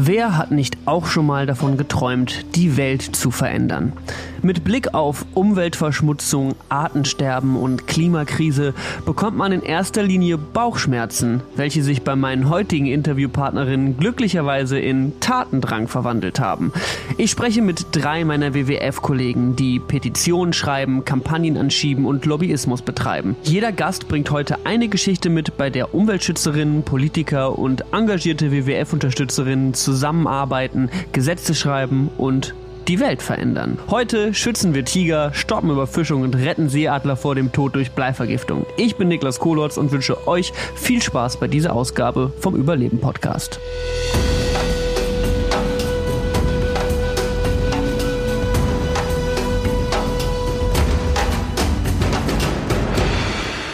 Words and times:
Wer 0.00 0.38
hat 0.38 0.52
nicht 0.52 0.78
auch 0.84 1.06
schon 1.06 1.26
mal 1.26 1.44
davon 1.44 1.76
geträumt, 1.76 2.54
die 2.54 2.76
Welt 2.76 3.02
zu 3.02 3.30
verändern? 3.30 3.92
Mit 4.40 4.62
Blick 4.62 4.94
auf 4.94 5.26
Umweltverschmutzung, 5.34 6.54
Artensterben 6.68 7.56
und 7.56 7.88
Klimakrise 7.88 8.72
bekommt 9.04 9.36
man 9.36 9.50
in 9.50 9.62
erster 9.62 10.04
Linie 10.04 10.38
Bauchschmerzen, 10.38 11.42
welche 11.56 11.82
sich 11.82 12.02
bei 12.02 12.14
meinen 12.14 12.48
heutigen 12.48 12.86
Interviewpartnerinnen 12.86 13.96
glücklicherweise 13.96 14.78
in 14.78 15.18
Tatendrang 15.18 15.88
verwandelt 15.88 16.38
haben. 16.38 16.72
Ich 17.16 17.32
spreche 17.32 17.62
mit 17.62 17.86
drei 17.90 18.24
meiner 18.24 18.54
WWF-Kollegen, 18.54 19.56
die 19.56 19.80
Petitionen 19.80 20.52
schreiben, 20.52 21.04
Kampagnen 21.04 21.56
anschieben 21.56 22.06
und 22.06 22.24
Lobbyismus 22.24 22.82
betreiben. 22.82 23.34
Jeder 23.42 23.72
Gast 23.72 24.06
bringt 24.06 24.30
heute 24.30 24.64
eine 24.64 24.88
Geschichte 24.88 25.30
mit, 25.30 25.56
bei 25.56 25.68
der 25.68 25.94
Umweltschützerinnen, 25.94 26.84
Politiker 26.84 27.58
und 27.58 27.84
engagierte 27.92 28.52
WWF-Unterstützerinnen 28.52 29.74
zusammenarbeiten, 29.74 30.90
Gesetze 31.10 31.56
schreiben 31.56 32.08
und 32.16 32.54
die 32.88 33.00
Welt 33.00 33.20
verändern. 33.20 33.78
Heute 33.90 34.32
schützen 34.32 34.72
wir 34.72 34.82
Tiger, 34.82 35.34
stoppen 35.34 35.70
Überfischung 35.70 36.22
und 36.22 36.34
retten 36.34 36.70
Seeadler 36.70 37.16
vor 37.16 37.34
dem 37.34 37.52
Tod 37.52 37.74
durch 37.74 37.92
Bleivergiftung. 37.92 38.64
Ich 38.78 38.96
bin 38.96 39.08
Niklas 39.08 39.38
Kolotz 39.38 39.76
und 39.76 39.92
wünsche 39.92 40.26
euch 40.26 40.54
viel 40.74 41.02
Spaß 41.02 41.38
bei 41.38 41.48
dieser 41.48 41.74
Ausgabe 41.74 42.32
vom 42.40 42.56
Überleben 42.56 42.98
Podcast. 42.98 43.60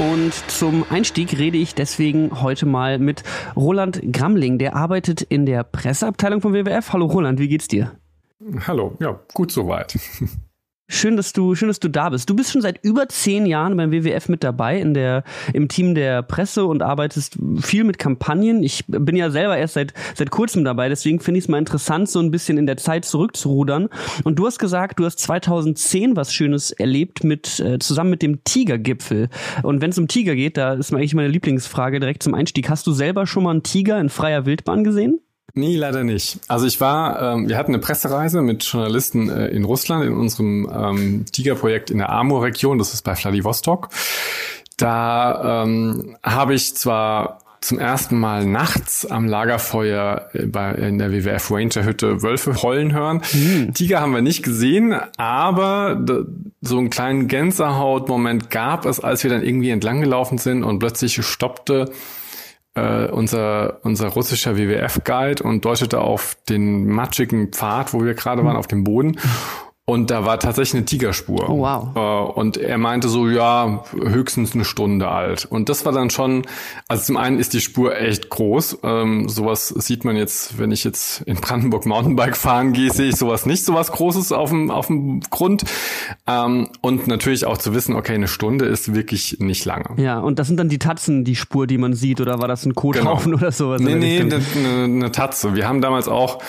Und 0.01 0.35
zum 0.51 0.85
Einstieg 0.91 1.39
rede 1.39 1.59
ich 1.59 1.77
deswegen 1.77 2.43
heute 2.43 2.67
mal 2.67 2.99
mit 2.99 3.23
Roland 3.55 4.01
Gramling. 4.13 4.59
Der 4.59 4.75
arbeitet 4.75 5.23
in 5.23 5.47
der 5.47 5.63
Presseabteilung 5.63 6.41
vom 6.41 6.53
WWF. 6.53 6.93
Hallo 6.93 7.07
Roland, 7.07 7.39
wie 7.39 7.49
geht's 7.49 7.69
dir? 7.69 7.93
Hallo, 8.67 8.97
ja, 9.01 9.21
gut 9.33 9.53
soweit. 9.53 9.97
Schön, 10.87 11.17
dass 11.17 11.33
du, 11.33 11.55
schön, 11.55 11.69
dass 11.69 11.81
du 11.81 11.89
da 11.89 12.11
bist. 12.11 12.29
Du 12.29 12.37
bist 12.37 12.53
schon 12.53 12.61
seit 12.61 12.85
über 12.85 13.09
zehn 13.09 13.47
Jahren 13.47 13.75
beim 13.75 13.91
WWF 13.91 14.29
mit 14.29 14.45
dabei 14.45 14.79
in 14.79 14.93
der, 14.93 15.25
im 15.55 15.69
Team 15.69 15.95
der 15.95 16.21
Presse 16.23 16.67
und 16.67 16.83
arbeitest 16.83 17.39
viel 17.59 17.85
mit 17.85 17.99
Kampagnen. 17.99 18.63
Ich 18.63 18.85
bin 18.87 19.17
ja 19.17 19.31
selber 19.31 19.57
erst 19.57 19.75
seit, 19.75 19.95
seit 20.15 20.31
kurzem 20.31 20.63
dabei, 20.63 20.91
deswegen 20.91 21.21
finde 21.21 21.39
ich 21.39 21.47
es 21.47 21.49
mal 21.49 21.57
interessant, 21.57 22.11
so 22.11 22.21
ein 22.21 22.31
bisschen 22.31 22.59
in 22.59 22.67
der 22.67 22.77
Zeit 22.77 23.07
zurückzurudern. 23.07 23.89
Und 24.25 24.39
du 24.39 24.47
hast 24.47 24.59
gesagt, 24.59 25.01
du 25.01 25.07
hast 25.07 25.21
2010 25.21 26.17
was 26.17 26.35
Schönes 26.35 26.71
erlebt 26.71 27.25
mit, 27.25 27.61
äh, 27.61 27.79
zusammen 27.79 28.11
mit 28.11 28.21
dem 28.21 28.45
Tigergipfel. 28.45 29.31
Und 29.63 29.81
wenn 29.81 29.91
es 29.91 29.99
um 29.99 30.07
Tiger 30.07 30.35
geht, 30.35 30.59
da 30.59 30.75
ist 30.75 30.93
eigentlich 30.93 31.15
meine 31.15 31.29
Lieblingsfrage 31.29 31.99
direkt 31.99 32.23
zum 32.23 32.35
Einstieg. 32.35 32.69
Hast 32.69 32.87
du 32.87 32.93
selber 32.93 33.27
schon 33.27 33.45
mal 33.45 33.53
einen 33.53 33.63
Tiger 33.63 33.99
in 33.99 34.11
freier 34.11 34.45
Wildbahn 34.45 34.85
gesehen? 34.85 35.24
Nee, 35.57 35.77
leider 35.77 36.03
nicht. 36.03 36.41
Also 36.49 36.67
ich 36.67 36.81
war, 36.81 37.35
ähm, 37.35 37.49
wir 37.49 37.57
hatten 37.57 37.73
eine 37.73 37.81
Pressereise 37.81 38.43
mit 38.43 38.65
Journalisten 38.65 39.29
äh, 39.29 39.47
in 39.49 39.65
Russland 39.65 40.05
in 40.05 40.13
unserem 40.13 40.69
ähm, 40.73 41.27
Tigerprojekt 41.31 41.91
in 41.91 41.99
der 41.99 42.11
Amur-Region, 42.11 42.79
das 42.79 42.93
ist 42.93 43.03
bei 43.03 43.15
Vladivostok. 43.15 43.89
Da 44.77 45.63
ähm, 45.63 46.17
habe 46.25 46.55
ich 46.55 46.75
zwar 46.75 47.39
zum 47.61 47.79
ersten 47.79 48.19
Mal 48.19 48.45
nachts 48.45 49.07
am 49.07 49.27
Lagerfeuer 49.27 50.29
äh, 50.33 50.47
bei, 50.47 50.73
in 50.73 50.99
der 50.99 51.13
WWF 51.13 51.51
Ranger 51.53 51.85
Hütte 51.85 52.23
Wölfe 52.23 52.63
heulen 52.63 52.93
hören. 52.93 53.23
Mhm. 53.33 53.75
Tiger 53.75 54.01
haben 54.01 54.13
wir 54.13 54.23
nicht 54.23 54.43
gesehen, 54.43 54.93
aber 55.17 56.05
so 56.61 56.79
einen 56.79 56.91
kleinen 56.91 57.29
Gänsehaut-Moment 57.29 58.51
gab 58.51 58.87
es, 58.87 58.99
als 58.99 59.23
wir 59.23 59.31
dann 59.31 59.45
irgendwie 59.45 59.71
entlang 59.71 60.01
gelaufen 60.01 60.39
sind 60.39 60.65
und 60.65 60.81
plötzlich 60.81 61.25
stoppte 61.25 61.93
äh, 62.75 63.07
unser, 63.07 63.79
unser 63.83 64.09
russischer 64.09 64.57
WWF-Guide 64.57 65.43
und 65.43 65.65
deutete 65.65 66.01
auf 66.01 66.37
den 66.49 66.89
matschigen 66.89 67.49
Pfad, 67.49 67.95
wo 67.95 68.05
wir 68.05 68.15
gerade 68.15 68.45
waren, 68.45 68.57
auf 68.57 68.67
dem 68.67 68.85
Boden. 68.85 69.19
Und 69.87 70.11
da 70.11 70.25
war 70.25 70.39
tatsächlich 70.39 70.77
eine 70.77 70.87
Tigerspur. 70.87 71.51
Oh, 71.51 71.59
wow. 71.59 71.95
Äh, 71.95 72.41
und 72.41 72.57
er 72.57 72.79
meinte 72.79 73.11
so, 73.11 73.29
ja, 73.29 73.85
höchstens 73.93 74.55
eine 74.55 74.65
Stunde 74.65 75.09
alt. 75.09 75.45
Und 75.45 75.69
das 75.69 75.85
war 75.85 75.93
dann 75.93 76.09
schon, 76.09 76.47
also 76.89 77.05
zum 77.05 77.19
einen 77.19 77.39
ist 77.39 77.53
die 77.53 77.61
Spur 77.61 77.95
echt 77.95 78.31
groß. 78.31 78.79
Ähm, 78.83 79.29
sowas 79.29 79.69
sieht 79.69 80.07
man 80.07 80.17
jetzt, 80.17 80.59
wenn 80.59 80.73
ich 80.73 80.85
jetzt 80.85 81.21
in 81.23 81.37
Brandenburg 81.37 81.85
Mountainbike 81.85 82.35
fahren 82.35 82.73
gehe, 82.73 82.91
sehe 82.91 83.11
ich 83.11 83.17
sowas 83.17 83.45
nicht, 83.45 83.63
sowas 83.63 83.93
Großes 83.93 84.33
auf 84.33 84.49
dem, 84.49 84.71
auf 84.71 84.87
dem 84.87 85.21
Grund. 85.21 85.65
Ähm, 86.27 86.71
und 86.81 87.07
natürlich 87.07 87.45
auch 87.45 87.59
zu 87.59 87.75
wissen, 87.75 87.95
okay, 87.95 88.15
eine 88.15 88.29
Stunde 88.29 88.65
ist 88.65 88.95
wirklich 88.95 89.37
nicht 89.41 89.67
lange. 89.67 90.01
Ja, 90.03 90.19
und 90.19 90.39
das 90.39 90.47
sind 90.47 90.57
dann 90.57 90.71
die 90.71 90.79
Tatzen, 90.79 91.25
die 91.25 91.37
Spur, 91.37 91.67
die 91.67 91.77
man 91.77 91.93
sieht, 91.93 92.23
oder 92.23 92.39
war 92.41 92.49
das 92.49 92.65
ein 92.65 92.75
Kothaufen 92.75 93.33
genau. 93.33 93.43
oder 93.43 93.53
sowas? 93.53 93.83
Nee, 93.83 93.97
nee, 93.97 94.19
eine, 94.19 94.41
eine, 94.85 95.13
Tatze. 95.13 95.55
Wir 95.55 95.69
haben 95.69 95.83
damals 95.83 96.09
auch 96.09 96.43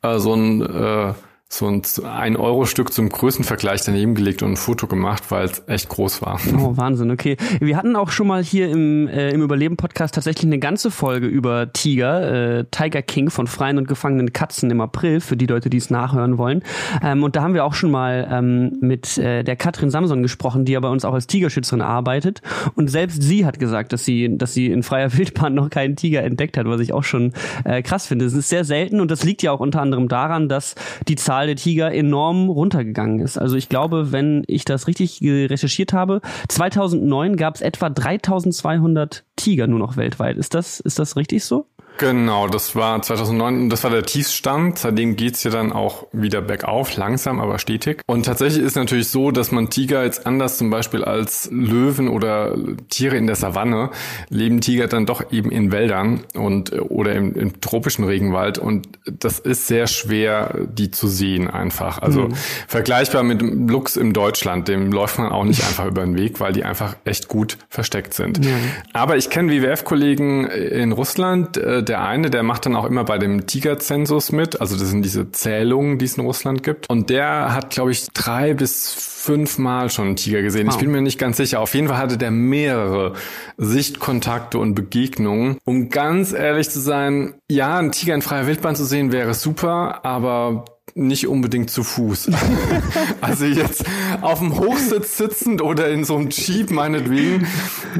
äh, 0.00 0.18
so 0.18 0.32
ein, 0.32 0.62
äh, 0.62 1.12
so 1.50 1.66
ein 1.66 1.82
ein 2.04 2.36
Euro 2.36 2.66
Stück 2.66 2.92
zum 2.92 3.08
Größenvergleich 3.08 3.82
daneben 3.82 4.14
gelegt 4.14 4.42
und 4.42 4.52
ein 4.52 4.56
Foto 4.56 4.86
gemacht, 4.86 5.30
weil 5.30 5.46
es 5.46 5.62
echt 5.66 5.88
groß 5.88 6.20
war. 6.20 6.38
Oh 6.58 6.76
Wahnsinn, 6.76 7.10
okay. 7.10 7.36
Wir 7.60 7.76
hatten 7.76 7.96
auch 7.96 8.10
schon 8.10 8.26
mal 8.26 8.42
hier 8.42 8.68
im, 8.68 9.08
äh, 9.08 9.30
im 9.30 9.42
Überleben 9.42 9.76
Podcast 9.76 10.14
tatsächlich 10.14 10.44
eine 10.44 10.58
ganze 10.58 10.90
Folge 10.90 11.26
über 11.26 11.72
Tiger, 11.72 12.58
äh, 12.58 12.64
Tiger 12.70 13.00
King 13.00 13.30
von 13.30 13.46
freien 13.46 13.78
und 13.78 13.88
gefangenen 13.88 14.32
Katzen 14.32 14.70
im 14.70 14.80
April 14.82 15.20
für 15.20 15.36
die 15.38 15.46
Leute, 15.46 15.70
die 15.70 15.78
es 15.78 15.88
nachhören 15.88 16.36
wollen. 16.36 16.62
Ähm, 17.02 17.22
und 17.22 17.34
da 17.34 17.42
haben 17.42 17.54
wir 17.54 17.64
auch 17.64 17.74
schon 17.74 17.90
mal 17.90 18.28
ähm, 18.30 18.76
mit 18.80 19.16
äh, 19.16 19.42
der 19.42 19.56
Katrin 19.56 19.90
Samson 19.90 20.22
gesprochen, 20.22 20.66
die 20.66 20.72
ja 20.72 20.80
bei 20.80 20.88
uns 20.88 21.06
auch 21.06 21.14
als 21.14 21.26
Tigerschützerin 21.26 21.80
arbeitet. 21.80 22.42
Und 22.74 22.90
selbst 22.90 23.22
sie 23.22 23.46
hat 23.46 23.58
gesagt, 23.58 23.94
dass 23.94 24.04
sie, 24.04 24.36
dass 24.36 24.52
sie 24.52 24.66
in 24.66 24.82
freier 24.82 25.16
Wildbahn 25.16 25.54
noch 25.54 25.70
keinen 25.70 25.96
Tiger 25.96 26.22
entdeckt 26.22 26.58
hat, 26.58 26.66
was 26.66 26.80
ich 26.80 26.92
auch 26.92 27.04
schon 27.04 27.32
äh, 27.64 27.80
krass 27.82 28.06
finde. 28.06 28.26
Es 28.26 28.34
ist 28.34 28.50
sehr 28.50 28.64
selten 28.64 29.00
und 29.00 29.10
das 29.10 29.24
liegt 29.24 29.42
ja 29.42 29.52
auch 29.52 29.60
unter 29.60 29.80
anderem 29.80 30.08
daran, 30.08 30.50
dass 30.50 30.74
die 31.06 31.16
Zahl 31.16 31.37
Zahl 31.38 31.46
der 31.46 31.56
Tiger 31.56 31.94
enorm 31.94 32.48
runtergegangen 32.48 33.20
ist. 33.20 33.38
Also 33.38 33.54
ich 33.54 33.68
glaube, 33.68 34.10
wenn 34.10 34.42
ich 34.48 34.64
das 34.64 34.88
richtig 34.88 35.20
recherchiert 35.22 35.92
habe, 35.92 36.20
2009 36.48 37.36
gab 37.36 37.54
es 37.54 37.60
etwa 37.60 37.90
3200 37.90 39.24
Tiger 39.36 39.68
nur 39.68 39.78
noch 39.78 39.96
weltweit. 39.96 40.36
Ist 40.36 40.54
das, 40.54 40.80
ist 40.80 40.98
das 40.98 41.14
richtig 41.14 41.44
so? 41.44 41.66
Genau, 41.98 42.46
das 42.46 42.76
war 42.76 43.02
2009, 43.02 43.70
das 43.70 43.82
war 43.82 43.90
der 43.90 44.04
Tiefstand. 44.04 44.78
Seitdem 44.78 45.16
geht's 45.16 45.42
ja 45.42 45.50
dann 45.50 45.72
auch 45.72 46.06
wieder 46.12 46.40
bergauf, 46.40 46.96
langsam, 46.96 47.40
aber 47.40 47.58
stetig. 47.58 48.02
Und 48.06 48.26
tatsächlich 48.26 48.64
ist 48.64 48.76
natürlich 48.76 49.08
so, 49.08 49.32
dass 49.32 49.50
man 49.50 49.68
Tiger 49.68 50.04
jetzt 50.04 50.24
anders 50.24 50.58
zum 50.58 50.70
Beispiel 50.70 51.02
als 51.02 51.48
Löwen 51.50 52.08
oder 52.08 52.56
Tiere 52.88 53.16
in 53.16 53.26
der 53.26 53.34
Savanne 53.34 53.90
leben 54.28 54.60
Tiger 54.60 54.86
dann 54.86 55.06
doch 55.06 55.32
eben 55.32 55.50
in 55.50 55.72
Wäldern 55.72 56.24
und 56.34 56.72
oder 56.80 57.14
im, 57.14 57.34
im 57.34 57.60
tropischen 57.60 58.04
Regenwald. 58.04 58.58
Und 58.58 58.88
das 59.04 59.40
ist 59.40 59.66
sehr 59.66 59.88
schwer, 59.88 60.54
die 60.72 60.92
zu 60.92 61.08
sehen 61.08 61.50
einfach. 61.50 62.00
Also 62.00 62.28
mhm. 62.28 62.34
vergleichbar 62.68 63.24
mit 63.24 63.42
Luchs 63.42 63.96
im 63.96 64.12
Deutschland, 64.12 64.68
dem 64.68 64.92
läuft 64.92 65.18
man 65.18 65.32
auch 65.32 65.44
nicht 65.44 65.64
einfach 65.64 65.86
über 65.86 66.02
den 66.02 66.16
Weg, 66.16 66.38
weil 66.38 66.52
die 66.52 66.62
einfach 66.62 66.94
echt 67.04 67.26
gut 67.26 67.58
versteckt 67.68 68.14
sind. 68.14 68.44
Ja. 68.44 68.52
Aber 68.92 69.16
ich 69.16 69.30
kenne 69.30 69.52
WWF-Kollegen 69.52 70.46
in 70.46 70.92
Russland, 70.92 71.56
äh, 71.56 71.82
der 71.88 72.04
eine, 72.04 72.30
der 72.30 72.42
macht 72.42 72.66
dann 72.66 72.76
auch 72.76 72.84
immer 72.84 73.04
bei 73.04 73.18
dem 73.18 73.46
Tigerzensus 73.46 74.32
mit. 74.32 74.60
Also 74.60 74.76
das 74.76 74.88
sind 74.88 75.02
diese 75.02 75.30
Zählungen, 75.32 75.98
die 75.98 76.04
es 76.04 76.16
in 76.16 76.24
Russland 76.24 76.62
gibt. 76.62 76.88
Und 76.88 77.10
der 77.10 77.54
hat, 77.54 77.70
glaube 77.70 77.90
ich, 77.90 78.06
drei 78.12 78.54
bis 78.54 78.92
fünfmal 78.92 79.90
schon 79.90 80.06
einen 80.06 80.16
Tiger 80.16 80.42
gesehen. 80.42 80.68
Wow. 80.68 80.74
Ich 80.74 80.80
bin 80.80 80.90
mir 80.90 81.02
nicht 81.02 81.18
ganz 81.18 81.36
sicher. 81.36 81.60
Auf 81.60 81.74
jeden 81.74 81.88
Fall 81.88 81.98
hatte 81.98 82.18
der 82.18 82.30
mehrere 82.30 83.14
Sichtkontakte 83.56 84.58
und 84.58 84.74
Begegnungen. 84.74 85.58
Um 85.64 85.88
ganz 85.88 86.32
ehrlich 86.32 86.70
zu 86.70 86.80
sein, 86.80 87.34
ja, 87.50 87.78
einen 87.78 87.92
Tiger 87.92 88.14
in 88.14 88.22
freier 88.22 88.46
Wildbahn 88.46 88.76
zu 88.76 88.84
sehen 88.84 89.12
wäre 89.12 89.34
super, 89.34 90.04
aber 90.04 90.64
nicht 90.98 91.28
unbedingt 91.28 91.70
zu 91.70 91.84
Fuß. 91.84 92.30
also 93.20 93.44
jetzt 93.44 93.84
auf 94.20 94.40
dem 94.40 94.58
Hochsitz 94.58 95.16
sitzend 95.16 95.62
oder 95.62 95.88
in 95.88 96.04
so 96.04 96.16
einem 96.16 96.30
Jeep 96.30 96.70
meinetwegen. 96.70 97.46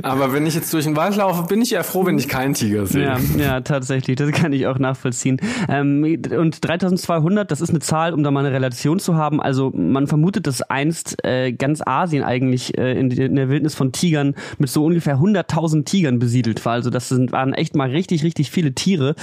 Aber 0.03 0.33
wenn 0.33 0.47
ich 0.47 0.55
jetzt 0.55 0.73
durch 0.73 0.85
den 0.85 0.97
Wald 0.97 1.17
laufe, 1.17 1.45
bin 1.45 1.63
ich 1.63 1.71
ja 1.71 1.83
froh, 1.85 2.05
wenn 2.07 2.19
ich 2.19 2.29
keinen 2.29 2.55
Tiger 2.55 2.87
sehe. 2.87 3.05
Ja, 3.05 3.19
ja 3.39 3.61
tatsächlich. 3.61 4.17
Das 4.17 4.31
kann 4.33 4.53
ich 4.53 4.67
auch 4.67 4.79
nachvollziehen. 4.79 5.41
Ähm, 5.69 6.21
und 6.37 6.65
3200, 6.65 7.51
das 7.51 7.61
ist 7.61 7.71
eine 7.71 7.79
Zahl, 7.79 8.13
um 8.13 8.25
da 8.25 8.31
mal 8.31 8.45
eine 8.45 8.53
Relation 8.53 8.99
zu 8.99 9.15
haben. 9.15 9.41
Also 9.41 9.71
man 9.75 10.09
vermutet, 10.09 10.47
dass 10.47 10.63
einst 10.63 11.25
äh, 11.25 11.53
ganz 11.53 11.81
Asien 11.85 12.25
eigentlich 12.25 12.77
äh, 12.77 12.99
in, 12.99 13.11
in, 13.13 13.37
der 13.37 13.49
Wildnis 13.49 13.77
von 13.77 13.93
Tigern 13.93 14.35
mit 14.59 14.71
so 14.71 14.85
ungefähr 14.85 15.19
100.000 15.19 15.85
Tigern 15.85 16.19
besiedelt 16.19 16.65
war. 16.65 16.73
Also 16.73 16.91
das 16.91 17.09
sind, 17.09 17.31
waren 17.31 17.55
echt 17.55 17.77
mal 17.77 17.91
richtig, 17.91 18.25
richtig 18.25 18.51
viele 18.51 18.73
Tiere. 18.73 19.15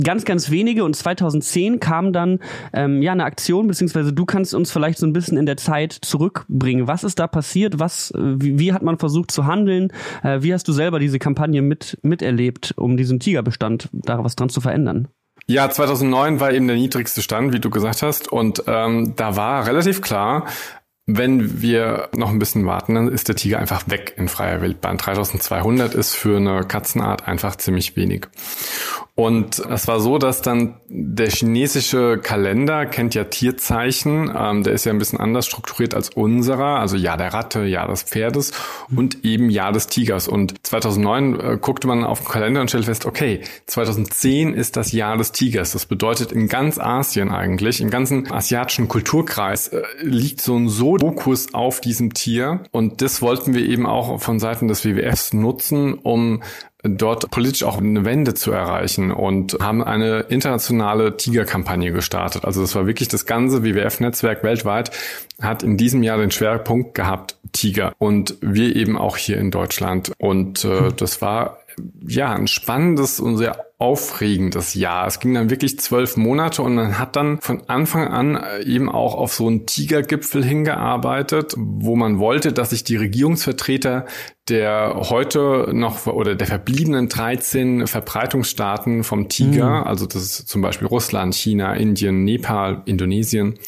Ganz, 0.00 0.26
ganz 0.26 0.50
wenige. 0.50 0.84
Und 0.84 0.94
2010 0.94 1.80
kam 1.80 2.12
dann 2.12 2.38
ähm, 2.74 3.00
ja 3.00 3.12
eine 3.12 3.21
Aktion, 3.24 3.66
beziehungsweise 3.66 4.12
du 4.12 4.24
kannst 4.24 4.54
uns 4.54 4.70
vielleicht 4.70 4.98
so 4.98 5.06
ein 5.06 5.12
bisschen 5.12 5.38
in 5.38 5.46
der 5.46 5.56
Zeit 5.56 5.92
zurückbringen. 5.92 6.86
Was 6.86 7.04
ist 7.04 7.18
da 7.18 7.26
passiert? 7.26 7.78
Was, 7.78 8.12
wie, 8.16 8.58
wie 8.58 8.72
hat 8.72 8.82
man 8.82 8.98
versucht 8.98 9.30
zu 9.30 9.46
handeln? 9.46 9.92
Äh, 10.22 10.42
wie 10.42 10.52
hast 10.52 10.66
du 10.68 10.72
selber 10.72 10.98
diese 10.98 11.18
Kampagne 11.18 11.62
mit, 11.62 11.98
miterlebt, 12.02 12.74
um 12.76 12.96
diesen 12.96 13.20
Tigerbestand 13.20 13.88
da 13.92 14.22
was 14.22 14.36
dran 14.36 14.48
zu 14.48 14.60
verändern? 14.60 15.08
Ja, 15.46 15.68
2009 15.68 16.40
war 16.40 16.52
eben 16.52 16.66
der 16.68 16.76
niedrigste 16.76 17.22
Stand, 17.22 17.52
wie 17.52 17.60
du 17.60 17.70
gesagt 17.70 18.02
hast. 18.02 18.30
Und 18.30 18.64
ähm, 18.66 19.14
da 19.16 19.36
war 19.36 19.66
relativ 19.66 20.00
klar, 20.00 20.46
wenn 21.06 21.60
wir 21.60 22.10
noch 22.14 22.30
ein 22.30 22.38
bisschen 22.38 22.64
warten, 22.64 22.94
dann 22.94 23.08
ist 23.08 23.26
der 23.28 23.34
Tiger 23.34 23.58
einfach 23.58 23.88
weg 23.88 24.14
in 24.16 24.28
freier 24.28 24.60
Wildbahn. 24.60 24.98
3200 24.98 25.94
ist 25.94 26.14
für 26.14 26.36
eine 26.36 26.64
Katzenart 26.64 27.26
einfach 27.26 27.56
ziemlich 27.56 27.96
wenig. 27.96 28.28
Und 29.14 29.58
es 29.58 29.88
war 29.88 30.00
so, 30.00 30.16
dass 30.16 30.40
dann 30.40 30.80
der 30.88 31.28
chinesische 31.28 32.16
Kalender 32.16 32.86
kennt 32.86 33.14
ja 33.14 33.24
Tierzeichen, 33.24 34.32
ähm, 34.34 34.62
der 34.62 34.72
ist 34.72 34.86
ja 34.86 34.92
ein 34.92 34.98
bisschen 34.98 35.20
anders 35.20 35.44
strukturiert 35.44 35.94
als 35.94 36.08
unserer, 36.08 36.78
also 36.78 36.96
Jahr 36.96 37.18
der 37.18 37.34
Ratte, 37.34 37.64
Jahr 37.64 37.88
des 37.88 38.04
Pferdes 38.04 38.52
und 38.94 39.22
eben 39.22 39.50
Jahr 39.50 39.72
des 39.72 39.88
Tigers. 39.88 40.28
Und 40.28 40.66
2009 40.66 41.40
äh, 41.40 41.58
guckte 41.60 41.88
man 41.88 42.04
auf 42.04 42.20
den 42.20 42.28
Kalender 42.28 42.62
und 42.62 42.68
stellte 42.68 42.86
fest, 42.86 43.04
okay, 43.04 43.42
2010 43.66 44.54
ist 44.54 44.78
das 44.78 44.92
Jahr 44.92 45.18
des 45.18 45.32
Tigers. 45.32 45.72
Das 45.72 45.84
bedeutet 45.84 46.32
in 46.32 46.48
ganz 46.48 46.78
Asien 46.78 47.30
eigentlich, 47.30 47.82
im 47.82 47.90
ganzen 47.90 48.32
asiatischen 48.32 48.88
Kulturkreis 48.88 49.68
äh, 49.68 49.82
liegt 50.00 50.40
so 50.40 50.56
ein 50.56 50.70
so 50.70 50.96
Fokus 50.96 51.52
auf 51.52 51.82
diesem 51.82 52.14
Tier. 52.14 52.62
Und 52.70 53.02
das 53.02 53.20
wollten 53.20 53.52
wir 53.52 53.66
eben 53.66 53.84
auch 53.84 54.22
von 54.22 54.40
Seiten 54.40 54.68
des 54.68 54.86
WWFs 54.86 55.34
nutzen, 55.34 55.94
um 55.94 56.42
dort 56.82 57.30
politisch 57.30 57.62
auch 57.62 57.78
eine 57.78 58.04
Wende 58.04 58.34
zu 58.34 58.50
erreichen 58.50 59.12
und 59.12 59.56
haben 59.60 59.84
eine 59.84 60.20
internationale 60.20 61.16
Tigerkampagne 61.16 61.92
gestartet. 61.92 62.44
Also 62.44 62.60
das 62.60 62.74
war 62.74 62.86
wirklich 62.86 63.08
das 63.08 63.24
ganze 63.24 63.62
WWF-Netzwerk 63.62 64.42
weltweit 64.42 64.90
hat 65.40 65.62
in 65.62 65.76
diesem 65.76 66.02
Jahr 66.02 66.18
den 66.18 66.30
Schwerpunkt 66.30 66.94
gehabt 66.94 67.36
Tiger 67.52 67.92
und 67.98 68.36
wir 68.40 68.74
eben 68.74 68.98
auch 68.98 69.16
hier 69.16 69.38
in 69.38 69.50
Deutschland. 69.50 70.12
Und 70.18 70.64
äh, 70.64 70.92
das 70.96 71.22
war 71.22 71.58
ja 72.06 72.32
ein 72.32 72.48
spannendes 72.48 73.20
und 73.20 73.36
sehr 73.36 73.66
aufregendes 73.82 74.74
Jahr. 74.74 75.08
Es 75.08 75.18
ging 75.18 75.34
dann 75.34 75.50
wirklich 75.50 75.76
zwölf 75.80 76.16
Monate 76.16 76.62
und 76.62 76.76
man 76.76 77.00
hat 77.00 77.16
dann 77.16 77.40
von 77.40 77.62
Anfang 77.66 78.06
an 78.06 78.36
äh, 78.36 78.62
eben 78.62 78.88
auch 78.88 79.16
auf 79.16 79.32
so 79.34 79.48
einen 79.48 79.66
Tigergipfel 79.66 80.44
hingearbeitet, 80.44 81.54
wo 81.56 81.96
man 81.96 82.20
wollte, 82.20 82.52
dass 82.52 82.70
sich 82.70 82.84
die 82.84 82.94
Regierungsvertreter 82.94 84.06
der 84.48 85.08
heute 85.10 85.70
noch 85.72 86.06
oder 86.06 86.36
der 86.36 86.46
verbliebenen 86.46 87.08
13 87.08 87.88
Verbreitungsstaaten 87.88 89.02
vom 89.02 89.28
Tiger, 89.28 89.80
mhm. 89.80 89.86
also 89.86 90.06
das 90.06 90.22
ist 90.22 90.48
zum 90.48 90.62
Beispiel 90.62 90.86
Russland, 90.86 91.34
China, 91.34 91.74
Indien, 91.74 92.24
Nepal, 92.24 92.82
Indonesien, 92.84 93.58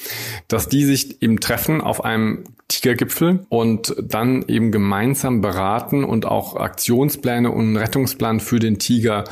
dass 0.47 0.69
die 0.69 0.85
sich 0.85 1.23
eben 1.23 1.41
treffen 1.41 1.81
auf 1.81 2.05
einem 2.05 2.45
Tigergipfel 2.69 3.47
und 3.51 3.95
dann 4.03 4.45
eben 4.49 4.73
gemeinsam 4.73 5.41
beraten 5.41 6.03
und 6.03 6.27
auch 6.27 6.57
Aktionspläne 6.57 7.51
und 7.51 7.61
einen 7.61 7.77
Rettungsplan 7.77 8.41
für 8.41 8.59
den 8.59 8.79
Tiger 8.79 9.25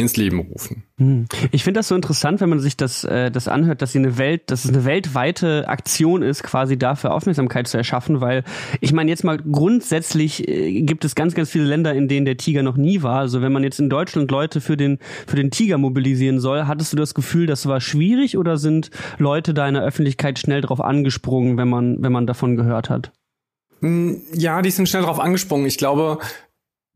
ins 0.00 0.16
Leben 0.16 0.40
rufen. 0.40 0.82
Hm. 0.98 1.26
Ich 1.52 1.64
finde 1.64 1.78
das 1.78 1.88
so 1.88 1.94
interessant, 1.94 2.40
wenn 2.40 2.48
man 2.48 2.58
sich 2.58 2.76
das, 2.76 3.04
äh, 3.04 3.30
das 3.30 3.48
anhört, 3.48 3.82
dass 3.82 3.92
sie 3.92 3.98
eine 3.98 4.18
Welt, 4.18 4.50
dass 4.50 4.64
es 4.64 4.70
eine 4.70 4.84
weltweite 4.84 5.68
Aktion 5.68 6.22
ist, 6.22 6.42
quasi 6.42 6.78
dafür 6.78 7.12
Aufmerksamkeit 7.14 7.68
zu 7.68 7.76
erschaffen, 7.76 8.20
weil 8.20 8.44
ich 8.80 8.92
meine 8.92 9.10
jetzt 9.10 9.24
mal 9.24 9.38
grundsätzlich 9.38 10.48
äh, 10.48 10.82
gibt 10.82 11.04
es 11.04 11.14
ganz, 11.14 11.34
ganz 11.34 11.50
viele 11.50 11.64
Länder, 11.64 11.94
in 11.94 12.08
denen 12.08 12.26
der 12.26 12.36
Tiger 12.36 12.62
noch 12.62 12.76
nie 12.76 13.02
war. 13.02 13.20
Also 13.20 13.42
wenn 13.42 13.52
man 13.52 13.62
jetzt 13.62 13.78
in 13.78 13.90
Deutschland 13.90 14.30
Leute 14.30 14.60
für 14.60 14.76
den 14.76 14.98
für 15.26 15.36
den 15.36 15.50
Tiger 15.50 15.78
mobilisieren 15.78 16.40
soll, 16.40 16.66
hattest 16.66 16.92
du 16.92 16.96
das 16.96 17.14
Gefühl, 17.14 17.46
das 17.46 17.66
war 17.66 17.80
schwierig 17.80 18.36
oder 18.36 18.56
sind 18.56 18.90
Leute 19.18 19.54
da 19.54 19.68
in 19.68 19.74
der 19.74 19.84
Öffentlichkeit 19.84 20.38
schnell 20.38 20.62
drauf 20.62 20.80
angesprungen, 20.80 21.56
wenn 21.56 21.68
man 21.68 22.02
wenn 22.02 22.12
man 22.12 22.26
davon 22.26 22.56
gehört 22.56 22.90
hat? 22.90 23.12
Hm, 23.80 24.22
ja, 24.34 24.62
die 24.62 24.70
sind 24.70 24.88
schnell 24.88 25.02
drauf 25.02 25.20
angesprungen. 25.20 25.66
Ich 25.66 25.78
glaube, 25.78 26.18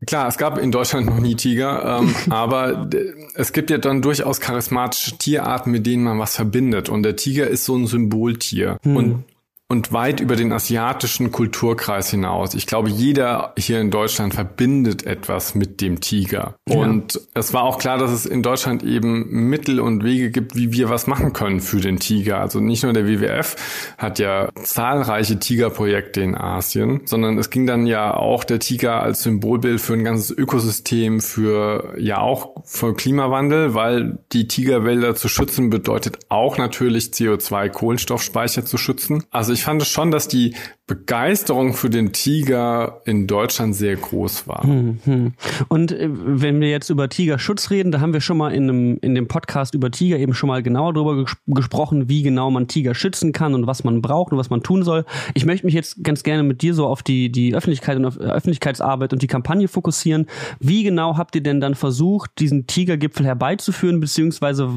Klar, 0.05 0.27
es 0.27 0.37
gab 0.37 0.57
in 0.57 0.71
Deutschland 0.71 1.07
noch 1.07 1.19
nie 1.19 1.35
Tiger, 1.35 1.99
ähm, 2.01 2.13
aber 2.29 2.89
es 3.33 3.53
gibt 3.53 3.69
ja 3.69 3.77
dann 3.77 4.01
durchaus 4.01 4.39
charismatische 4.39 5.17
Tierarten, 5.17 5.71
mit 5.71 5.85
denen 5.85 6.03
man 6.03 6.19
was 6.19 6.35
verbindet. 6.35 6.89
Und 6.89 7.03
der 7.03 7.15
Tiger 7.15 7.47
ist 7.47 7.65
so 7.65 7.75
ein 7.75 7.87
Symboltier. 7.87 8.77
Hm. 8.83 8.95
Und 8.95 9.23
und 9.67 9.91
weit 9.91 10.19
über 10.19 10.35
den 10.35 10.51
asiatischen 10.51 11.31
Kulturkreis 11.31 12.11
hinaus. 12.11 12.53
Ich 12.53 12.67
glaube, 12.67 12.89
jeder 12.89 13.53
hier 13.57 13.81
in 13.81 13.89
Deutschland 13.89 14.35
verbindet 14.35 15.07
etwas 15.07 15.55
mit 15.55 15.81
dem 15.81 16.01
Tiger. 16.01 16.55
Ja. 16.69 16.75
Und 16.75 17.19
es 17.33 17.51
war 17.51 17.63
auch 17.63 17.79
klar, 17.79 17.97
dass 17.97 18.11
es 18.11 18.27
in 18.27 18.43
Deutschland 18.43 18.83
eben 18.83 19.27
Mittel 19.49 19.79
und 19.79 20.03
Wege 20.03 20.29
gibt, 20.29 20.55
wie 20.55 20.71
wir 20.71 20.89
was 20.89 21.07
machen 21.07 21.33
können 21.33 21.61
für 21.61 21.81
den 21.81 21.99
Tiger. 21.99 22.39
Also 22.39 22.59
nicht 22.59 22.83
nur 22.83 22.93
der 22.93 23.07
WWF 23.07 23.55
hat 23.97 24.19
ja 24.19 24.49
zahlreiche 24.61 25.39
Tigerprojekte 25.39 26.21
in 26.21 26.35
Asien, 26.35 27.01
sondern 27.05 27.39
es 27.39 27.49
ging 27.49 27.65
dann 27.65 27.87
ja 27.87 28.13
auch 28.15 28.43
der 28.43 28.59
Tiger 28.59 29.01
als 29.01 29.23
Symbolbild 29.23 29.81
für 29.81 29.93
ein 29.93 30.03
ganzes 30.03 30.29
Ökosystem, 30.29 31.21
für 31.21 31.95
ja 31.97 32.19
auch 32.19 32.63
für 32.65 32.93
Klimawandel, 32.93 33.73
weil 33.73 34.19
die 34.31 34.47
Tigerwälder 34.47 35.15
zu 35.15 35.27
schützen 35.27 35.71
bedeutet 35.71 36.19
auch 36.29 36.59
natürlich 36.59 37.05
CO2-Kohlenstoffspeicher 37.05 38.63
zu 38.63 38.77
schützen. 38.77 39.23
Also 39.31 39.54
ich 39.55 39.63
fand 39.63 39.81
es 39.81 39.87
schon, 39.87 40.11
dass 40.11 40.27
die 40.27 40.53
Begeisterung 40.87 41.73
für 41.73 41.89
den 41.89 42.13
Tiger 42.13 43.01
in 43.05 43.25
Deutschland 43.25 43.73
sehr 43.73 43.95
groß 43.95 44.47
war. 44.47 44.63
Hm, 44.63 44.99
hm. 45.03 45.33
Und 45.67 45.91
äh, 45.91 46.07
wenn 46.11 46.61
wir 46.61 46.69
jetzt 46.69 46.91
über 46.91 47.09
Tigerschutz 47.09 47.71
reden, 47.71 47.91
da 47.91 48.01
haben 48.01 48.13
wir 48.13 48.21
schon 48.21 48.37
mal 48.37 48.53
in, 48.53 48.69
einem, 48.69 48.97
in 49.01 49.15
dem 49.15 49.27
Podcast 49.27 49.73
über 49.73 49.89
Tiger 49.89 50.19
eben 50.19 50.35
schon 50.35 50.47
mal 50.47 50.61
genauer 50.61 50.93
darüber 50.93 51.23
ges 51.23 51.37
gesprochen, 51.47 52.07
wie 52.07 52.21
genau 52.21 52.51
man 52.51 52.67
Tiger 52.67 52.93
schützen 52.93 53.31
kann 53.31 53.55
und 53.55 53.65
was 53.65 53.83
man 53.83 54.01
braucht 54.01 54.31
und 54.31 54.37
was 54.37 54.51
man 54.51 54.61
tun 54.61 54.83
soll. 54.83 55.05
Ich 55.33 55.45
möchte 55.45 55.65
mich 55.65 55.73
jetzt 55.73 56.03
ganz 56.03 56.21
gerne 56.21 56.43
mit 56.43 56.61
dir 56.61 56.75
so 56.75 56.85
auf 56.85 57.01
die, 57.01 57.31
die 57.31 57.55
Öffentlichkeit 57.55 57.97
und 57.97 58.05
äh, 58.05 58.25
Öffentlichkeitsarbeit 58.25 59.11
und 59.11 59.23
die 59.23 59.27
Kampagne 59.27 59.67
fokussieren. 59.67 60.27
Wie 60.59 60.83
genau 60.83 61.17
habt 61.17 61.33
ihr 61.33 61.41
denn 61.41 61.61
dann 61.61 61.73
versucht, 61.73 62.29
diesen 62.37 62.67
Tigergipfel 62.67 63.25
herbeizuführen, 63.25 64.01
beziehungsweise 64.01 64.69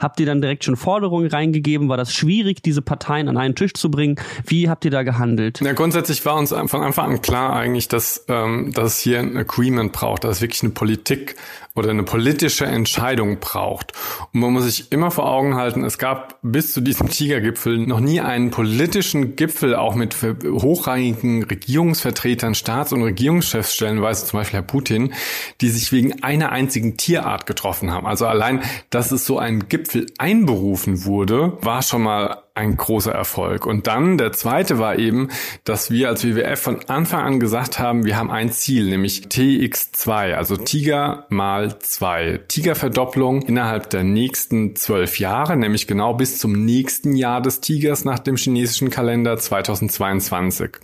habt 0.00 0.18
ihr 0.18 0.26
dann 0.26 0.40
direkt 0.40 0.64
schon 0.64 0.76
Forderungen 0.76 1.28
reingegeben? 1.28 1.88
War 1.88 1.96
das 1.96 2.12
schwierig, 2.12 2.60
diese 2.62 2.82
Parteien 2.82 3.28
an 3.28 3.36
einen 3.36 3.54
Tisch 3.54 3.74
zu 3.74 3.88
bringen? 3.88 4.13
Wie 4.46 4.68
habt 4.68 4.84
ihr 4.84 4.90
da 4.90 5.02
gehandelt? 5.02 5.60
Ja, 5.60 5.72
grundsätzlich 5.72 6.24
war 6.24 6.36
uns 6.36 6.50
von 6.50 6.82
Anfang 6.82 7.12
an 7.12 7.22
klar 7.22 7.54
eigentlich, 7.54 7.88
dass, 7.88 8.24
ähm, 8.28 8.72
dass 8.72 8.94
es 8.94 8.98
hier 9.00 9.20
ein 9.20 9.36
Agreement 9.36 9.92
braucht, 9.92 10.24
dass 10.24 10.36
es 10.36 10.42
wirklich 10.42 10.62
eine 10.62 10.72
Politik 10.72 11.36
oder 11.76 11.90
eine 11.90 12.04
politische 12.04 12.66
Entscheidung 12.66 13.40
braucht. 13.40 13.92
Und 14.32 14.40
man 14.40 14.52
muss 14.52 14.64
sich 14.64 14.92
immer 14.92 15.10
vor 15.10 15.28
Augen 15.28 15.56
halten, 15.56 15.84
es 15.84 15.98
gab 15.98 16.38
bis 16.42 16.72
zu 16.72 16.80
diesem 16.80 17.08
Tigergipfel 17.08 17.78
noch 17.78 17.98
nie 17.98 18.20
einen 18.20 18.50
politischen 18.50 19.34
Gipfel, 19.34 19.74
auch 19.74 19.96
mit 19.96 20.16
hochrangigen 20.44 21.42
Regierungsvertretern, 21.42 22.54
Staats- 22.54 22.92
und 22.92 23.02
Regierungschefs 23.02 23.74
stellenweise, 23.74 24.24
zum 24.26 24.38
Beispiel 24.38 24.60
Herr 24.60 24.66
Putin, 24.66 25.14
die 25.60 25.68
sich 25.68 25.90
wegen 25.90 26.22
einer 26.22 26.52
einzigen 26.52 26.96
Tierart 26.96 27.46
getroffen 27.46 27.90
haben. 27.90 28.06
Also 28.06 28.26
allein, 28.26 28.62
dass 28.90 29.10
es 29.10 29.26
so 29.26 29.38
ein 29.38 29.68
Gipfel 29.68 30.06
einberufen 30.18 31.04
wurde, 31.04 31.58
war 31.60 31.82
schon 31.82 32.02
mal 32.02 32.43
ein 32.54 32.76
großer 32.76 33.12
Erfolg. 33.12 33.66
Und 33.66 33.88
dann 33.88 34.16
der 34.16 34.32
zweite 34.32 34.78
war 34.78 34.98
eben, 34.98 35.28
dass 35.64 35.90
wir 35.90 36.08
als 36.08 36.24
WWF 36.24 36.60
von 36.60 36.80
Anfang 36.86 37.24
an 37.24 37.40
gesagt 37.40 37.80
haben, 37.80 38.04
wir 38.04 38.16
haben 38.16 38.30
ein 38.30 38.52
Ziel, 38.52 38.88
nämlich 38.88 39.22
TX2, 39.22 40.34
also 40.34 40.56
Tiger 40.56 41.26
mal 41.30 41.80
zwei. 41.80 42.40
Tigerverdopplung 42.46 43.42
innerhalb 43.42 43.90
der 43.90 44.04
nächsten 44.04 44.76
zwölf 44.76 45.18
Jahre, 45.18 45.56
nämlich 45.56 45.88
genau 45.88 46.14
bis 46.14 46.38
zum 46.38 46.52
nächsten 46.64 47.16
Jahr 47.16 47.42
des 47.42 47.60
Tigers 47.60 48.04
nach 48.04 48.20
dem 48.20 48.36
chinesischen 48.36 48.88
Kalender 48.88 49.36
2022. 49.36 50.76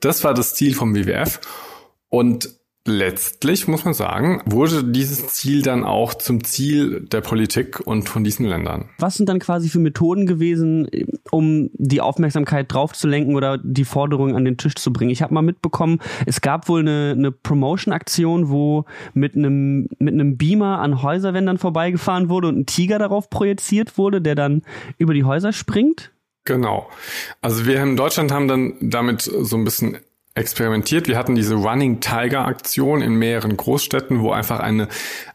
Das 0.00 0.24
war 0.24 0.32
das 0.32 0.54
Ziel 0.54 0.74
vom 0.74 0.94
WWF. 0.94 1.40
Und 2.08 2.59
Letztlich 2.86 3.68
muss 3.68 3.84
man 3.84 3.92
sagen, 3.92 4.42
wurde 4.46 4.82
dieses 4.82 5.26
Ziel 5.28 5.60
dann 5.60 5.84
auch 5.84 6.14
zum 6.14 6.42
Ziel 6.42 7.02
der 7.02 7.20
Politik 7.20 7.78
und 7.80 8.08
von 8.08 8.24
diesen 8.24 8.46
Ländern. 8.46 8.88
Was 8.98 9.16
sind 9.16 9.28
dann 9.28 9.38
quasi 9.38 9.68
für 9.68 9.78
Methoden 9.78 10.24
gewesen, 10.24 10.88
um 11.30 11.68
die 11.74 12.00
Aufmerksamkeit 12.00 12.72
drauf 12.72 12.94
zu 12.94 13.06
lenken 13.06 13.36
oder 13.36 13.58
die 13.58 13.84
Forderungen 13.84 14.34
an 14.34 14.46
den 14.46 14.56
Tisch 14.56 14.76
zu 14.76 14.94
bringen? 14.94 15.10
Ich 15.10 15.20
habe 15.20 15.34
mal 15.34 15.42
mitbekommen, 15.42 15.98
es 16.24 16.40
gab 16.40 16.70
wohl 16.70 16.80
eine, 16.80 17.14
eine 17.14 17.30
Promotion-Aktion, 17.30 18.48
wo 18.48 18.86
mit 19.12 19.36
einem, 19.36 19.88
mit 19.98 20.14
einem 20.14 20.38
Beamer 20.38 20.78
an 20.78 21.02
Häuserwändern 21.02 21.58
vorbeigefahren 21.58 22.30
wurde 22.30 22.48
und 22.48 22.60
ein 22.60 22.66
Tiger 22.66 22.98
darauf 22.98 23.28
projiziert 23.28 23.98
wurde, 23.98 24.22
der 24.22 24.34
dann 24.34 24.62
über 24.96 25.12
die 25.12 25.24
Häuser 25.24 25.52
springt. 25.52 26.12
Genau. 26.44 26.88
Also 27.42 27.66
wir 27.66 27.82
in 27.82 27.96
Deutschland 27.96 28.32
haben 28.32 28.48
dann 28.48 28.74
damit 28.80 29.20
so 29.20 29.56
ein 29.56 29.64
bisschen 29.64 29.98
experimentiert. 30.34 31.08
Wir 31.08 31.18
hatten 31.18 31.34
diese 31.34 31.54
Running 31.54 32.00
Tiger 32.00 32.44
Aktion 32.44 33.02
in 33.02 33.14
mehreren 33.14 33.56
Großstädten, 33.56 34.20
wo 34.20 34.30
einfach 34.30 34.60
eine, 34.60 34.88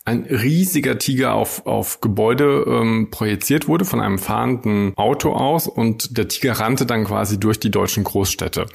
ein 0.06 0.24
riesiger 0.24 0.98
Tiger 0.98 1.34
auf, 1.34 1.66
auf 1.66 2.00
Gebäude 2.00 2.66
ähm, 2.68 3.10
projiziert 3.12 3.68
wurde 3.68 3.84
von 3.84 4.00
einem 4.00 4.20
fahrenden 4.20 4.94
Auto 4.96 5.34
aus 5.34 5.68
und 5.68 6.18
der 6.18 6.28
Tiger 6.30 6.54
rannte 6.54 6.86
dann 6.86 7.04
quasi 7.04 7.40
durch 7.40 7.60
die 7.60 7.72
deutschen 7.72 8.04
Großstädte. 8.04 8.68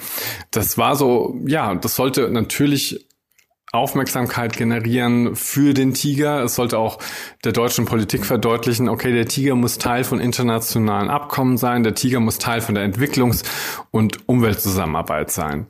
Das 0.51 0.77
war 0.77 0.95
so, 0.95 1.39
ja, 1.47 1.75
das 1.75 1.97
sollte 1.97 2.31
natürlich 2.31 3.07
Aufmerksamkeit 3.73 4.57
generieren 4.57 5.37
für 5.37 5.75
den 5.75 5.95
Tiger. 5.95 6.43
Es 6.43 6.57
sollte 6.57 6.79
auch 6.79 6.99
der 7.45 7.53
deutschen 7.53 7.85
Politik 7.85 8.27
verdeutlichen, 8.27 8.89
okay, 8.89 9.13
der 9.13 9.27
Tiger 9.27 9.55
muss 9.55 9.79
Teil 9.79 10.03
von 10.03 10.19
internationalen 10.21 11.09
Abkommen 11.09 11.57
sein, 11.57 11.85
der 11.85 11.95
Tiger 11.95 12.19
muss 12.19 12.39
Teil 12.39 12.61
von 12.63 12.75
der 12.75 12.85
Entwicklungs- 12.85 13.45
und 13.93 14.29
Umweltzusammenarbeit 14.29 15.31
sein. 15.31 15.67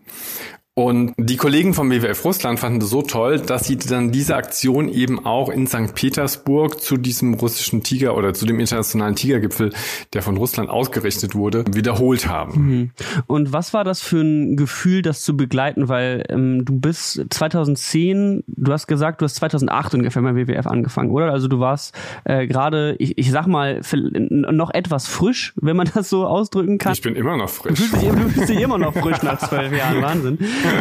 Und 0.81 1.13
die 1.19 1.37
Kollegen 1.37 1.75
vom 1.75 1.91
WWF 1.91 2.25
Russland 2.25 2.59
fanden 2.59 2.81
das 2.81 2.89
so 2.89 3.03
toll, 3.03 3.39
dass 3.39 3.67
sie 3.67 3.77
dann 3.77 4.13
diese 4.13 4.35
Aktion 4.35 4.89
eben 4.89 5.27
auch 5.27 5.51
in 5.51 5.67
St. 5.67 5.95
Petersburg 5.95 6.81
zu 6.81 6.97
diesem 6.97 7.35
russischen 7.35 7.83
Tiger 7.83 8.17
oder 8.17 8.33
zu 8.33 8.47
dem 8.47 8.59
internationalen 8.59 9.15
Tigergipfel, 9.15 9.75
der 10.15 10.23
von 10.23 10.39
Russland 10.39 10.71
ausgerichtet 10.71 11.35
wurde, 11.35 11.67
wiederholt 11.71 12.29
haben. 12.29 12.53
Mhm. 12.55 12.91
Und 13.27 13.53
was 13.53 13.75
war 13.75 13.85
das 13.85 14.01
für 14.01 14.23
ein 14.23 14.57
Gefühl, 14.57 15.03
das 15.03 15.21
zu 15.23 15.37
begleiten? 15.37 15.91
Weil 15.91 16.25
ähm, 16.31 16.65
du 16.65 16.81
bist 16.81 17.27
2010, 17.29 18.45
du 18.47 18.73
hast 18.73 18.87
gesagt, 18.87 19.21
du 19.21 19.27
hast 19.27 19.35
2008 19.35 19.97
ungefähr 19.97 20.23
beim 20.23 20.35
WWF 20.35 20.67
angefangen, 20.67 21.11
oder? 21.11 21.31
Also 21.31 21.47
du 21.47 21.61
warst 21.61 21.95
äh, 22.25 22.47
gerade, 22.47 22.97
ich, 22.99 23.19
ich 23.19 23.31
sag 23.31 23.47
mal, 23.47 23.83
noch 23.93 24.73
etwas 24.73 25.09
frisch, 25.09 25.53
wenn 25.57 25.77
man 25.77 25.91
das 25.93 26.09
so 26.09 26.27
ausdrücken 26.27 26.79
kann. 26.79 26.95
Ich 26.95 27.03
bin 27.03 27.17
immer 27.17 27.37
noch 27.37 27.51
frisch. 27.51 27.79
Du 27.79 27.99
dich, 27.99 28.09
du 28.35 28.47
dich 28.47 28.61
immer 28.63 28.79
noch 28.79 28.95
frisch 28.95 29.23
nach 29.23 29.39
zwölf 29.47 29.73
Jahren, 29.77 30.01
Wahnsinn. 30.01 30.39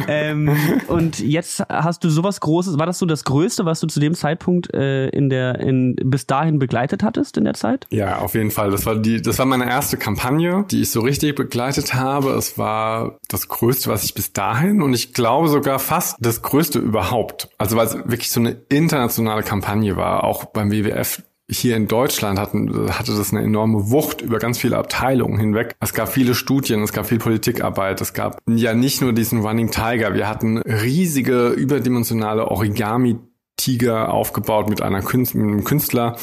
Ähm, 0.07 0.55
und 0.87 1.19
jetzt 1.19 1.63
hast 1.69 2.03
du 2.03 2.09
sowas 2.09 2.39
Großes. 2.39 2.77
War 2.79 2.85
das 2.85 2.99
so 2.99 3.05
das 3.05 3.23
Größte, 3.23 3.65
was 3.65 3.79
du 3.79 3.87
zu 3.87 3.99
dem 3.99 4.13
Zeitpunkt 4.13 4.73
äh, 4.73 5.09
in 5.09 5.29
der 5.29 5.59
in 5.59 5.95
bis 5.95 6.27
dahin 6.27 6.59
begleitet 6.59 7.03
hattest 7.03 7.37
in 7.37 7.45
der 7.45 7.53
Zeit? 7.53 7.87
Ja, 7.89 8.19
auf 8.19 8.33
jeden 8.35 8.51
Fall. 8.51 8.71
Das 8.71 8.85
war 8.85 8.95
die, 8.95 9.21
das 9.21 9.39
war 9.39 9.45
meine 9.45 9.69
erste 9.69 9.97
Kampagne, 9.97 10.65
die 10.71 10.81
ich 10.81 10.91
so 10.91 11.01
richtig 11.01 11.35
begleitet 11.35 11.93
habe. 11.93 12.31
Es 12.31 12.57
war 12.57 13.19
das 13.27 13.47
Größte, 13.47 13.89
was 13.89 14.03
ich 14.03 14.13
bis 14.13 14.33
dahin 14.33 14.81
und 14.81 14.93
ich 14.93 15.13
glaube 15.13 15.47
sogar 15.49 15.79
fast 15.79 16.17
das 16.19 16.41
Größte 16.41 16.79
überhaupt. 16.79 17.49
Also 17.57 17.75
weil 17.75 17.87
es 17.87 17.95
wirklich 17.95 18.31
so 18.31 18.39
eine 18.39 18.57
internationale 18.69 19.43
Kampagne 19.43 19.95
war, 19.95 20.23
auch 20.23 20.45
beim 20.45 20.71
WWF 20.71 21.23
hier 21.49 21.75
in 21.75 21.87
Deutschland 21.87 22.39
hatten, 22.39 22.91
hatte 22.91 23.15
das 23.15 23.33
eine 23.33 23.43
enorme 23.43 23.89
Wucht 23.89 24.21
über 24.21 24.37
ganz 24.39 24.59
viele 24.59 24.77
Abteilungen 24.77 25.39
hinweg. 25.39 25.75
Es 25.79 25.93
gab 25.93 26.09
viele 26.09 26.35
Studien, 26.35 26.83
es 26.83 26.93
gab 26.93 27.07
viel 27.07 27.17
Politikarbeit, 27.17 28.01
es 28.01 28.13
gab 28.13 28.39
ja 28.47 28.73
nicht 28.73 29.01
nur 29.01 29.13
diesen 29.13 29.41
Running 29.41 29.71
Tiger, 29.71 30.13
wir 30.13 30.27
hatten 30.27 30.59
riesige 30.59 31.49
überdimensionale 31.49 32.49
Origami 32.49 33.17
Tiger 33.57 34.13
aufgebaut 34.13 34.69
mit 34.69 34.81
einer 34.81 35.01
Künstler, 35.01 35.41
mit 35.41 35.51
einem 35.51 35.63
Künstler 35.63 36.15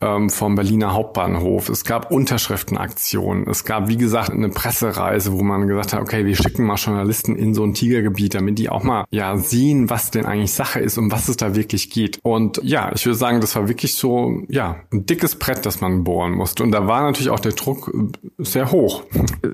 ähm, 0.00 0.30
vom 0.30 0.54
Berliner 0.54 0.94
Hauptbahnhof. 0.94 1.68
Es 1.68 1.84
gab 1.84 2.10
Unterschriftenaktionen. 2.10 3.46
Es 3.48 3.64
gab, 3.64 3.88
wie 3.88 3.96
gesagt, 3.96 4.30
eine 4.30 4.48
Pressereise, 4.48 5.32
wo 5.32 5.42
man 5.42 5.66
gesagt 5.66 5.92
hat, 5.92 6.00
okay, 6.00 6.24
wir 6.24 6.36
schicken 6.36 6.64
mal 6.64 6.76
Journalisten 6.76 7.36
in 7.36 7.54
so 7.54 7.64
ein 7.64 7.74
Tigergebiet, 7.74 8.34
damit 8.34 8.58
die 8.58 8.70
auch 8.70 8.82
mal 8.82 9.04
ja 9.10 9.36
sehen, 9.36 9.90
was 9.90 10.10
denn 10.10 10.24
eigentlich 10.24 10.52
Sache 10.52 10.80
ist 10.80 10.96
und 10.96 11.12
was 11.12 11.28
es 11.28 11.36
da 11.36 11.54
wirklich 11.54 11.90
geht. 11.90 12.18
Und 12.22 12.60
ja, 12.62 12.92
ich 12.94 13.04
würde 13.04 13.18
sagen, 13.18 13.40
das 13.40 13.54
war 13.56 13.68
wirklich 13.68 13.94
so 13.94 14.42
ja 14.48 14.76
ein 14.92 15.06
dickes 15.06 15.36
Brett, 15.36 15.66
das 15.66 15.80
man 15.80 16.04
bohren 16.04 16.32
musste. 16.32 16.62
Und 16.62 16.72
da 16.72 16.86
war 16.86 17.02
natürlich 17.02 17.30
auch 17.30 17.40
der 17.40 17.52
Druck 17.52 17.92
äh, 17.94 18.42
sehr 18.42 18.72
hoch. 18.72 19.02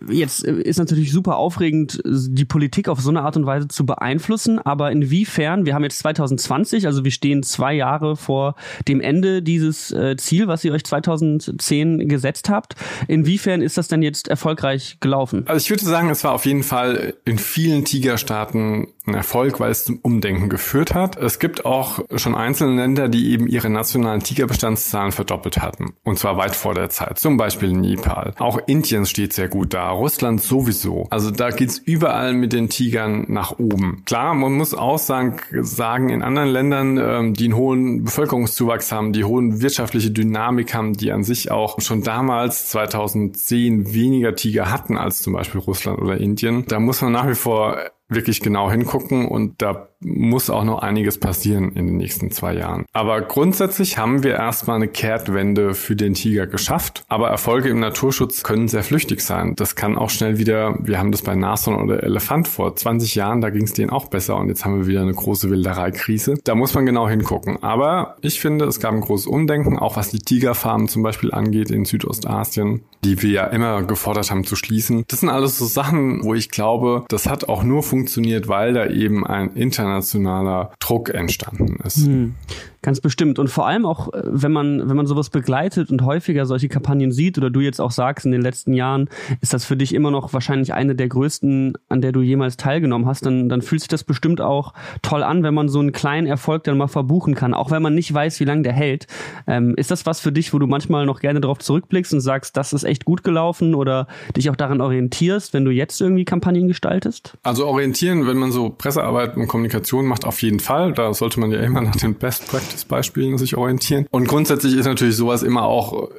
Jetzt 0.09 0.47
äh, 0.47 0.53
ist 0.53 0.79
natürlich 0.79 1.13
super 1.13 1.37
aufregend, 1.37 2.01
die 2.05 2.45
Politik 2.45 2.89
auf 2.89 3.01
so 3.01 3.11
eine 3.11 3.23
Art 3.23 3.37
und 3.37 3.47
Weise 3.47 3.69
zu 3.69 3.85
beeinflussen. 3.85 4.59
Aber 4.61 4.93
inwiefern? 4.93 5.67
Wir 5.67 5.75
haben 5.75 5.83
jetzt 5.83 5.99
2020, 5.99 6.87
also 6.87 7.03
wir 7.03 7.11
stehen 7.11 7.43
zwei 7.43 7.75
Jahre 7.75 8.17
vor 8.17 8.55
dem 8.87 9.01
Ende 9.01 9.43
dieses 9.43 9.91
äh, 9.91 10.17
Ziel, 10.37 10.49
was 10.49 10.65
ihr 10.65 10.73
euch 10.73 10.85
2010 10.85 12.09
gesetzt 12.09 12.51
habt. 12.51 12.75
Inwiefern 13.09 13.63
ist 13.63 13.79
das 13.79 13.89
denn 13.89 14.03
jetzt 14.03 14.29
erfolgreich 14.29 14.99
gelaufen? 15.01 15.45
Also 15.47 15.65
ich 15.65 15.71
würde 15.71 15.85
sagen, 15.85 16.11
es 16.11 16.25
war 16.25 16.33
auf 16.33 16.45
jeden 16.45 16.63
Fall 16.63 17.15
in 17.25 17.39
vielen 17.39 17.85
Tigerstaaten 17.87 18.89
ein 19.07 19.15
Erfolg, 19.15 19.61
weil 19.61 19.71
es 19.71 19.85
zum 19.85 19.99
Umdenken 20.03 20.49
geführt 20.49 20.95
hat. 20.95 21.17
Es 21.17 21.39
gibt 21.39 21.65
auch 21.65 22.01
schon 22.17 22.35
einzelne 22.35 22.77
Länder, 22.77 23.09
die 23.09 23.31
eben 23.33 23.47
ihre 23.47 23.71
nationalen 23.71 24.23
Tigerbestandszahlen 24.23 25.13
verdoppelt 25.13 25.59
hatten. 25.63 25.95
Und 26.05 26.19
zwar 26.19 26.37
weit 26.37 26.57
vor 26.57 26.75
der 26.75 26.91
Zeit. 26.91 27.19
Zum 27.19 27.37
Beispiel 27.37 27.73
Nepal. 27.73 28.35
Auch 28.39 28.59
Indien 28.67 29.07
steht 29.07 29.33
sehr 29.33 29.49
gut 29.49 29.75
da. 29.75 29.91
Russland 29.91 30.43
sowieso. 30.43 31.07
Also 31.11 31.31
da 31.31 31.51
geht's 31.51 31.79
überall 31.79 32.33
mit 32.33 32.53
den 32.53 32.69
Tigern 32.69 33.27
nach 33.29 33.59
oben. 33.59 34.03
Klar, 34.07 34.35
man 34.35 34.53
muss 34.53 34.75
auch 34.75 34.99
sagen, 34.99 35.37
sagen 35.63 36.09
in 36.09 36.23
anderen 36.23 36.49
Ländern, 36.49 36.99
ähm, 36.99 37.35
die 37.35 37.45
einen 37.45 37.57
hohen 37.57 38.05
Bevölkerungszuwachs 38.05 38.93
haben, 38.93 39.13
die 39.13 39.25
hohen 39.25 39.61
wirtschaftliche 39.61 40.11
Dynamik 40.11 40.75
haben, 40.75 40.95
die 40.95 41.13
an 41.13 41.25
sich 41.25 41.51
auch 41.51 41.81
schon 41.81 42.03
damals 42.03 42.69
2010 42.69 43.93
weniger 43.95 44.35
Tiger 44.35 44.71
hatten 44.71 44.97
als 44.97 45.23
zum 45.23 45.33
Beispiel 45.33 45.61
Russland 45.61 46.01
oder 46.01 46.19
Indien. 46.19 46.65
Da 46.67 46.81
muss 46.81 47.03
man 47.03 47.13
nach 47.13 47.29
wie 47.29 47.35
vor 47.35 47.79
wirklich 48.09 48.41
genau 48.41 48.71
hingucken 48.71 49.27
und 49.27 49.63
da 49.63 49.89
muss 50.01 50.51
auch 50.51 50.65
noch 50.65 50.83
einiges 50.83 51.19
passieren 51.19 51.73
in 51.73 51.87
den 51.87 51.97
nächsten 51.97 52.31
zwei 52.31 52.55
Jahren. 52.55 52.85
Aber 52.93 53.21
grundsätzlich 53.23 53.99
haben 53.99 54.23
wir 54.23 54.35
erstmal 54.35 54.77
eine 54.77 54.89
Kehrtwende 54.89 55.75
für 55.75 55.97
den 55.97 56.15
Tiger 56.15 56.47
geschafft. 56.47 57.05
Aber 57.09 57.29
Erfolge 57.29 57.69
im 57.71 57.81
Naturschutz 57.81 58.43
können 58.43 58.69
sehr 58.69 58.83
flüchtig 58.83 59.21
sein. 59.21 59.55
Das 59.57 59.75
kann 59.75 59.97
auch 59.97 60.11
schnell 60.11 60.39
wieder, 60.39 60.77
wir 60.81 60.99
haben 60.99 61.13
das 61.13 61.23
bei 61.23 61.35
Nashorn 61.35 61.83
oder 61.83 62.03
Elefant 62.03 62.49
vor 62.49 62.77
20 62.77 63.15
Jahren, 63.15 63.41
da 63.41 63.51
ging 63.51 63.65
es 63.65 63.73
denen 63.73 63.91
auch 63.91 64.09
besser 64.09 64.37
und 64.37 64.49
jetzt 64.49 64.65
haben 64.65 64.81
wir 64.81 64.87
wieder 64.87 65.03
eine 65.03 65.15
große 65.15 65.51
Wildereikrise. 65.51 66.35
Da 66.45 66.55
muss 66.55 66.75
man 66.75 66.87
genau 66.87 67.09
hingucken. 67.09 67.63
Aber 67.63 68.17
ich 68.21 68.41
finde, 68.41 68.67
es 68.67 68.81
gab 68.81 68.93
ein 68.93 69.01
großes 69.01 69.27
Umdenken, 69.27 69.79
auch 69.79 69.97
was 69.97 70.11
die 70.11 70.19
Tigerfarmen 70.19 70.89
zum 70.89 71.03
Beispiel 71.03 71.33
angeht 71.33 71.71
in 71.71 71.85
Südostasien, 71.85 72.83
die 73.05 73.23
wir 73.23 73.31
ja 73.31 73.47
immer 73.47 73.83
gefordert 73.83 74.31
haben 74.31 74.45
zu 74.45 74.57
schließen. 74.57 75.05
Das 75.09 75.21
sind 75.21 75.29
alles 75.29 75.59
so 75.59 75.65
Sachen, 75.65 76.23
wo 76.23 76.35
ich 76.35 76.51
glaube, 76.51 77.05
das 77.09 77.29
hat 77.29 77.49
auch 77.49 77.63
nur 77.63 77.83
funktioniert, 77.83 78.49
weil 78.49 78.75
da 78.75 78.87
eben 78.87 79.27
ein 79.27 79.55
Internet 79.55 79.86
internationaler 79.87 80.73
Druck 80.81 81.11
entstanden 81.11 81.79
ist. 81.85 82.07
Hm. 82.07 82.35
Ganz 82.83 83.01
bestimmt. 83.01 83.39
Und 83.39 83.49
vor 83.49 83.67
allem 83.67 83.87
auch, 83.87 84.13
äh, 84.13 84.23
wenn 84.25 84.53
man, 84.53 84.89
wenn 84.89 84.97
man 84.97 85.07
sowas 85.07 85.31
begleitet 85.31 85.91
und 85.91 86.03
häufiger 86.03 86.47
solche 86.47 86.69
Kampagnen 86.69 87.13
sieht 87.13 87.39
oder 87.39 87.51
du 87.51 87.61
jetzt 87.61 87.81
auch 87.81 87.91
sagst, 87.91 88.27
in 88.27 88.33
den 88.33 88.43
letzten 88.43 88.73
Jahren 88.73 89.09
ist 89.41 89.53
das 89.53 89.65
für 89.65 89.77
dich 89.77 89.95
immer 89.95 90.11
noch 90.11 90.33
wahrscheinlich 90.33 90.73
eine 90.75 90.95
der 90.95 91.09
größten, 91.09 91.75
an 91.89 92.01
der 92.01 92.13
du 92.13 92.21
jemals 92.21 92.57
teilgenommen 92.57 93.07
hast, 93.07 93.27
dann, 93.27 93.49
dann 93.49 93.63
fühlt 93.63 93.81
sich 93.81 93.89
das 93.89 94.05
bestimmt 94.05 94.41
auch 94.41 94.75
toll 95.03 95.23
an, 95.23 95.43
wenn 95.43 95.55
man 95.55 95.69
so 95.69 95.81
einen 95.81 95.93
kleinen 95.93 96.27
Erfolg 96.27 96.65
dann 96.65 96.79
mal 96.79 96.89
verbuchen 96.89 97.35
kann, 97.35 97.55
auch 97.55 97.71
wenn 97.71 97.83
man 97.83 97.95
nicht 97.95 98.13
weiß, 98.13 98.41
wie 98.41 98.45
lange 98.45 98.63
der 98.63 98.73
hält. 98.73 99.07
Ähm, 99.47 99.75
ist 99.77 99.91
das 99.91 100.07
was 100.07 100.21
für 100.21 100.33
dich, 100.33 100.53
wo 100.53 100.59
du 100.59 100.67
manchmal 100.67 101.07
noch 101.07 101.21
gerne 101.21 101.41
darauf 101.41 101.59
zurückblickst 101.59 102.15
und 102.15 102.21
sagst, 102.21 102.57
das 102.57 102.73
ist 102.73 102.85
echt 102.85 103.05
gut 103.05 103.25
gelaufen 103.25 103.75
oder 103.75 104.07
dich 104.37 104.51
auch 104.51 104.57
daran 104.57 104.81
orientierst, 104.81 105.53
wenn 105.55 105.65
du 105.65 105.71
jetzt 105.71 106.01
irgendwie 106.01 106.25
Kampagnen 106.25 106.69
gestaltest? 106.69 107.37
Also 107.43 107.67
orientieren, 107.67 108.27
wenn 108.27 108.37
man 108.37 108.53
so 108.53 108.71
Pressearbeit 108.71 109.37
und 109.37 109.49
Kommunikation 109.49 110.07
macht, 110.07 110.25
auf 110.25 110.43
jeden 110.43 110.61
Fall. 110.61 110.93
Da 110.93 111.13
sollte 111.15 111.41
man 111.41 111.51
ja 111.51 111.61
immer 111.61 111.81
nach 111.81 111.97
den 111.97 112.15
Best 112.15 112.49
Practice 112.67 112.85
Praxisbeispielen 112.87 113.39
sich 113.39 113.57
orientieren. 113.57 114.07
Und 114.11 114.29
grundsätzlich 114.29 114.75
ist 114.75 114.87
natürlich 114.87 115.17
sowas 115.17 115.43
immer 115.43 115.63
auch 115.63 116.11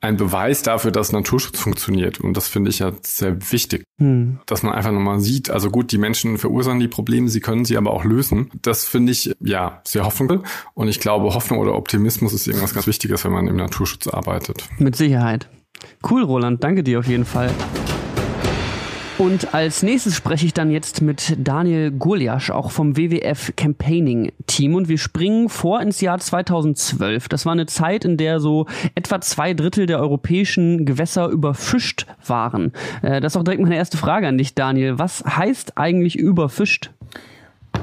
ein 0.00 0.16
Beweis 0.18 0.62
dafür, 0.62 0.90
dass 0.90 1.12
Naturschutz 1.12 1.58
funktioniert. 1.58 2.20
Und 2.20 2.36
das 2.36 2.46
finde 2.46 2.70
ich 2.70 2.80
ja 2.80 2.92
sehr 3.02 3.50
wichtig, 3.52 3.84
hm. 3.98 4.38
dass 4.44 4.62
man 4.62 4.74
einfach 4.74 4.92
nochmal 4.92 5.20
sieht, 5.20 5.48
also 5.50 5.70
gut, 5.70 5.92
die 5.92 5.98
Menschen 5.98 6.36
verursachen 6.36 6.78
die 6.78 6.88
Probleme, 6.88 7.28
sie 7.28 7.40
können 7.40 7.64
sie 7.64 7.78
aber 7.78 7.90
auch 7.90 8.04
lösen. 8.04 8.50
Das 8.60 8.84
finde 8.84 9.12
ich 9.12 9.32
ja 9.40 9.80
sehr 9.84 10.04
hoffnungsvoll. 10.04 10.42
Und 10.74 10.88
ich 10.88 11.00
glaube, 11.00 11.32
Hoffnung 11.32 11.58
oder 11.58 11.74
Optimismus 11.74 12.34
ist 12.34 12.46
irgendwas 12.46 12.74
ganz 12.74 12.86
Wichtiges, 12.86 13.24
wenn 13.24 13.32
man 13.32 13.48
im 13.48 13.56
Naturschutz 13.56 14.06
arbeitet. 14.06 14.68
Mit 14.78 14.94
Sicherheit. 14.94 15.48
Cool, 16.08 16.22
Roland. 16.22 16.62
Danke 16.62 16.82
dir 16.82 16.98
auf 16.98 17.06
jeden 17.06 17.24
Fall. 17.24 17.50
Und 19.16 19.54
als 19.54 19.84
nächstes 19.84 20.16
spreche 20.16 20.44
ich 20.44 20.54
dann 20.54 20.72
jetzt 20.72 21.00
mit 21.00 21.36
Daniel 21.38 21.92
Guljasch, 21.92 22.50
auch 22.50 22.72
vom 22.72 22.96
WWF 22.96 23.52
Campaigning 23.54 24.32
Team. 24.46 24.74
Und 24.74 24.88
wir 24.88 24.98
springen 24.98 25.48
vor 25.48 25.80
ins 25.80 26.00
Jahr 26.00 26.18
2012. 26.18 27.28
Das 27.28 27.46
war 27.46 27.52
eine 27.52 27.66
Zeit, 27.66 28.04
in 28.04 28.16
der 28.16 28.40
so 28.40 28.66
etwa 28.96 29.20
zwei 29.20 29.54
Drittel 29.54 29.86
der 29.86 30.00
europäischen 30.00 30.84
Gewässer 30.84 31.28
überfischt 31.28 32.06
waren. 32.26 32.72
Äh, 33.02 33.20
das 33.20 33.34
ist 33.34 33.36
auch 33.36 33.44
direkt 33.44 33.62
meine 33.62 33.76
erste 33.76 33.98
Frage 33.98 34.26
an 34.26 34.36
dich, 34.36 34.56
Daniel. 34.56 34.98
Was 34.98 35.24
heißt 35.24 35.78
eigentlich 35.78 36.16
überfischt? 36.18 36.90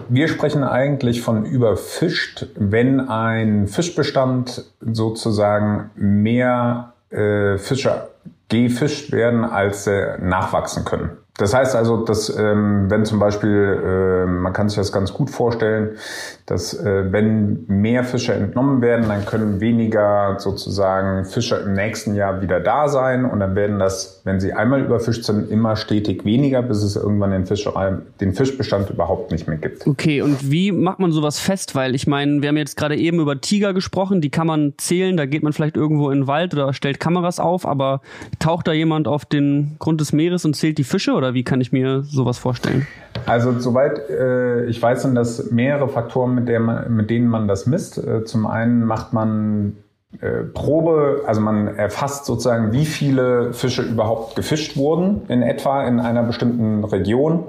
Wir 0.09 0.27
sprechen 0.27 0.65
eigentlich 0.65 1.21
von 1.21 1.45
überfischt, 1.45 2.47
wenn 2.55 3.00
ein 3.00 3.67
Fischbestand 3.67 4.65
sozusagen 4.81 5.91
mehr 5.95 6.91
äh, 7.09 7.57
Fische 7.57 8.09
gefischt 8.51 9.12
werden, 9.12 9.43
als 9.43 9.86
sie 9.86 10.17
nachwachsen 10.20 10.86
können. 10.86 11.17
Das 11.41 11.55
heißt 11.55 11.75
also, 11.75 11.98
dass 11.98 12.29
ähm, 12.38 12.86
wenn 12.91 13.03
zum 13.03 13.17
Beispiel, 13.17 13.50
äh, 13.50 14.25
man 14.27 14.53
kann 14.53 14.69
sich 14.69 14.77
das 14.77 14.91
ganz 14.91 15.12
gut 15.12 15.31
vorstellen, 15.31 15.98
dass 16.45 16.75
äh, 16.75 17.12
wenn 17.12 17.65
mehr 17.67 18.03
Fische 18.03 18.33
entnommen 18.33 18.81
werden, 18.81 19.07
dann 19.07 19.25
können 19.25 19.60
weniger 19.60 20.36
sozusagen 20.38 21.25
Fische 21.25 21.55
im 21.55 21.74
nächsten 21.74 22.13
Jahr 22.13 22.43
wieder 22.43 22.60
da 22.60 22.88
sein 22.88 23.25
und 23.25 23.39
dann 23.39 23.55
werden 23.55 23.79
das, 23.79 24.21
wenn 24.24 24.39
sie 24.39 24.53
einmal 24.53 24.81
überfischt 24.81 25.24
sind, 25.24 25.50
immer 25.50 25.75
stetig 25.75 26.25
weniger, 26.25 26.62
bis 26.62 26.83
es 26.83 26.95
irgendwann 26.95 27.31
den, 27.31 27.48
Fischerei, 27.48 27.93
den 28.19 28.33
Fischbestand 28.33 28.91
überhaupt 28.91 29.31
nicht 29.31 29.48
mehr 29.48 29.57
gibt. 29.57 29.88
Okay, 29.88 30.21
und 30.21 30.51
wie 30.51 30.71
macht 30.71 31.00
man 31.00 31.12
sowas 31.12 31.39
fest? 31.39 31.74
Weil 31.74 31.95
ich 31.95 32.05
meine, 32.05 32.43
wir 32.43 32.50
haben 32.50 32.57
jetzt 32.57 32.77
gerade 32.77 32.98
eben 32.98 33.19
über 33.19 33.41
Tiger 33.41 33.74
gesprochen, 33.74 34.21
die 34.21 34.29
kann 34.29 34.45
man 34.45 34.75
zählen, 34.77 35.17
da 35.17 35.25
geht 35.25 35.41
man 35.41 35.53
vielleicht 35.53 35.75
irgendwo 35.75 36.12
in 36.12 36.21
den 36.21 36.27
Wald 36.27 36.53
oder 36.53 36.71
stellt 36.74 37.00
Kameras 37.00 37.39
auf, 37.39 37.65
aber 37.65 38.01
taucht 38.38 38.67
da 38.67 38.74
jemand 38.74 39.07
auf 39.07 39.25
den 39.25 39.77
Grund 39.79 40.00
des 40.01 40.13
Meeres 40.13 40.45
und 40.45 40.55
zählt 40.55 40.77
die 40.77 40.83
Fische 40.83 41.13
oder 41.13 41.30
wie 41.33 41.43
kann 41.43 41.61
ich 41.61 41.71
mir 41.71 42.03
sowas 42.03 42.38
vorstellen? 42.38 42.88
Also 43.25 43.59
soweit 43.59 44.09
äh, 44.09 44.65
ich 44.65 44.81
weiß, 44.81 45.03
sind 45.03 45.15
das 45.15 45.51
mehrere 45.51 45.89
Faktoren, 45.89 46.35
mit, 46.35 46.50
man, 46.59 46.93
mit 46.95 47.09
denen 47.09 47.27
man 47.27 47.47
das 47.47 47.65
misst. 47.65 47.97
Äh, 47.97 48.23
zum 48.25 48.47
einen 48.47 48.85
macht 48.85 49.13
man 49.13 49.77
äh, 50.19 50.43
Probe, 50.43 51.21
also 51.25 51.39
man 51.39 51.67
erfasst 51.67 52.25
sozusagen, 52.25 52.73
wie 52.73 52.85
viele 52.85 53.53
Fische 53.53 53.81
überhaupt 53.81 54.35
gefischt 54.35 54.75
wurden 54.75 55.21
in 55.29 55.41
etwa 55.41 55.85
in 55.85 56.01
einer 56.01 56.23
bestimmten 56.23 56.83
Region. 56.83 57.45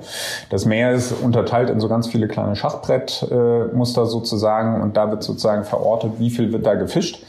Das 0.48 0.64
Meer 0.64 0.92
ist 0.92 1.12
unterteilt 1.12 1.70
in 1.70 1.80
so 1.80 1.88
ganz 1.88 2.06
viele 2.06 2.28
kleine 2.28 2.54
Schachbrettmuster 2.54 4.06
sozusagen 4.06 4.80
und 4.80 4.96
da 4.96 5.10
wird 5.10 5.24
sozusagen 5.24 5.64
verortet, 5.64 6.12
wie 6.18 6.30
viel 6.30 6.52
wird 6.52 6.64
da 6.64 6.74
gefischt 6.74 7.24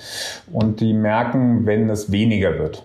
und 0.52 0.82
die 0.82 0.94
merken, 0.94 1.66
wenn 1.66 1.90
es 1.90 2.12
weniger 2.12 2.60
wird. 2.60 2.84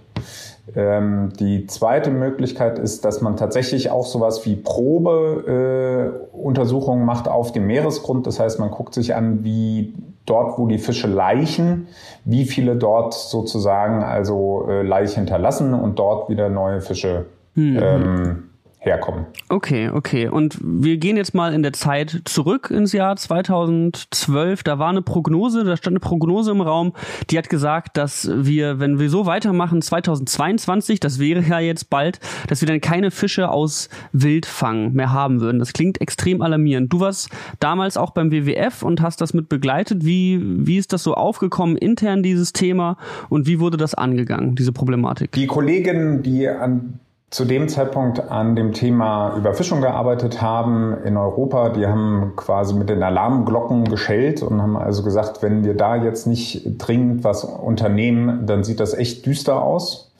Ähm, 0.76 1.32
die 1.38 1.66
zweite 1.66 2.10
Möglichkeit 2.10 2.78
ist, 2.78 3.04
dass 3.04 3.20
man 3.20 3.36
tatsächlich 3.36 3.90
auch 3.90 4.06
sowas 4.06 4.46
wie 4.46 4.56
Probeuntersuchungen 4.56 7.02
äh, 7.02 7.06
macht 7.06 7.28
auf 7.28 7.52
dem 7.52 7.66
Meeresgrund. 7.66 8.26
Das 8.26 8.40
heißt, 8.40 8.58
man 8.58 8.70
guckt 8.70 8.94
sich 8.94 9.14
an, 9.14 9.44
wie 9.44 9.92
dort, 10.26 10.58
wo 10.58 10.66
die 10.66 10.78
Fische 10.78 11.08
laichen, 11.08 11.88
wie 12.24 12.44
viele 12.44 12.76
dort 12.76 13.14
sozusagen 13.14 14.02
also 14.02 14.66
äh, 14.68 14.82
Laich 14.82 15.14
hinterlassen 15.14 15.74
und 15.74 15.98
dort 15.98 16.28
wieder 16.28 16.48
neue 16.48 16.80
Fische 16.80 17.26
mhm. 17.54 17.78
ähm, 17.80 18.47
herkommen. 18.88 19.26
Okay, 19.48 19.90
okay. 19.90 20.28
Und 20.28 20.58
wir 20.60 20.96
gehen 20.96 21.16
jetzt 21.16 21.34
mal 21.34 21.52
in 21.52 21.62
der 21.62 21.72
Zeit 21.72 22.22
zurück 22.24 22.70
ins 22.70 22.92
Jahr 22.92 23.16
2012. 23.16 24.62
Da 24.62 24.78
war 24.78 24.88
eine 24.88 25.02
Prognose, 25.02 25.64
da 25.64 25.76
stand 25.76 25.92
eine 25.92 26.00
Prognose 26.00 26.50
im 26.50 26.60
Raum, 26.60 26.92
die 27.30 27.38
hat 27.38 27.48
gesagt, 27.48 27.96
dass 27.96 28.28
wir, 28.34 28.80
wenn 28.80 28.98
wir 28.98 29.10
so 29.10 29.26
weitermachen, 29.26 29.82
2022, 29.82 31.00
das 31.00 31.18
wäre 31.18 31.42
ja 31.42 31.60
jetzt 31.60 31.90
bald, 31.90 32.20
dass 32.48 32.60
wir 32.60 32.68
dann 32.68 32.80
keine 32.80 33.10
Fische 33.10 33.50
aus 33.50 33.88
Wildfang 34.12 34.92
mehr 34.92 35.12
haben 35.12 35.40
würden. 35.40 35.58
Das 35.58 35.72
klingt 35.72 36.00
extrem 36.00 36.42
alarmierend. 36.42 36.92
Du 36.92 37.00
warst 37.00 37.28
damals 37.60 37.96
auch 37.96 38.10
beim 38.10 38.32
WWF 38.32 38.82
und 38.82 39.00
hast 39.00 39.20
das 39.20 39.34
mit 39.34 39.48
begleitet. 39.48 40.04
Wie, 40.04 40.40
wie 40.42 40.76
ist 40.78 40.92
das 40.92 41.02
so 41.02 41.14
aufgekommen 41.14 41.76
intern, 41.76 42.22
dieses 42.22 42.52
Thema? 42.52 42.96
Und 43.28 43.46
wie 43.46 43.60
wurde 43.60 43.76
das 43.76 43.94
angegangen, 43.94 44.54
diese 44.54 44.72
Problematik? 44.72 45.32
Die 45.32 45.46
Kolleginnen, 45.46 46.22
die 46.22 46.48
an 46.48 47.00
zu 47.30 47.44
dem 47.44 47.68
Zeitpunkt 47.68 48.30
an 48.30 48.56
dem 48.56 48.72
Thema 48.72 49.36
Überfischung 49.36 49.82
gearbeitet 49.82 50.40
haben 50.40 50.96
in 51.04 51.18
Europa. 51.18 51.68
Die 51.68 51.86
haben 51.86 52.32
quasi 52.36 52.74
mit 52.74 52.88
den 52.88 53.02
Alarmglocken 53.02 53.84
geschellt 53.84 54.42
und 54.42 54.62
haben 54.62 54.78
also 54.78 55.02
gesagt, 55.02 55.42
wenn 55.42 55.62
wir 55.62 55.76
da 55.76 55.96
jetzt 55.96 56.26
nicht 56.26 56.62
dringend 56.78 57.24
was 57.24 57.44
unternehmen, 57.44 58.46
dann 58.46 58.64
sieht 58.64 58.80
das 58.80 58.94
echt 58.94 59.26
düster 59.26 59.62
aus. 59.62 60.10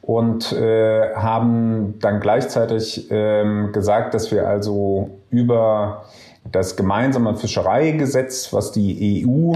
Und 0.00 0.52
äh, 0.52 1.14
haben 1.14 1.98
dann 2.00 2.20
gleichzeitig 2.20 3.08
ähm, 3.10 3.72
gesagt, 3.72 4.14
dass 4.14 4.30
wir 4.30 4.48
also 4.48 5.10
über 5.30 6.04
das 6.50 6.76
gemeinsame 6.76 7.36
Fischereigesetz, 7.36 8.52
was 8.52 8.72
die 8.72 9.26
EU 9.26 9.52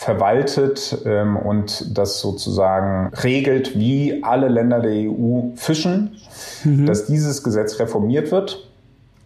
verwaltet 0.00 0.96
ähm, 1.04 1.36
und 1.36 1.98
das 1.98 2.22
sozusagen 2.22 3.12
regelt, 3.22 3.78
wie 3.78 4.24
alle 4.24 4.48
Länder 4.48 4.80
der 4.80 4.92
EU 4.92 5.50
fischen, 5.56 6.16
mhm. 6.64 6.86
dass 6.86 7.04
dieses 7.04 7.42
Gesetz 7.42 7.78
reformiert 7.78 8.32
wird. 8.32 8.66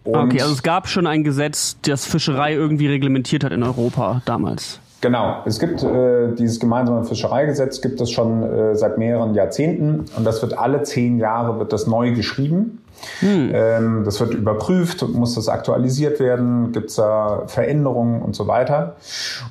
Okay, 0.02 0.40
also 0.40 0.52
es 0.52 0.64
gab 0.64 0.88
schon 0.88 1.06
ein 1.06 1.22
Gesetz, 1.22 1.76
das 1.82 2.04
Fischerei 2.04 2.54
irgendwie 2.54 2.88
reglementiert 2.88 3.44
hat 3.44 3.52
in 3.52 3.62
Europa 3.62 4.20
damals. 4.24 4.80
Genau, 5.04 5.42
es 5.44 5.58
gibt 5.58 5.82
äh, 5.82 6.32
dieses 6.32 6.58
gemeinsame 6.58 7.04
Fischereigesetz, 7.04 7.82
gibt 7.82 8.00
es 8.00 8.10
schon 8.10 8.42
äh, 8.42 8.74
seit 8.74 8.96
mehreren 8.96 9.34
Jahrzehnten 9.34 10.06
und 10.16 10.24
das 10.24 10.40
wird 10.40 10.56
alle 10.56 10.82
zehn 10.82 11.18
Jahre 11.18 11.58
wird 11.58 11.74
das 11.74 11.86
neu 11.86 12.14
geschrieben. 12.14 12.82
Hm. 13.20 13.50
Ähm, 13.52 14.02
das 14.06 14.18
wird 14.20 14.32
überprüft, 14.32 15.06
muss 15.06 15.34
das 15.34 15.50
aktualisiert 15.50 16.20
werden, 16.20 16.72
gibt 16.72 16.88
es 16.88 16.96
da 16.96 17.42
Veränderungen 17.48 18.22
und 18.22 18.34
so 18.34 18.46
weiter. 18.46 18.96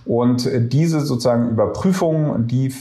Und 0.05 0.47
äh, 0.47 0.59
diese 0.59 1.01
sozusagen 1.01 1.51
Überprüfung, 1.51 2.47
die 2.47 2.73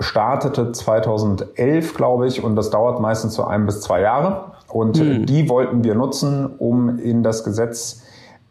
startete 0.00 0.72
2011, 0.72 1.92
glaube 1.92 2.28
ich, 2.28 2.42
und 2.42 2.56
das 2.56 2.70
dauert 2.70 2.98
meistens 2.98 3.34
so 3.34 3.44
ein 3.44 3.66
bis 3.66 3.82
zwei 3.82 4.00
Jahre. 4.00 4.52
Und 4.68 4.96
hm. 4.96 5.26
die 5.26 5.50
wollten 5.50 5.84
wir 5.84 5.94
nutzen, 5.94 6.46
um 6.46 6.98
in 6.98 7.22
das 7.22 7.44
Gesetz 7.44 8.04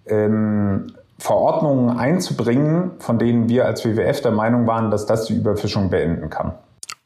ähm, 0.06 0.92
Verordnungen 1.18 1.98
einzubringen, 1.98 2.92
von 3.00 3.20
denen 3.20 3.48
wir 3.50 3.66
als 3.66 3.86
WWF 3.86 4.22
der 4.22 4.32
Meinung 4.32 4.68
waren, 4.68 4.92
dass 4.92 5.06
das 5.06 5.26
die 5.26 5.34
Überfischung 5.36 5.90
beenden 5.90 6.30
kann. 6.30 6.54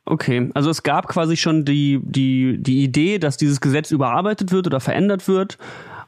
Okay, 0.06 0.50
also 0.56 0.72
es 0.72 0.82
gab 0.82 1.08
quasi 1.08 1.38
schon 1.38 1.66
die, 1.66 2.00
die, 2.04 2.58
die 2.60 2.84
Idee, 2.84 3.20
dass 3.20 3.38
dieses 3.38 3.62
Gesetz 3.62 3.92
überarbeitet 3.92 4.52
wird 4.52 4.66
oder 4.66 4.80
verändert 4.80 5.28
wird. 5.28 5.60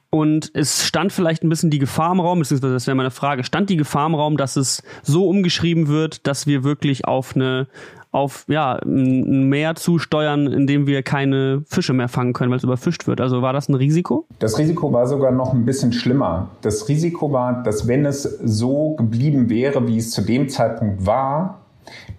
Und 0.10 0.52
es 0.56 0.86
stand 0.86 1.14
vielleicht 1.14 1.44
ein 1.44 1.50
bisschen 1.50 1.70
die 1.70 1.80
Gefahr 1.80 2.12
im 2.12 2.20
Raum, 2.20 2.40
beziehungsweise 2.40 2.74
das 2.74 2.88
wäre 2.88 2.96
meine 2.96 3.12
Frage, 3.12 3.44
stand 3.46 3.70
die 3.70 3.78
Gefahr 3.78 4.08
im 4.08 4.16
Raum, 4.16 4.36
dass 4.36 4.58
es 4.58 4.84
so 5.04 5.30
umgeschrieben 5.30 5.88
wird, 5.88 6.28
dass 6.28 6.48
wir 6.48 6.64
wirklich 6.66 7.06
auf 7.06 7.36
eine, 7.36 7.68
auf 8.12 8.46
ja, 8.48 8.78
ein 8.84 9.48
Meer 9.48 9.76
zusteuern, 9.76 10.48
in 10.48 10.68
dem 10.68 10.86
wir 10.86 11.02
keine 11.02 11.64
Fische 11.68 11.94
mehr 11.94 12.10
fangen 12.10 12.34
können, 12.34 12.52
weil 12.52 12.58
es 12.58 12.64
überfischt 12.64 13.08
wird. 13.08 13.22
Also 13.22 13.42
war 13.42 13.54
das 13.54 13.70
ein 13.70 13.76
Risiko? 13.76 14.26
Das 14.40 14.58
Risiko 14.58 14.92
war 14.92 15.08
sogar 15.08 15.32
noch 15.32 15.54
ein 15.54 15.66
bisschen 15.66 15.94
schlimmer. 15.94 16.50
Das 16.62 16.90
Risiko 16.90 17.32
war, 17.32 17.64
dass 17.64 17.88
wenn 17.88 18.06
es 18.06 18.24
so 18.24 18.96
geblieben 18.96 19.50
wäre, 19.50 19.88
wie 19.88 19.98
es 19.98 20.12
zu 20.12 20.22
dem 20.22 20.50
Zeitpunkt 20.50 21.06
war, 21.06 21.62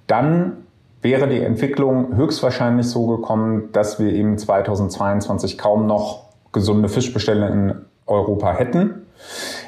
dann 0.07 0.55
wäre 1.03 1.29
die 1.29 1.41
Entwicklung 1.41 2.17
höchstwahrscheinlich 2.17 2.87
so 2.87 3.07
gekommen, 3.07 3.69
dass 3.73 3.99
wir 3.99 4.13
eben 4.13 4.39
2022 4.39 5.59
kaum 5.59 5.87
noch 5.87 6.25
gesunde 6.53 6.89
Fischbestände 6.89 7.47
in 7.49 7.75
Europa 8.07 8.53
hätten. 8.55 9.07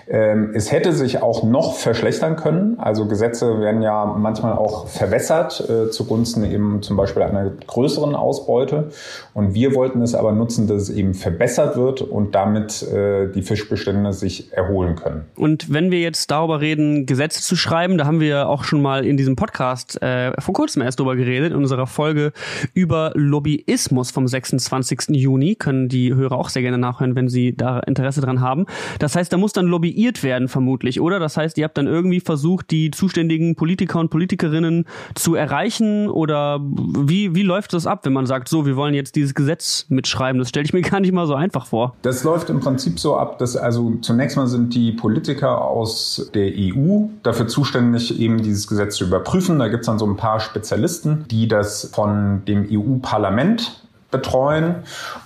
Ähm, 0.08 0.52
es 0.54 0.70
hätte 0.70 0.92
sich 0.92 1.22
auch 1.22 1.42
noch 1.42 1.74
verschlechtern 1.76 2.36
können. 2.36 2.78
Also 2.78 3.06
Gesetze 3.06 3.60
werden 3.60 3.82
ja 3.82 4.04
manchmal 4.04 4.52
auch 4.52 4.86
verwässert 4.86 5.68
äh, 5.68 5.90
zugunsten 5.90 6.44
eben 6.44 6.82
zum 6.82 6.96
Beispiel 6.96 7.22
einer 7.22 7.50
größeren 7.66 8.14
Ausbeute. 8.14 8.90
Und 9.32 9.54
wir 9.54 9.74
wollten 9.74 10.02
es 10.02 10.14
aber 10.14 10.32
nutzen, 10.32 10.66
dass 10.66 10.82
es 10.82 10.90
eben 10.90 11.14
verbessert 11.14 11.76
wird 11.76 12.02
und 12.02 12.34
damit 12.34 12.82
äh, 12.82 13.28
die 13.32 13.42
Fischbestände 13.42 14.12
sich 14.12 14.52
erholen 14.52 14.96
können. 14.96 15.24
Und 15.36 15.72
wenn 15.72 15.90
wir 15.90 16.00
jetzt 16.00 16.30
darüber 16.30 16.60
reden, 16.60 17.06
Gesetze 17.06 17.40
zu 17.40 17.56
schreiben, 17.56 17.98
da 17.98 18.04
haben 18.06 18.20
wir 18.20 18.48
auch 18.48 18.64
schon 18.64 18.82
mal 18.82 19.06
in 19.06 19.16
diesem 19.16 19.36
Podcast 19.36 20.00
äh, 20.02 20.32
vor 20.40 20.54
kurzem 20.54 20.82
erst 20.82 21.00
darüber 21.00 21.16
geredet, 21.16 21.52
in 21.52 21.58
unserer 21.58 21.86
Folge 21.86 22.32
über 22.74 23.12
Lobbyismus 23.14 24.10
vom 24.10 24.28
26. 24.28 25.10
Juni. 25.10 25.54
Können 25.54 25.88
die 25.88 26.14
Hörer 26.14 26.36
auch 26.36 26.48
sehr 26.48 26.62
gerne 26.62 26.78
nachhören, 26.78 27.16
wenn 27.16 27.28
sie 27.28 27.56
da 27.56 27.80
Interesse 27.80 28.20
dran 28.20 28.40
haben. 28.40 28.66
Das 28.98 29.16
heißt, 29.16 29.32
da 29.32 29.36
muss 29.36 29.52
dann 29.52 29.66
Lobby 29.66 29.93
lobbyiert 29.94 30.22
werden, 30.22 30.48
vermutlich, 30.48 31.00
oder? 31.00 31.18
Das 31.18 31.36
heißt, 31.36 31.56
ihr 31.58 31.64
habt 31.64 31.78
dann 31.78 31.86
irgendwie 31.86 32.20
versucht, 32.20 32.70
die 32.70 32.90
zuständigen 32.90 33.54
Politiker 33.54 34.00
und 34.00 34.10
Politikerinnen 34.10 34.86
zu 35.14 35.34
erreichen 35.34 36.08
oder 36.08 36.60
wie, 36.60 37.34
wie 37.34 37.42
läuft 37.42 37.72
das 37.72 37.86
ab, 37.86 38.00
wenn 38.04 38.12
man 38.12 38.26
sagt, 38.26 38.48
so, 38.48 38.66
wir 38.66 38.76
wollen 38.76 38.94
jetzt 38.94 39.16
dieses 39.16 39.34
Gesetz 39.34 39.86
mitschreiben? 39.88 40.38
Das 40.38 40.48
stelle 40.48 40.64
ich 40.64 40.72
mir 40.72 40.82
gar 40.82 41.00
nicht 41.00 41.12
mal 41.12 41.26
so 41.26 41.34
einfach 41.34 41.66
vor. 41.66 41.94
Das 42.02 42.24
läuft 42.24 42.50
im 42.50 42.60
Prinzip 42.60 42.98
so 42.98 43.16
ab, 43.16 43.38
dass 43.38 43.56
also 43.56 43.94
zunächst 44.00 44.36
mal 44.36 44.46
sind 44.46 44.74
die 44.74 44.92
Politiker 44.92 45.62
aus 45.62 46.30
der 46.34 46.52
EU 46.56 47.06
dafür 47.22 47.46
zuständig, 47.46 48.18
eben 48.18 48.42
dieses 48.42 48.66
Gesetz 48.66 48.96
zu 48.96 49.04
überprüfen. 49.04 49.58
Da 49.58 49.68
gibt 49.68 49.82
es 49.82 49.86
dann 49.86 49.98
so 49.98 50.06
ein 50.06 50.16
paar 50.16 50.40
Spezialisten, 50.40 51.24
die 51.30 51.48
das 51.48 51.90
von 51.92 52.42
dem 52.46 52.66
EU-Parlament 52.70 53.80
betreuen. 54.10 54.76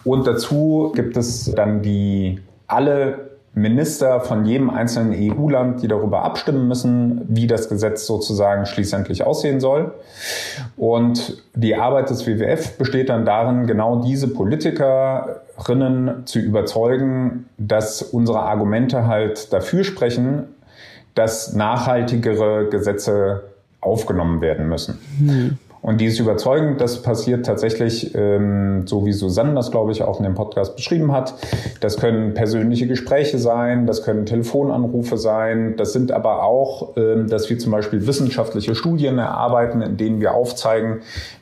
Und 0.04 0.26
dazu 0.26 0.92
gibt 0.94 1.16
es 1.16 1.52
dann 1.54 1.82
die 1.82 2.40
alle 2.66 3.37
Minister 3.60 4.20
von 4.20 4.44
jedem 4.44 4.70
einzelnen 4.70 5.14
EU-Land, 5.14 5.82
die 5.82 5.88
darüber 5.88 6.22
abstimmen 6.22 6.68
müssen, 6.68 7.22
wie 7.28 7.46
das 7.46 7.68
Gesetz 7.68 8.06
sozusagen 8.06 8.66
schließlich 8.66 9.24
aussehen 9.24 9.60
soll. 9.60 9.92
Und 10.76 11.42
die 11.54 11.74
Arbeit 11.74 12.10
des 12.10 12.26
WWF 12.26 12.78
besteht 12.78 13.08
dann 13.08 13.24
darin, 13.24 13.66
genau 13.66 14.02
diese 14.02 14.28
Politikerinnen 14.28 16.26
zu 16.26 16.38
überzeugen, 16.38 17.48
dass 17.58 18.02
unsere 18.02 18.40
Argumente 18.40 19.06
halt 19.06 19.52
dafür 19.52 19.84
sprechen, 19.84 20.44
dass 21.14 21.54
nachhaltigere 21.54 22.68
Gesetze 22.70 23.44
aufgenommen 23.80 24.40
werden 24.40 24.68
müssen. 24.68 24.98
Mhm. 25.18 25.58
Und 25.88 26.02
die 26.02 26.04
ist 26.04 26.20
überzeugend, 26.20 26.82
das 26.82 27.00
passiert 27.00 27.46
tatsächlich, 27.46 28.14
ähm, 28.14 28.86
so 28.86 29.06
wie 29.06 29.14
Susanne 29.14 29.54
das, 29.54 29.70
glaube 29.70 29.90
ich, 29.90 30.02
auch 30.02 30.18
in 30.18 30.24
dem 30.24 30.34
Podcast 30.34 30.76
beschrieben 30.76 31.12
hat. 31.12 31.32
Das 31.80 31.96
können 31.96 32.34
persönliche 32.34 32.86
Gespräche 32.86 33.38
sein, 33.38 33.86
das 33.86 34.02
können 34.02 34.26
Telefonanrufe 34.26 35.16
sein, 35.16 35.76
das 35.78 35.94
sind 35.94 36.12
aber 36.12 36.42
auch, 36.42 36.94
ähm, 36.98 37.28
dass 37.28 37.48
wir 37.48 37.58
zum 37.58 37.72
Beispiel 37.72 38.06
wissenschaftliche 38.06 38.74
Studien 38.74 39.16
erarbeiten, 39.16 39.80
in 39.80 39.96
denen 39.96 40.20
wir 40.20 40.34
aufzeigen, 40.34 40.98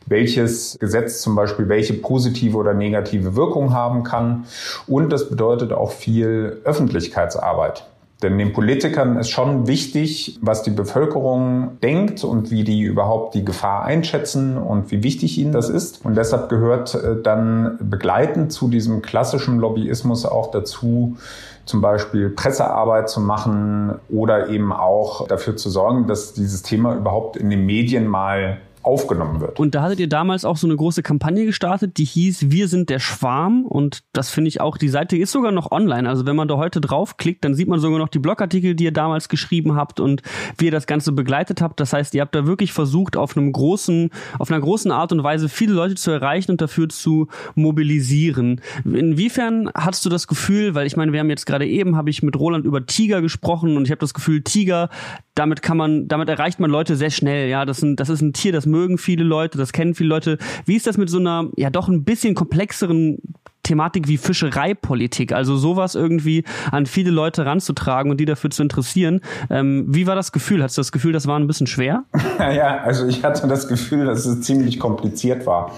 welches 0.07 0.79
Gesetz 0.79 1.23
zum 1.23 1.35
Beispiel 1.35 1.69
welche 1.69 1.95
positive 1.95 2.57
oder 2.57 2.73
negative 2.73 3.35
Wirkung 3.35 3.75
haben 3.75 4.05
kann. 4.05 4.45
Und 4.87 5.11
das 5.11 5.29
bedeutet 5.29 5.73
auch 5.73 5.91
viel 5.91 6.61
Öffentlichkeitsarbeit. 6.63 7.85
Denn 8.23 8.39
den 8.39 8.55
Politikern 8.55 9.19
ist 9.19 9.29
schon 9.29 9.67
wichtig, 9.67 10.39
was 10.41 10.63
die 10.63 10.71
Bevölkerung 10.71 11.79
denkt 11.83 12.25
und 12.25 12.51
wie 12.51 12.65
die 12.65 12.81
überhaupt 12.81 13.35
die 13.35 13.45
Gefahr 13.45 13.85
einschätzen 13.85 14.57
und 14.57 14.91
wie 14.91 15.03
wichtig 15.03 15.37
ihnen 15.37 15.53
das 15.53 15.69
ist. 15.69 16.05
Und 16.05 16.17
deshalb 16.17 16.49
gehört 16.49 16.95
äh, 16.95 17.21
dann 17.23 17.77
begleitend 17.79 18.53
zu 18.53 18.69
diesem 18.69 19.03
klassischen 19.03 19.59
Lobbyismus 19.59 20.25
auch 20.25 20.51
dazu, 20.51 21.19
zum 21.67 21.83
Beispiel 21.83 22.31
Pressearbeit 22.31 23.11
zu 23.11 23.21
machen 23.21 23.97
oder 24.09 24.49
eben 24.49 24.73
auch 24.73 25.27
dafür 25.27 25.57
zu 25.57 25.69
sorgen, 25.69 26.07
dass 26.07 26.33
dieses 26.33 26.63
Thema 26.63 26.95
überhaupt 26.95 27.37
in 27.37 27.51
den 27.51 27.67
Medien 27.67 28.07
mal 28.07 28.59
aufgenommen 28.87 29.41
wird. 29.41 29.59
Und 29.59 29.75
da 29.75 29.83
hattet 29.83 29.99
ihr 29.99 30.09
damals 30.09 30.45
auch 30.45 30.57
so 30.57 30.67
eine 30.67 30.77
große 30.77 31.03
Kampagne 31.03 31.45
gestartet, 31.45 31.99
die 31.99 32.05
hieß 32.05 32.51
Wir 32.51 32.69
sind 32.69 32.89
der 32.89 33.01
Schwarm. 33.01 33.67
Und 33.67 34.05
das 34.13 34.31
finde 34.31 34.49
ich 34.49 34.61
auch, 34.61 34.79
die 34.79 34.89
Seite 34.89 35.17
ist 35.17 35.33
sogar 35.33 35.51
noch 35.53 35.73
online. 35.73 36.09
Also 36.09 36.25
wenn 36.25 36.37
man 36.37 36.49
da 36.49 36.57
heute 36.57 36.81
draufklickt, 36.81 37.45
dann 37.45 37.55
sieht 37.55 37.69
man 37.69 37.81
sogar 37.81 37.99
noch 37.99 38.09
die 38.09 38.21
Blogartikel, 38.21 38.75
die 38.75 38.85
ihr 38.85 38.93
damals 38.93 39.29
geschrieben 39.29 39.75
habt 39.75 39.99
und 39.99 40.23
wie 40.57 40.67
ihr 40.67 40.71
das 40.71 40.87
Ganze 40.87 41.13
begleitet 41.13 41.61
habt. 41.61 41.81
Das 41.81 41.93
heißt, 41.93 42.15
ihr 42.15 42.21
habt 42.21 42.35
da 42.35 42.47
wirklich 42.47 42.73
versucht, 42.73 43.17
auf 43.17 43.37
einem 43.37 43.53
großen, 43.53 44.11
auf 44.39 44.51
einer 44.51 44.61
großen 44.61 44.91
Art 44.93 45.11
und 45.13 45.23
Weise 45.25 45.49
viele 45.49 45.73
Leute 45.73 45.97
zu 45.97 46.13
erreichen 46.13 46.53
und 46.53 46.61
dafür 46.61 46.89
zu 46.89 47.27
mobilisieren. 47.55 48.61
Inwiefern 48.85 49.71
hast 49.75 50.05
du 50.05 50.09
das 50.09 50.29
Gefühl, 50.29 50.75
weil 50.75 50.87
ich 50.87 50.97
meine, 50.97 51.13
wir 51.13 51.21
haben 51.21 51.31
jetzt 51.31 51.47
gerade 51.47 51.67
eben, 51.67 51.97
habe 51.97 52.11
ich 52.11 52.23
mit 52.23 52.37
Roland 52.37 52.65
über 52.65 52.87
Tiger 52.87 53.21
gesprochen 53.21 53.77
und 53.77 53.85
ich 53.85 53.91
habe 53.91 54.01
das 54.01 54.15
Gefühl, 54.15 54.43
Tiger, 54.43 54.91
damit 55.35 55.63
kann 55.63 55.77
man, 55.77 56.09
damit 56.09 56.29
erreicht 56.29 56.61
man 56.61 56.71
Leute 56.71 56.97
sehr 56.97 57.11
schnell. 57.11 57.49
Ja, 57.49 57.65
das, 57.65 57.79
sind, 57.79 58.01
das 58.01 58.09
ist 58.09 58.23
ein 58.23 58.33
Tier, 58.33 58.53
das 58.53 58.67
mögen 58.77 58.99
viele 58.99 59.25
Leute, 59.25 59.59
das 59.59 59.73
kennen 59.73 59.95
viele 59.95 60.11
Leute. 60.11 60.39
Wie 60.67 60.77
ist 60.77 60.87
das 60.87 60.99
mit 60.99 61.09
so 61.09 61.19
einer, 61.19 61.49
ja 61.57 61.71
doch 61.71 61.89
ein 61.89 62.05
bisschen 62.05 62.35
komplexeren 62.35 63.19
Thematik 63.67 64.07
wie 64.07 64.17
Fischereipolitik, 64.17 65.33
also 65.33 65.57
sowas 65.57 65.97
irgendwie 65.97 66.45
an 66.71 66.87
viele 66.87 67.11
Leute 67.11 67.45
ranzutragen 67.47 68.13
und 68.13 68.19
die 68.19 68.25
dafür 68.25 68.51
zu 68.51 68.63
interessieren. 68.63 69.21
Ähm, 69.51 69.87
wie 69.89 70.07
war 70.07 70.15
das 70.15 70.31
Gefühl? 70.31 70.63
Hattest 70.63 70.79
du 70.79 70.81
das 70.83 70.93
Gefühl, 70.93 71.13
das 71.13 71.27
war 71.27 71.37
ein 71.37 71.49
bisschen 71.49 71.67
schwer? 71.67 72.05
ja, 72.39 72.79
also 72.85 73.09
ich 73.09 73.25
hatte 73.25 73.49
das 73.49 73.67
Gefühl, 73.67 74.07
dass 74.07 74.25
es 74.25 74.43
ziemlich 74.43 74.79
kompliziert 74.79 75.47
war, 75.47 75.73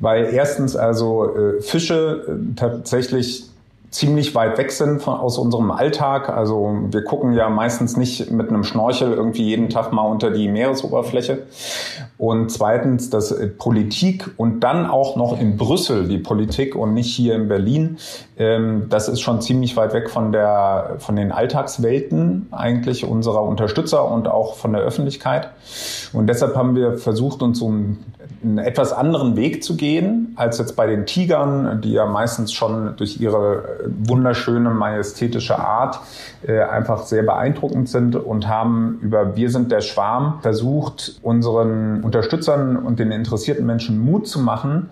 weil 0.00 0.26
erstens 0.26 0.76
also 0.76 1.34
äh, 1.34 1.62
Fische 1.62 2.26
äh, 2.28 2.54
tatsächlich 2.54 3.46
ziemlich 3.92 4.34
weit 4.34 4.56
weg 4.56 4.72
sind 4.72 5.02
von, 5.02 5.14
aus 5.14 5.38
unserem 5.38 5.70
Alltag. 5.70 6.30
Also 6.30 6.78
wir 6.90 7.04
gucken 7.04 7.34
ja 7.34 7.50
meistens 7.50 7.96
nicht 7.96 8.30
mit 8.30 8.48
einem 8.48 8.64
Schnorchel 8.64 9.12
irgendwie 9.12 9.44
jeden 9.44 9.68
Tag 9.68 9.92
mal 9.92 10.02
unter 10.02 10.30
die 10.30 10.48
Meeresoberfläche. 10.48 11.42
Und 12.16 12.50
zweitens, 12.50 13.10
dass 13.10 13.32
äh, 13.32 13.48
Politik 13.48 14.30
und 14.38 14.60
dann 14.60 14.86
auch 14.86 15.16
noch 15.16 15.38
in 15.38 15.58
Brüssel 15.58 16.08
die 16.08 16.18
Politik 16.18 16.74
und 16.74 16.94
nicht 16.94 17.14
hier 17.14 17.34
in 17.34 17.48
Berlin, 17.48 17.98
ähm, 18.38 18.86
das 18.88 19.08
ist 19.08 19.20
schon 19.20 19.42
ziemlich 19.42 19.76
weit 19.76 19.92
weg 19.92 20.08
von 20.08 20.32
der, 20.32 20.96
von 20.98 21.14
den 21.14 21.30
Alltagswelten 21.30 22.48
eigentlich 22.50 23.04
unserer 23.04 23.42
Unterstützer 23.42 24.10
und 24.10 24.26
auch 24.26 24.54
von 24.54 24.72
der 24.72 24.80
Öffentlichkeit. 24.82 25.50
Und 26.14 26.28
deshalb 26.28 26.56
haben 26.56 26.76
wir 26.76 26.96
versucht, 26.96 27.42
uns 27.42 27.58
so 27.58 27.68
einen, 27.68 28.04
einen 28.42 28.58
etwas 28.58 28.92
anderen 28.92 29.36
Weg 29.36 29.62
zu 29.62 29.76
gehen 29.76 30.32
als 30.36 30.58
jetzt 30.58 30.76
bei 30.76 30.86
den 30.86 31.04
Tigern, 31.04 31.82
die 31.82 31.92
ja 31.92 32.06
meistens 32.06 32.52
schon 32.52 32.96
durch 32.96 33.20
ihre 33.20 33.81
wunderschöne, 33.86 34.70
majestätische 34.70 35.58
Art 35.58 36.00
äh, 36.46 36.60
einfach 36.60 37.04
sehr 37.04 37.22
beeindruckend 37.22 37.88
sind 37.88 38.16
und 38.16 38.48
haben 38.48 38.98
über 39.00 39.36
Wir 39.36 39.50
sind 39.50 39.70
der 39.72 39.80
Schwarm 39.80 40.38
versucht, 40.42 41.20
unseren 41.22 42.02
Unterstützern 42.02 42.76
und 42.76 42.98
den 42.98 43.12
interessierten 43.12 43.66
Menschen 43.66 43.98
Mut 43.98 44.26
zu 44.26 44.40
machen, 44.40 44.90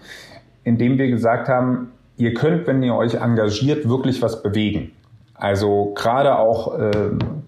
indem 0.64 0.98
wir 0.98 1.09
gesagt 1.09 1.48
haben, 1.48 1.92
ihr 2.16 2.35
könnt, 2.35 2.66
wenn 2.66 2.83
ihr 2.83 2.94
euch 2.94 3.14
engagiert, 3.14 3.88
wirklich 3.88 4.22
was 4.22 4.42
bewegen. 4.42 4.92
Also 5.35 5.92
gerade 5.94 6.38
auch 6.38 6.79
äh, 6.79 6.90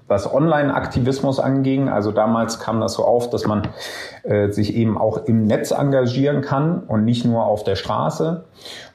was 0.08 0.32
Online-Aktivismus 0.32 1.38
anging. 1.38 1.90
Also 1.90 2.10
damals 2.10 2.58
kam 2.58 2.80
das 2.80 2.94
so 2.94 3.04
auf, 3.04 3.28
dass 3.28 3.46
man 3.46 3.68
äh, 4.22 4.50
sich 4.50 4.74
eben 4.74 4.96
auch 4.96 5.26
im 5.26 5.46
Netz 5.46 5.72
engagieren 5.72 6.40
kann 6.40 6.80
und 6.80 7.04
nicht 7.04 7.26
nur 7.26 7.44
auf 7.44 7.64
der 7.64 7.76
Straße. 7.76 8.44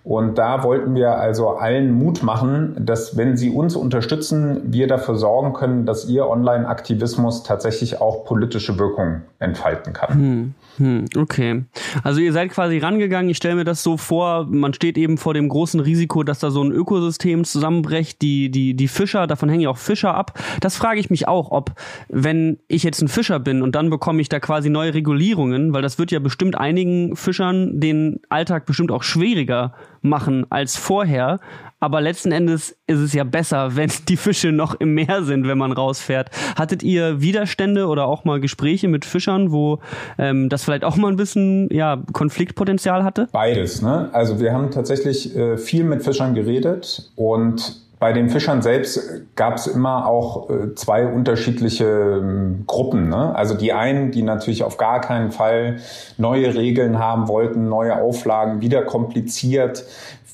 Und 0.08 0.38
da 0.38 0.64
wollten 0.64 0.96
wir 0.96 1.18
also 1.18 1.50
allen 1.50 1.92
Mut 1.92 2.24
machen, 2.24 2.78
dass 2.80 3.18
wenn 3.18 3.36
sie 3.36 3.50
uns 3.50 3.76
unterstützen, 3.76 4.62
wir 4.64 4.88
dafür 4.88 5.16
sorgen 5.16 5.52
können, 5.52 5.86
dass 5.86 6.08
ihr 6.08 6.30
Online-Aktivismus 6.30 7.44
tatsächlich 7.44 8.00
auch 8.00 8.24
politische 8.24 8.80
Wirkung 8.80 9.24
entfalten 9.40 9.92
kann. 9.92 10.14
Hm, 10.14 10.54
hm, 10.78 11.06
okay. 11.18 11.66
Also 12.04 12.22
ihr 12.22 12.32
seid 12.32 12.52
quasi 12.52 12.78
rangegangen, 12.78 13.30
ich 13.30 13.36
stelle 13.36 13.56
mir 13.56 13.66
das 13.66 13.84
so 13.84 13.98
vor, 13.98 14.48
man 14.50 14.74
steht 14.74 14.98
eben 14.98 15.18
vor 15.18 15.34
dem 15.34 15.50
großen 15.50 15.82
Risiko, 15.82 16.24
dass 16.24 16.40
da 16.40 16.52
so 16.52 16.64
ein 16.64 16.72
Ökosystem 16.72 17.44
zusammenbrecht, 17.44 18.22
die, 18.22 18.50
die, 18.50 18.76
die 18.76 18.88
Fischer, 18.88 19.28
davon 19.28 19.50
hängen 19.50 19.64
ja 19.64 19.72
auch 19.72 19.78
Fischer 19.78 20.16
ab. 20.16 20.40
Das 20.62 20.78
frage 20.78 21.02
ich 21.02 21.10
mich 21.10 21.28
auch, 21.28 21.52
ob, 21.52 21.74
wenn 22.08 22.60
ich 22.70 22.84
jetzt 22.84 23.02
ein 23.02 23.10
Fischer 23.10 23.42
bin 23.42 23.62
und 23.62 23.76
dann 23.76 23.90
bekomme 23.90 24.22
ich 24.22 24.30
da 24.30 24.40
quasi 24.40 24.70
neue 24.70 24.94
Regulierungen, 24.94 25.74
weil 25.74 25.82
das 25.82 26.00
wird 26.00 26.12
ja 26.12 26.20
bestimmt 26.20 26.58
einigen 26.58 27.18
Fischern 27.18 27.82
den 27.82 28.22
Alltag 28.30 28.66
bestimmt 28.66 28.92
auch 28.94 29.04
schwieriger 29.04 29.74
machen 30.02 30.46
als 30.50 30.78
vorher. 30.78 31.40
Aber 31.80 32.02
letzten 32.02 32.32
Endes 32.32 32.76
ist 32.88 33.00
es 33.00 33.14
ja 33.14 33.24
besser, 33.24 33.76
wenn 33.76 33.92
die 34.08 34.18
Fische 34.18 34.52
noch 34.52 34.80
im 34.80 34.94
Meer 34.94 35.24
sind, 35.24 35.48
wenn 35.48 35.58
man 35.58 35.72
rausfährt. 35.72 36.30
Hattet 36.56 36.84
ihr 36.84 37.22
Widerstände 37.22 37.88
oder 37.88 38.08
auch 38.08 38.26
mal 38.26 38.40
Gespräche 38.40 38.88
mit 38.88 39.06
Fischern, 39.06 39.52
wo 39.52 39.80
ähm, 40.18 40.50
das 40.50 40.64
vielleicht 40.64 40.84
auch 40.84 40.96
mal 40.96 41.10
ein 41.10 41.18
bisschen 41.18 41.70
ja, 41.72 42.02
Konfliktpotenzial 42.14 43.04
hatte? 43.04 43.28
Beides. 43.32 43.82
Ne? 43.82 44.10
Also 44.14 44.40
wir 44.40 44.54
haben 44.54 44.72
tatsächlich 44.72 45.36
äh, 45.36 45.58
viel 45.58 45.84
mit 45.84 46.04
Fischern 46.04 46.34
geredet 46.34 47.12
und 47.16 47.87
bei 48.00 48.14
den 48.14 48.30
Fischern 48.30 48.62
selbst 48.62 49.02
gab 49.36 49.56
es 49.56 49.66
immer 49.66 50.06
auch 50.08 50.50
äh, 50.50 50.76
zwei 50.76 51.08
unterschiedliche 51.08 51.86
ähm, 51.86 52.64
Gruppen. 52.68 53.10
Ne? 53.10 53.36
Also 53.36 53.56
die 53.56 53.74
einen, 53.74 54.12
die 54.12 54.22
natürlich 54.22 54.64
auf 54.64 54.78
gar 54.78 55.02
keinen 55.02 55.32
Fall 55.32 55.78
neue 56.18 56.54
Regeln 56.54 57.00
haben 57.00 57.28
wollten, 57.28 57.70
neue 57.70 58.00
Auflagen, 58.00 58.62
wieder 58.62 58.84
kompliziert, 58.84 59.84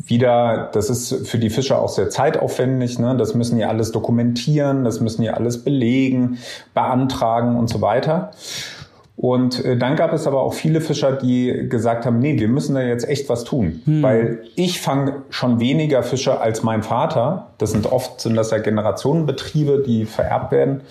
wieder, 0.05 0.71
das 0.73 0.89
ist 0.89 1.27
für 1.27 1.37
die 1.37 1.49
Fischer 1.49 1.79
auch 1.79 1.89
sehr 1.89 2.09
zeitaufwendig. 2.09 2.99
Ne? 2.99 3.15
Das 3.15 3.33
müssen 3.33 3.57
die 3.57 3.63
alles 3.63 3.93
dokumentieren, 3.93 4.83
das 4.83 4.99
müssen 4.99 5.21
die 5.21 5.29
alles 5.29 5.63
belegen, 5.63 6.39
beantragen 6.73 7.55
und 7.55 7.69
so 7.69 7.79
weiter. 7.79 8.31
Und 9.23 9.63
äh, 9.63 9.77
dann 9.77 9.95
gab 9.95 10.11
es 10.11 10.27
aber 10.27 10.41
auch 10.41 10.53
viele 10.53 10.81
Fischer, 10.81 11.13
die 11.13 11.69
gesagt 11.69 12.05
haben, 12.05 12.19
nee, 12.19 12.37
wir 12.37 12.49
müssen 12.49 12.75
da 12.75 12.81
jetzt 12.81 13.07
echt 13.07 13.29
was 13.29 13.45
tun. 13.45 13.81
Hm. 13.85 14.03
Weil 14.03 14.39
ich 14.55 14.81
fange 14.81 15.21
schon 15.29 15.61
weniger 15.61 16.03
Fische 16.03 16.41
als 16.41 16.61
mein 16.61 16.83
Vater. 16.83 17.47
Das 17.57 17.71
sind 17.71 17.89
oft, 17.89 18.19
sind 18.19 18.35
das 18.35 18.51
ja 18.51 18.57
Generationenbetriebe, 18.57 19.81
die 19.87 20.03
vererbt 20.03 20.51
werden. 20.51 20.81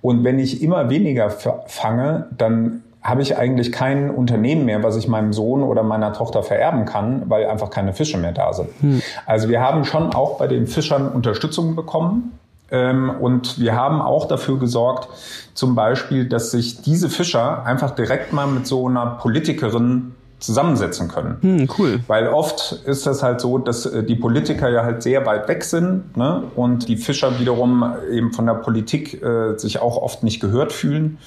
Und 0.00 0.22
wenn 0.22 0.38
ich 0.38 0.62
immer 0.62 0.90
weniger 0.90 1.28
fange, 1.28 2.26
dann 2.38 2.84
habe 3.02 3.20
ich 3.20 3.36
eigentlich 3.36 3.72
kein 3.72 4.10
Unternehmen 4.10 4.64
mehr, 4.64 4.84
was 4.84 4.96
ich 4.96 5.08
meinem 5.08 5.32
Sohn 5.32 5.64
oder 5.64 5.82
meiner 5.82 6.12
Tochter 6.12 6.44
vererben 6.44 6.84
kann, 6.84 7.24
weil 7.30 7.46
einfach 7.46 7.70
keine 7.70 7.94
Fische 7.94 8.16
mehr 8.16 8.30
da 8.30 8.52
sind. 8.52 8.68
Hm. 8.80 9.02
Also 9.26 9.48
wir 9.48 9.60
haben 9.60 9.84
schon 9.84 10.14
auch 10.14 10.38
bei 10.38 10.46
den 10.46 10.68
Fischern 10.68 11.08
Unterstützung 11.08 11.74
bekommen. 11.74 12.38
Ähm, 12.72 13.10
und 13.10 13.60
wir 13.60 13.76
haben 13.76 14.00
auch 14.00 14.26
dafür 14.26 14.58
gesorgt, 14.58 15.08
zum 15.54 15.74
Beispiel, 15.74 16.28
dass 16.28 16.50
sich 16.50 16.82
diese 16.82 17.10
Fischer 17.10 17.64
einfach 17.64 17.92
direkt 17.92 18.32
mal 18.32 18.46
mit 18.46 18.66
so 18.66 18.88
einer 18.88 19.06
Politikerin 19.06 20.14
zusammensetzen 20.42 21.08
können. 21.08 21.36
Hm, 21.40 21.68
cool. 21.78 22.00
Weil 22.08 22.28
oft 22.28 22.72
ist 22.84 23.06
das 23.06 23.22
halt 23.22 23.40
so, 23.40 23.58
dass 23.58 23.86
äh, 23.86 24.02
die 24.02 24.16
Politiker 24.16 24.68
ja 24.68 24.82
halt 24.82 25.02
sehr 25.02 25.24
weit 25.24 25.48
weg 25.48 25.64
sind 25.64 26.16
ne? 26.16 26.42
und 26.56 26.88
die 26.88 26.96
Fischer 26.96 27.38
wiederum 27.38 27.84
eben 28.10 28.32
von 28.32 28.46
der 28.46 28.54
Politik 28.54 29.22
äh, 29.22 29.56
sich 29.56 29.80
auch 29.80 29.96
oft 29.96 30.22
nicht 30.24 30.40
gehört 30.40 30.72
fühlen. 30.72 31.18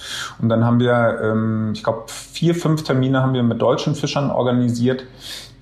Und 0.42 0.50
dann 0.50 0.66
haben 0.66 0.80
wir, 0.80 1.20
ähm, 1.24 1.72
ich 1.74 1.84
glaube, 1.84 2.04
vier, 2.08 2.56
fünf 2.56 2.84
Termine 2.84 3.22
haben 3.22 3.34
wir 3.34 3.44
mit 3.44 3.62
deutschen 3.62 3.96
Fischern 3.96 4.32
organisiert, 4.32 5.06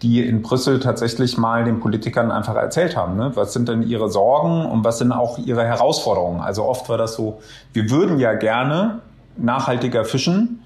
die 0.03 0.21
in 0.21 0.41
Brüssel 0.41 0.81
tatsächlich 0.81 1.37
mal 1.37 1.63
den 1.63 1.79
Politikern 1.79 2.29
einfach 2.29 2.55
erzählt 2.55 2.97
haben, 2.97 3.15
ne? 3.15 3.31
was 3.35 3.53
sind 3.53 3.69
denn 3.69 3.81
ihre 3.81 4.09
Sorgen 4.09 4.65
und 4.65 4.83
was 4.83 4.99
sind 4.99 5.13
auch 5.13 5.39
ihre 5.39 5.65
Herausforderungen. 5.65 6.41
Also 6.41 6.65
oft 6.65 6.89
war 6.89 6.97
das 6.97 7.15
so, 7.15 7.41
wir 7.71 7.89
würden 7.89 8.19
ja 8.19 8.33
gerne 8.33 8.99
nachhaltiger 9.37 10.03
fischen, 10.03 10.63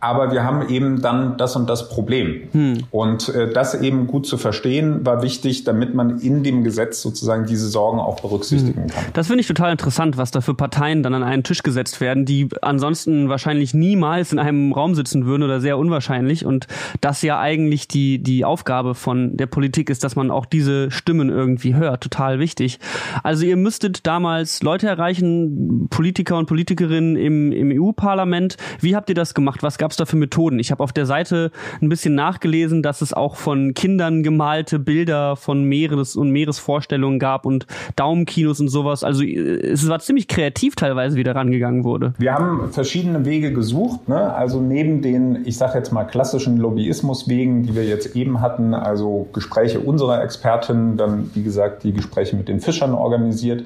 aber 0.00 0.30
wir 0.30 0.44
haben 0.44 0.68
eben 0.68 1.00
dann 1.00 1.36
das 1.36 1.56
und 1.56 1.68
das 1.68 1.88
Problem. 1.88 2.48
Hm. 2.52 2.84
Und 2.90 3.28
äh, 3.28 3.52
das 3.52 3.74
eben 3.74 4.06
gut 4.06 4.26
zu 4.26 4.36
verstehen, 4.36 5.04
war 5.06 5.22
wichtig, 5.22 5.64
damit 5.64 5.94
man 5.94 6.18
in 6.18 6.42
dem 6.42 6.64
Gesetz 6.64 7.02
sozusagen 7.02 7.46
diese 7.46 7.68
Sorgen 7.68 7.98
auch 7.98 8.20
berücksichtigen 8.20 8.82
hm. 8.82 8.90
kann. 8.90 9.04
Das 9.14 9.28
finde 9.28 9.40
ich 9.40 9.46
total 9.46 9.72
interessant, 9.72 10.16
was 10.16 10.30
da 10.30 10.40
für 10.40 10.54
Parteien 10.54 11.02
dann 11.02 11.14
an 11.14 11.22
einen 11.22 11.42
Tisch 11.42 11.62
gesetzt 11.62 12.00
werden, 12.00 12.24
die 12.24 12.48
ansonsten 12.62 13.28
wahrscheinlich 13.28 13.74
niemals 13.74 14.32
in 14.32 14.38
einem 14.38 14.72
Raum 14.72 14.94
sitzen 14.94 15.26
würden 15.26 15.42
oder 15.42 15.60
sehr 15.60 15.78
unwahrscheinlich. 15.78 16.44
Und 16.44 16.66
das 17.00 17.22
ja 17.22 17.40
eigentlich 17.40 17.88
die, 17.88 18.22
die 18.22 18.44
Aufgabe 18.44 18.94
von 18.94 19.36
der 19.36 19.46
Politik 19.46 19.90
ist, 19.90 20.04
dass 20.04 20.16
man 20.16 20.30
auch 20.30 20.46
diese 20.46 20.90
Stimmen 20.90 21.30
irgendwie 21.30 21.74
hört. 21.74 22.02
Total 22.02 22.38
wichtig. 22.38 22.78
Also 23.22 23.44
ihr 23.46 23.56
müsstet 23.56 24.06
damals 24.06 24.62
Leute 24.62 24.86
erreichen, 24.86 25.88
Politiker 25.90 26.36
und 26.38 26.46
Politikerinnen 26.46 27.16
im, 27.16 27.52
im 27.52 27.72
EU-Parlament. 27.72 28.56
Wie 28.80 28.94
habt 28.94 29.08
ihr 29.08 29.14
das 29.14 29.34
gemacht? 29.34 29.62
Was 29.62 29.78
gab 29.78 29.85
es 29.90 29.96
da 29.96 30.04
für 30.04 30.16
Methoden? 30.16 30.58
Ich 30.58 30.70
habe 30.70 30.82
auf 30.82 30.92
der 30.92 31.06
Seite 31.06 31.50
ein 31.80 31.88
bisschen 31.88 32.14
nachgelesen, 32.14 32.82
dass 32.82 33.02
es 33.02 33.12
auch 33.12 33.36
von 33.36 33.74
Kindern 33.74 34.22
gemalte 34.22 34.78
Bilder 34.78 35.36
von 35.36 35.64
Meeres- 35.64 36.16
und 36.16 36.30
Meeresvorstellungen 36.30 37.18
gab 37.18 37.46
und 37.46 37.66
Daumenkinos 37.96 38.60
und 38.60 38.68
sowas. 38.68 39.04
Also 39.04 39.24
es 39.24 39.88
war 39.88 39.98
ziemlich 40.00 40.28
kreativ 40.28 40.76
teilweise, 40.76 41.16
wie 41.16 41.24
da 41.24 41.32
rangegangen 41.32 41.84
wurde. 41.84 42.14
Wir 42.18 42.34
haben 42.34 42.70
verschiedene 42.72 43.24
Wege 43.24 43.52
gesucht. 43.52 44.08
Ne? 44.08 44.32
Also 44.34 44.60
neben 44.60 45.02
den, 45.02 45.44
ich 45.44 45.56
sage 45.56 45.78
jetzt 45.78 45.92
mal, 45.92 46.04
klassischen 46.04 46.56
Lobbyismuswegen, 46.56 47.64
die 47.64 47.74
wir 47.74 47.84
jetzt 47.84 48.16
eben 48.16 48.40
hatten, 48.40 48.74
also 48.74 49.28
Gespräche 49.32 49.80
unserer 49.80 50.22
Expertinnen, 50.22 50.96
dann 50.96 51.30
wie 51.34 51.42
gesagt 51.42 51.84
die 51.84 51.92
Gespräche 51.92 52.36
mit 52.36 52.48
den 52.48 52.60
Fischern 52.60 52.94
organisiert. 52.94 53.64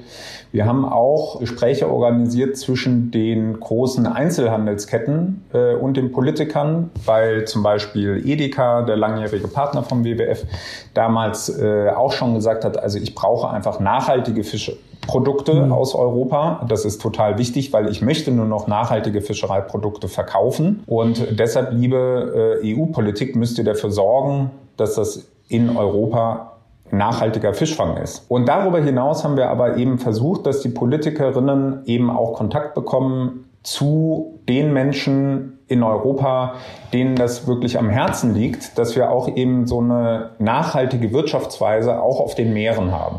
Wir 0.51 0.65
haben 0.65 0.85
auch 0.85 1.39
Gespräche 1.39 1.89
organisiert 1.89 2.57
zwischen 2.57 3.11
den 3.11 3.59
großen 3.59 4.05
Einzelhandelsketten 4.05 5.43
äh, 5.53 5.75
und 5.75 5.97
den 5.97 6.10
den 6.11 6.13
Politikern, 6.13 6.91
weil 7.05 7.45
zum 7.45 7.63
Beispiel 7.63 8.21
Edeka, 8.25 8.81
der 8.81 8.97
langjährige 8.97 9.47
Partner 9.47 9.83
vom 9.83 10.03
WWF, 10.03 10.45
damals 10.93 11.49
äh, 11.49 11.89
auch 11.89 12.11
schon 12.11 12.35
gesagt 12.35 12.65
hat, 12.65 12.77
also 12.77 12.97
ich 12.97 13.15
brauche 13.15 13.49
einfach 13.49 13.79
nachhaltige 13.79 14.43
Fische. 14.43 14.77
Produkte 15.07 15.65
mhm. 15.65 15.71
aus 15.71 15.95
Europa. 15.95 16.63
Das 16.69 16.85
ist 16.85 17.01
total 17.01 17.39
wichtig, 17.39 17.73
weil 17.73 17.89
ich 17.89 18.03
möchte 18.03 18.29
nur 18.29 18.45
noch 18.45 18.67
nachhaltige 18.67 19.21
Fischereiprodukte 19.21 20.07
verkaufen. 20.07 20.83
Und 20.85 21.39
deshalb, 21.39 21.71
liebe 21.71 22.59
äh, 22.63 22.75
EU-Politik, 22.75 23.35
müsst 23.35 23.57
ihr 23.57 23.63
dafür 23.63 23.89
sorgen, 23.89 24.51
dass 24.77 24.93
das 24.93 25.27
in 25.49 25.75
Europa 25.75 26.51
nachhaltiger 26.91 27.55
Fischfang 27.55 27.97
ist. 27.97 28.25
Und 28.29 28.47
darüber 28.47 28.79
hinaus 28.79 29.23
haben 29.23 29.37
wir 29.37 29.49
aber 29.49 29.77
eben 29.77 29.97
versucht, 29.97 30.45
dass 30.45 30.61
die 30.61 30.69
Politikerinnen 30.69 31.81
eben 31.85 32.11
auch 32.11 32.33
Kontakt 32.33 32.75
bekommen 32.75 33.45
zu 33.63 34.39
den 34.47 34.73
Menschen 34.73 35.59
in 35.67 35.83
Europa, 35.83 36.55
denen 36.91 37.15
das 37.15 37.47
wirklich 37.47 37.77
am 37.79 37.89
Herzen 37.89 38.33
liegt, 38.33 38.77
dass 38.77 38.95
wir 38.95 39.09
auch 39.09 39.35
eben 39.35 39.67
so 39.67 39.79
eine 39.79 40.31
nachhaltige 40.39 41.13
Wirtschaftsweise 41.13 42.01
auch 42.01 42.19
auf 42.19 42.35
den 42.35 42.53
Meeren 42.53 42.91
haben. 42.91 43.17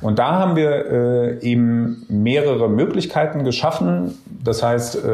Und 0.00 0.18
da 0.18 0.38
haben 0.38 0.56
wir 0.56 0.90
äh, 0.90 1.38
eben 1.40 2.04
mehrere 2.08 2.68
Möglichkeiten 2.68 3.44
geschaffen. 3.44 4.18
Das 4.42 4.62
heißt, 4.62 4.96
äh, 4.96 5.08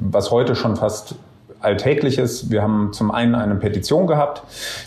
was 0.00 0.30
heute 0.30 0.54
schon 0.54 0.76
fast 0.76 1.14
Alltägliches. 1.60 2.50
Wir 2.50 2.62
haben 2.62 2.92
zum 2.92 3.10
einen 3.10 3.34
eine 3.34 3.56
Petition 3.56 4.06
gehabt, 4.06 4.42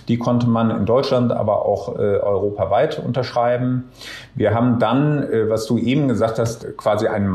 die 0.08 0.18
konnte 0.18 0.48
man 0.48 0.70
in 0.72 0.86
Deutschland, 0.86 1.32
aber 1.32 1.66
auch 1.66 1.96
äh, 1.96 2.00
europaweit 2.00 3.00
unterschreiben. 3.04 3.90
Wir 4.36 4.54
haben 4.54 4.80
dann, 4.80 5.24
äh, 5.24 5.50
was 5.50 5.66
du 5.66 5.78
eben 5.78 6.08
gesagt 6.08 6.40
hast, 6.40 6.78
quasi 6.78 7.08
ein 7.08 7.28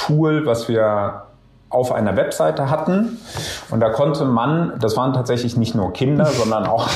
Maltool, 0.00 0.46
was 0.46 0.68
wir 0.68 1.22
auf 1.68 1.92
einer 1.92 2.16
Webseite 2.16 2.68
hatten. 2.68 3.18
Und 3.70 3.80
da 3.80 3.90
konnte 3.90 4.24
man, 4.24 4.72
das 4.80 4.96
waren 4.96 5.12
tatsächlich 5.12 5.56
nicht 5.56 5.74
nur 5.74 5.92
Kinder, 5.92 6.26
sondern 6.26 6.66
auch 6.66 6.88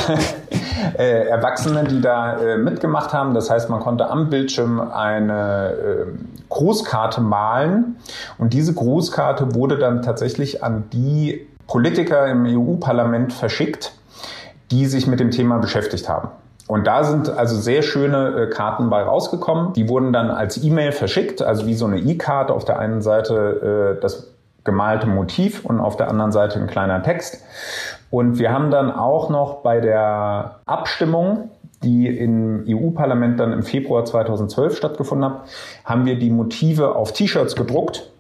äh, 0.99 1.29
Erwachsene, 1.29 1.85
die 1.85 2.01
da 2.01 2.39
äh, 2.39 2.59
mitgemacht 2.59 3.13
haben. 3.13 3.35
Das 3.35 3.51
heißt, 3.51 3.71
man 3.71 3.81
konnte 3.81 4.11
am 4.11 4.31
Bildschirm 4.31 4.81
eine 4.81 5.71
äh, 5.71 6.07
Grußkarte 6.49 7.21
malen. 7.21 7.97
Und 8.39 8.53
diese 8.53 8.75
Grußkarte 8.75 9.55
wurde 9.55 9.79
dann 9.79 10.03
tatsächlich 10.03 10.65
an 10.65 10.85
die 10.93 11.47
Politiker 11.69 12.27
im 12.27 12.45
EU-Parlament 12.45 13.33
verschickt, 13.33 13.93
die 14.73 14.87
sich 14.87 15.07
mit 15.07 15.21
dem 15.21 15.31
Thema 15.31 15.59
beschäftigt 15.59 16.09
haben. 16.09 16.29
Und 16.67 16.87
da 16.87 17.05
sind 17.05 17.29
also 17.29 17.57
sehr 17.57 17.83
schöne 17.83 18.29
äh, 18.29 18.47
Karten 18.51 18.89
bei 18.89 19.03
rausgekommen. 19.03 19.75
Die 19.75 19.89
wurden 19.89 20.13
dann 20.13 20.31
als 20.31 20.63
E-Mail 20.63 20.93
verschickt, 20.93 21.43
also 21.43 21.67
wie 21.67 21.75
so 21.75 21.87
eine 21.87 21.99
E-Karte. 21.99 22.55
Auf 22.55 22.65
der 22.65 22.79
einen 22.79 23.03
Seite 23.03 23.97
äh, 23.97 24.01
das 24.01 24.31
gemalte 24.65 25.07
Motiv 25.07 25.65
und 25.65 25.81
auf 25.81 25.97
der 25.97 26.09
anderen 26.09 26.33
Seite 26.33 26.59
ein 26.59 26.67
kleiner 26.67 27.03
Text. 27.03 27.45
Und 28.11 28.39
wir 28.39 28.51
haben 28.53 28.71
dann 28.71 28.91
auch 28.91 29.29
noch 29.29 29.63
bei 29.63 29.81
der 29.81 30.61
Abstimmung, 30.65 31.51
die 31.83 32.07
im 32.07 32.65
EU-Parlament 32.67 33.39
dann 33.39 33.53
im 33.53 33.63
Februar 33.63 34.07
2012 34.07 34.77
stattgefunden 34.77 35.31
hat, 35.31 35.43
haben 35.85 36.07
wir 36.07 36.19
die 36.19 36.31
Motive 36.31 36.97
auf 36.97 37.13
T-Shirts 37.13 37.57
gedruckt. 37.57 38.11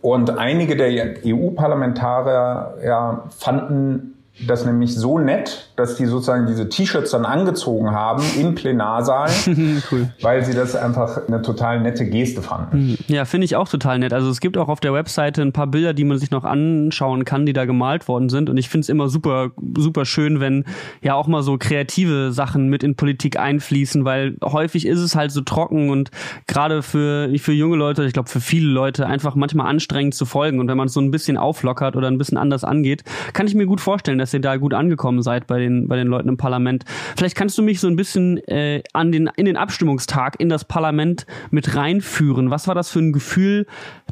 Und 0.00 0.38
einige 0.38 0.76
der 0.76 1.16
EU-Parlamentarier 1.26 2.74
ja, 2.84 3.24
fanden 3.36 4.19
das 4.46 4.64
nämlich 4.64 4.94
so 4.94 5.18
nett, 5.18 5.70
dass 5.76 5.96
die 5.96 6.06
sozusagen 6.06 6.46
diese 6.46 6.68
T-Shirts 6.68 7.10
dann 7.10 7.24
angezogen 7.24 7.90
haben 7.90 8.22
im 8.38 8.54
Plenarsaal, 8.54 9.30
cool. 9.92 10.10
weil 10.22 10.44
sie 10.44 10.54
das 10.54 10.74
einfach 10.74 11.26
eine 11.26 11.42
total 11.42 11.80
nette 11.80 12.06
Geste 12.06 12.42
fanden. 12.42 12.90
Mhm. 12.90 12.98
Ja, 13.08 13.24
finde 13.24 13.44
ich 13.44 13.56
auch 13.56 13.68
total 13.68 13.98
nett. 13.98 14.12
Also 14.12 14.30
es 14.30 14.40
gibt 14.40 14.56
auch 14.56 14.68
auf 14.68 14.80
der 14.80 14.92
Webseite 14.92 15.42
ein 15.42 15.52
paar 15.52 15.66
Bilder, 15.66 15.92
die 15.92 16.04
man 16.04 16.18
sich 16.18 16.30
noch 16.30 16.44
anschauen 16.44 17.24
kann, 17.24 17.46
die 17.46 17.52
da 17.52 17.64
gemalt 17.64 18.08
worden 18.08 18.28
sind. 18.28 18.48
Und 18.48 18.56
ich 18.56 18.68
finde 18.68 18.84
es 18.84 18.88
immer 18.88 19.08
super, 19.08 19.50
super 19.76 20.04
schön, 20.04 20.40
wenn 20.40 20.64
ja 21.02 21.14
auch 21.14 21.26
mal 21.26 21.42
so 21.42 21.58
kreative 21.58 22.32
Sachen 22.32 22.68
mit 22.68 22.82
in 22.82 22.96
Politik 22.96 23.38
einfließen, 23.38 24.04
weil 24.04 24.36
häufig 24.42 24.86
ist 24.86 25.00
es 25.00 25.14
halt 25.14 25.32
so 25.32 25.42
trocken 25.42 25.90
und 25.90 26.10
gerade 26.46 26.82
für, 26.82 27.30
für 27.38 27.52
junge 27.52 27.76
Leute, 27.76 28.04
ich 28.04 28.12
glaube 28.12 28.28
für 28.28 28.40
viele 28.40 28.68
Leute 28.68 29.06
einfach 29.06 29.34
manchmal 29.34 29.66
anstrengend 29.66 30.14
zu 30.14 30.24
folgen. 30.24 30.60
Und 30.60 30.68
wenn 30.68 30.76
man 30.76 30.86
es 30.86 30.94
so 30.94 31.00
ein 31.00 31.10
bisschen 31.10 31.36
auflockert 31.36 31.96
oder 31.96 32.08
ein 32.08 32.18
bisschen 32.18 32.38
anders 32.38 32.64
angeht, 32.64 33.04
kann 33.32 33.46
ich 33.46 33.54
mir 33.54 33.66
gut 33.66 33.80
vorstellen, 33.80 34.18
dass 34.18 34.29
ihr 34.34 34.40
da 34.40 34.56
gut 34.56 34.74
angekommen 34.74 35.22
seid 35.22 35.46
bei 35.46 35.58
den, 35.58 35.88
bei 35.88 35.96
den 35.96 36.06
Leuten 36.06 36.28
im 36.28 36.36
Parlament. 36.36 36.84
Vielleicht 37.16 37.36
kannst 37.36 37.56
du 37.58 37.62
mich 37.62 37.80
so 37.80 37.88
ein 37.88 37.96
bisschen 37.96 38.38
äh, 38.48 38.82
an 38.92 39.12
den, 39.12 39.30
in 39.36 39.44
den 39.44 39.56
Abstimmungstag 39.56 40.38
in 40.38 40.48
das 40.48 40.64
Parlament 40.64 41.26
mit 41.50 41.76
reinführen. 41.76 42.50
Was 42.50 42.68
war 42.68 42.74
das 42.74 42.90
für 42.90 43.00
ein 43.00 43.12
Gefühl, 43.12 43.66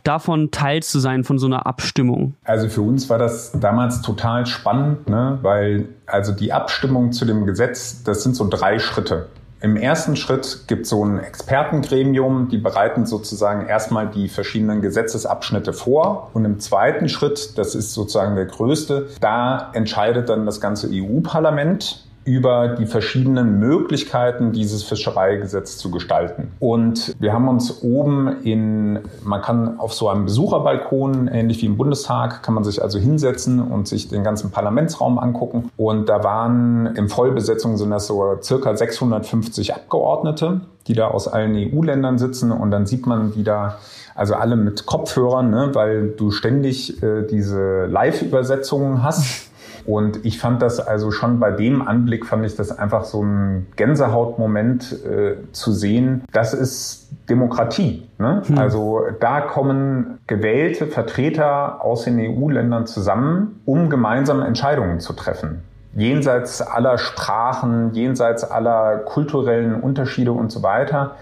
davon 0.04 0.50
Teil 0.50 0.82
zu 0.82 0.98
sein 0.98 1.24
von 1.24 1.38
so 1.38 1.46
einer 1.46 1.66
Abstimmung? 1.66 2.34
Also 2.44 2.68
für 2.68 2.82
uns 2.82 3.08
war 3.10 3.18
das 3.18 3.52
damals 3.58 4.02
total 4.02 4.46
spannend, 4.46 5.08
ne? 5.08 5.38
weil 5.42 5.88
also 6.06 6.32
die 6.32 6.52
Abstimmung 6.52 7.12
zu 7.12 7.24
dem 7.24 7.46
Gesetz, 7.46 8.02
das 8.02 8.22
sind 8.22 8.34
so 8.34 8.48
drei 8.48 8.78
Schritte. 8.78 9.28
Im 9.60 9.76
ersten 9.76 10.14
Schritt 10.14 10.68
gibt 10.68 10.84
es 10.84 10.90
so 10.90 11.04
ein 11.04 11.18
Expertengremium, 11.18 12.48
die 12.48 12.58
bereiten 12.58 13.06
sozusagen 13.06 13.66
erstmal 13.66 14.06
die 14.06 14.28
verschiedenen 14.28 14.82
Gesetzesabschnitte 14.82 15.72
vor. 15.72 16.30
Und 16.32 16.44
im 16.44 16.60
zweiten 16.60 17.08
Schritt, 17.08 17.58
das 17.58 17.74
ist 17.74 17.92
sozusagen 17.92 18.36
der 18.36 18.46
größte, 18.46 19.08
da 19.20 19.70
entscheidet 19.72 20.28
dann 20.28 20.46
das 20.46 20.60
ganze 20.60 20.88
EU-Parlament 20.92 22.04
über 22.28 22.68
die 22.68 22.84
verschiedenen 22.84 23.58
Möglichkeiten, 23.58 24.52
dieses 24.52 24.82
Fischereigesetz 24.82 25.78
zu 25.78 25.90
gestalten. 25.90 26.52
Und 26.58 27.14
wir 27.18 27.32
haben 27.32 27.48
uns 27.48 27.82
oben 27.82 28.42
in, 28.42 28.98
man 29.24 29.40
kann 29.40 29.80
auf 29.80 29.94
so 29.94 30.10
einem 30.10 30.26
Besucherbalkon, 30.26 31.28
ähnlich 31.28 31.62
wie 31.62 31.66
im 31.66 31.78
Bundestag, 31.78 32.42
kann 32.42 32.52
man 32.52 32.64
sich 32.64 32.82
also 32.82 32.98
hinsetzen 32.98 33.62
und 33.62 33.88
sich 33.88 34.08
den 34.08 34.24
ganzen 34.24 34.50
Parlamentsraum 34.50 35.18
angucken. 35.18 35.70
Und 35.78 36.10
da 36.10 36.22
waren 36.22 36.94
in 36.96 37.08
Vollbesetzung 37.08 37.78
sind 37.78 37.90
das 37.90 38.06
so 38.06 38.36
circa 38.42 38.76
650 38.76 39.74
Abgeordnete, 39.74 40.60
die 40.86 40.92
da 40.92 41.08
aus 41.08 41.28
allen 41.28 41.54
EU-Ländern 41.56 42.18
sitzen. 42.18 42.52
Und 42.52 42.70
dann 42.70 42.84
sieht 42.84 43.06
man, 43.06 43.34
wie 43.36 43.42
da 43.42 43.78
also 44.14 44.34
alle 44.34 44.56
mit 44.56 44.84
Kopfhörern, 44.84 45.48
ne, 45.48 45.70
weil 45.74 46.08
du 46.08 46.30
ständig 46.30 47.02
äh, 47.02 47.22
diese 47.22 47.86
Live-Übersetzungen 47.86 49.02
hast. 49.02 49.47
Und 49.88 50.26
ich 50.26 50.38
fand 50.38 50.60
das 50.60 50.80
also 50.80 51.10
schon 51.10 51.40
bei 51.40 51.50
dem 51.50 51.80
Anblick, 51.80 52.26
fand 52.26 52.44
ich 52.44 52.54
das 52.54 52.78
einfach 52.78 53.04
so 53.04 53.22
ein 53.22 53.68
Gänsehautmoment 53.76 55.02
äh, 55.02 55.36
zu 55.52 55.72
sehen. 55.72 56.24
Das 56.30 56.52
ist 56.52 57.08
Demokratie. 57.30 58.06
Ne? 58.18 58.42
Hm. 58.46 58.58
Also 58.58 59.06
da 59.18 59.40
kommen 59.40 60.18
gewählte 60.26 60.88
Vertreter 60.88 61.82
aus 61.82 62.04
den 62.04 62.20
EU-Ländern 62.20 62.86
zusammen, 62.86 63.62
um 63.64 63.88
gemeinsam 63.88 64.42
Entscheidungen 64.42 65.00
zu 65.00 65.14
treffen 65.14 65.62
jenseits 65.96 66.62
aller 66.62 66.98
Sprachen, 66.98 67.92
jenseits 67.92 68.44
aller 68.44 68.98
kulturellen 68.98 69.74
Unterschiede 69.74 70.32
und 70.32 70.52
so 70.52 70.62
weiter, 70.62 71.16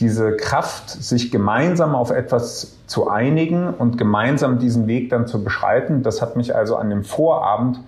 diese 0.00 0.36
Kraft, 0.36 0.88
sich 0.90 1.30
gemeinsam 1.30 1.94
auf 1.94 2.10
etwas 2.10 2.76
zu 2.86 3.08
einigen 3.08 3.68
und 3.68 3.98
gemeinsam 3.98 4.58
diesen 4.58 4.86
Weg 4.86 5.10
dann 5.10 5.26
zu 5.26 5.44
beschreiten, 5.44 6.02
das 6.02 6.22
hat 6.22 6.36
mich 6.36 6.56
also 6.56 6.76
an 6.76 6.90
dem 6.90 7.04
Vorabend 7.04 7.80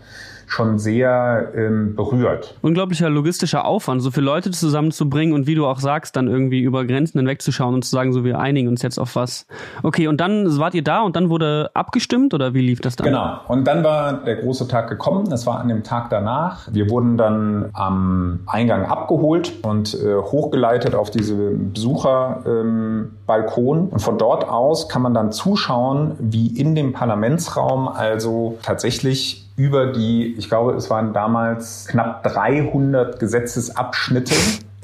schon 0.52 0.78
sehr 0.78 1.50
ähm, 1.56 1.96
berührt. 1.96 2.54
Unglaublicher 2.60 3.08
logistischer 3.08 3.64
Aufwand, 3.64 4.02
so 4.02 4.10
viele 4.10 4.26
Leute 4.26 4.50
zusammenzubringen 4.50 5.34
und 5.34 5.46
wie 5.46 5.54
du 5.54 5.66
auch 5.66 5.80
sagst, 5.80 6.14
dann 6.14 6.28
irgendwie 6.28 6.60
über 6.60 6.84
Grenzen 6.84 7.18
hinwegzuschauen 7.18 7.74
und 7.74 7.84
zu 7.84 7.90
sagen, 7.90 8.12
so 8.12 8.22
wir 8.22 8.38
einigen 8.38 8.68
uns 8.68 8.82
jetzt 8.82 8.98
auf 8.98 9.16
was. 9.16 9.46
Okay, 9.82 10.08
und 10.08 10.20
dann 10.20 10.58
wart 10.58 10.74
ihr 10.74 10.84
da 10.84 11.00
und 11.00 11.16
dann 11.16 11.30
wurde 11.30 11.70
abgestimmt 11.72 12.34
oder 12.34 12.52
wie 12.52 12.60
lief 12.60 12.80
das 12.80 12.96
dann? 12.96 13.06
Genau, 13.06 13.40
und 13.48 13.66
dann 13.66 13.82
war 13.82 14.24
der 14.24 14.36
große 14.36 14.68
Tag 14.68 14.90
gekommen, 14.90 15.30
das 15.30 15.46
war 15.46 15.58
an 15.58 15.68
dem 15.68 15.84
Tag 15.84 16.10
danach. 16.10 16.68
Wir 16.70 16.90
wurden 16.90 17.16
dann 17.16 17.70
am 17.72 18.40
Eingang 18.46 18.84
abgeholt 18.84 19.54
und 19.62 19.94
äh, 19.94 20.16
hochgeleitet 20.16 20.94
auf 20.94 21.10
diese 21.10 21.34
Besucherbalkon 21.34 23.78
ähm, 23.78 23.88
und 23.88 24.00
von 24.00 24.18
dort 24.18 24.46
aus 24.46 24.90
kann 24.90 25.00
man 25.00 25.14
dann 25.14 25.32
zuschauen, 25.32 26.12
wie 26.18 26.48
in 26.48 26.74
dem 26.74 26.92
Parlamentsraum 26.92 27.88
also 27.88 28.58
tatsächlich 28.62 29.41
über 29.56 29.92
die, 29.92 30.34
ich 30.36 30.48
glaube, 30.48 30.72
es 30.74 30.90
waren 30.90 31.12
damals 31.12 31.86
knapp 31.88 32.22
300 32.24 33.18
Gesetzesabschnitte 33.18 34.34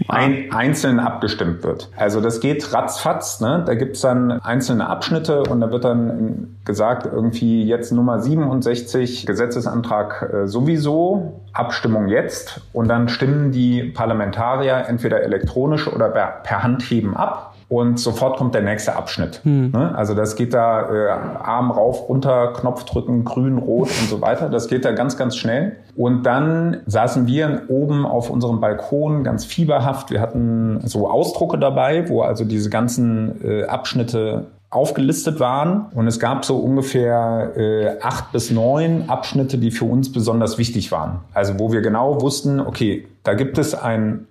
ein, 0.07 0.52
einzeln 0.52 1.00
abgestimmt 1.00 1.64
wird. 1.64 1.90
Also 1.96 2.20
das 2.20 2.40
geht 2.40 2.72
ratzfatz. 2.72 3.40
Ne? 3.40 3.64
Da 3.66 3.74
gibt's 3.74 4.02
dann 4.02 4.31
einzelne 4.31 4.88
Abschnitte 4.88 5.42
und 5.42 5.61
da 5.61 5.72
wird 5.72 5.85
dann 5.85 6.57
gesagt, 6.64 7.07
irgendwie 7.07 7.64
jetzt 7.64 7.90
Nummer 7.90 8.20
67, 8.20 9.26
Gesetzesantrag 9.26 10.31
äh, 10.33 10.46
sowieso, 10.46 11.40
Abstimmung 11.52 12.09
jetzt. 12.09 12.61
Und 12.72 12.88
dann 12.88 13.09
stimmen 13.09 13.50
die 13.50 13.83
Parlamentarier 13.83 14.85
entweder 14.87 15.22
elektronisch 15.22 15.88
oder 15.88 16.09
per 16.09 16.62
Handheben 16.62 17.16
ab 17.16 17.47
und 17.68 18.00
sofort 18.00 18.38
kommt 18.38 18.54
der 18.54 18.62
nächste 18.62 18.96
Abschnitt. 18.96 19.40
Hm. 19.44 19.72
Ne? 19.72 19.94
Also 19.94 20.14
das 20.14 20.37
geht 20.37 20.54
da 20.54 20.90
äh, 20.90 21.09
Arm 21.09 21.70
rauf, 21.70 22.09
runter, 22.09 22.54
Knopf 22.54 22.85
drücken, 22.85 23.24
grün, 23.24 23.59
rot 23.59 23.88
und 23.88 24.09
so 24.09 24.22
weiter. 24.22 24.48
Das 24.48 24.68
geht 24.68 24.87
da 24.87 24.92
ganz, 24.92 25.18
ganz 25.18 25.37
schnell. 25.37 25.76
Und 25.94 26.22
dann 26.24 26.78
saßen 26.87 27.26
wir 27.26 27.64
oben 27.68 28.07
auf 28.07 28.31
unserem 28.31 28.61
Balkon 28.61 29.22
ganz 29.22 29.44
fieberhaft. 29.44 30.11
Wir 30.11 30.20
hatten 30.20 30.81
so 30.85 31.11
Ausdrucke 31.11 31.59
dabei, 31.59 32.09
wo 32.09 32.22
also 32.22 32.44
diese 32.44 32.70
ganzen 32.70 33.44
äh, 33.44 33.64
Abschnitte 33.64 34.46
aufgelistet 34.70 35.40
waren. 35.40 35.87
Und 35.94 36.07
es 36.07 36.18
gab 36.20 36.44
so 36.44 36.59
ungefähr 36.59 37.52
äh, 37.57 37.98
acht 38.00 38.33
bis 38.33 38.50
neun 38.50 39.09
Abschnitte, 39.09 39.59
die 39.59 39.70
für 39.70 39.85
uns 39.85 40.12
besonders 40.12 40.59
wichtig 40.59 40.92
waren. 40.92 41.20
Also 41.35 41.59
wo 41.59 41.72
wir 41.72 41.81
genau 41.81 42.20
wussten, 42.20 42.61
okay, 42.61 43.07
da 43.24 43.35
gibt 43.35 43.59
es 43.59 43.74
ein, 43.74 44.26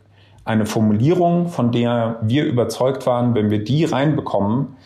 eine 0.48 0.66
Formulierung, 0.66 1.48
von 1.48 1.72
der 1.72 2.18
wir 2.22 2.46
überzeugt 2.46 3.06
waren, 3.06 3.36
wenn 3.36 3.50
wir 3.50 3.64
die 3.64 3.86
reinbekommen, 3.86 4.78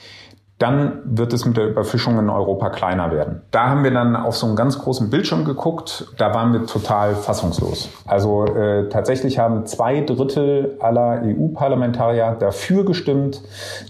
dann 0.61 0.99
wird 1.05 1.33
es 1.33 1.43
mit 1.45 1.57
der 1.57 1.69
Überfischung 1.69 2.19
in 2.19 2.29
Europa 2.29 2.69
kleiner 2.69 3.11
werden. 3.11 3.41
Da 3.49 3.69
haben 3.69 3.83
wir 3.83 3.89
dann 3.89 4.15
auf 4.15 4.37
so 4.37 4.45
einen 4.45 4.55
ganz 4.55 4.77
großen 4.77 5.09
Bildschirm 5.09 5.43
geguckt. 5.43 6.13
Da 6.19 6.35
waren 6.35 6.53
wir 6.53 6.67
total 6.67 7.15
fassungslos. 7.15 7.89
Also 8.05 8.45
äh, 8.45 8.87
tatsächlich 8.89 9.39
haben 9.39 9.65
zwei 9.65 10.01
Drittel 10.01 10.77
aller 10.79 11.23
EU-Parlamentarier 11.23 12.35
dafür 12.39 12.85
gestimmt, 12.85 13.41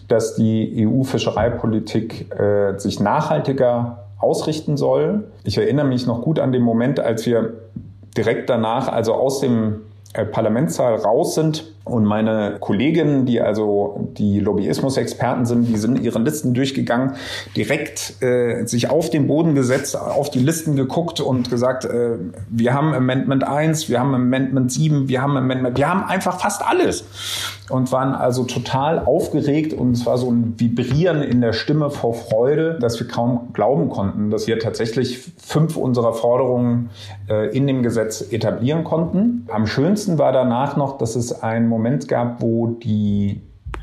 dass 0.08 0.36
die 0.36 0.88
EU-Fischereipolitik 0.88 2.34
äh, 2.40 2.78
sich 2.80 3.02
nachhaltiger 3.02 4.06
ausrichten 4.18 4.78
soll. 4.78 5.26
Ich 5.44 5.58
erinnere 5.58 5.88
mich 5.88 6.08
noch 6.08 6.22
gut 6.22 6.40
an 6.40 6.54
den 6.54 6.62
Moment, 6.62 7.02
als 7.02 7.26
wir 7.26 7.54
direkt 8.16 8.50
danach, 8.50 8.88
also 8.88 9.14
aus 9.14 9.42
dem 9.42 9.82
Parlamentssaal 10.14 10.96
raus 10.96 11.36
sind 11.36 11.74
und 11.84 12.06
meine 12.06 12.58
Kolleginnen, 12.60 13.26
die 13.26 13.42
also 13.42 14.10
die 14.18 14.40
Lobbyismus-Experten 14.40 15.46
sind, 15.46 15.68
die 15.68 15.78
sind 15.78 16.00
ihre 16.00 16.20
Listen 16.20 16.54
durchgegangen, 16.54 17.14
direkt 17.56 18.22
äh, 18.22 18.66
sich 18.66 18.92
auf 18.92 19.10
den 19.10 19.28
Boden 19.28 19.56
gesetzt, 19.56 20.00
auf 20.00 20.30
die 20.30 20.40
Listen 20.40 20.76
geguckt 20.76 21.22
und 21.22 21.50
gesagt, 21.50 21.86
äh, 21.86 22.18
wir 22.50 22.74
haben 22.76 22.94
Amendment 22.94 23.44
1, 23.44 23.90
wir 23.90 24.00
haben 24.00 24.14
Amendment 24.14 24.72
7, 24.72 25.10
wir 25.10 25.24
haben 25.24 25.36
Amendment, 25.36 25.78
wir 25.78 25.90
haben 25.90 26.04
einfach 26.04 26.40
fast 26.40 26.64
alles 26.64 27.04
und 27.72 27.92
waren 27.92 28.14
also 28.14 28.44
total 28.44 29.00
aufgeregt 29.00 29.74
und 29.74 29.94
es 29.94 30.06
war 30.06 30.18
so 30.18 30.30
ein 30.30 30.54
Vibrieren 30.58 31.24
in 31.24 31.42
der 31.42 31.54
Stimme 31.54 31.90
vor 31.90 32.14
Freude, 32.14 32.78
dass 32.80 33.00
wir 33.00 33.08
kaum 33.08 33.54
glauben 33.54 33.90
konnten, 33.90 34.30
dass 34.30 34.46
wir 34.46 34.60
tatsächlich 34.60 35.32
fünf 35.38 35.78
unserer 35.78 36.14
Forderungen 36.14 36.90
äh, 37.30 37.56
in 37.56 37.66
dem 37.66 37.82
Gesetz 37.82 38.22
etablieren 38.32 38.84
konnten. 38.84 39.48
Am 39.52 39.66
schönsten 39.66 40.20
war 40.20 40.32
danach 40.32 40.78
noch, 40.78 40.98
dass 40.98 41.16
es 41.16 41.42
ein 41.42 41.71
Moment 41.72 42.08
gab, 42.08 42.42
wo 42.42 42.68
die 42.68 43.42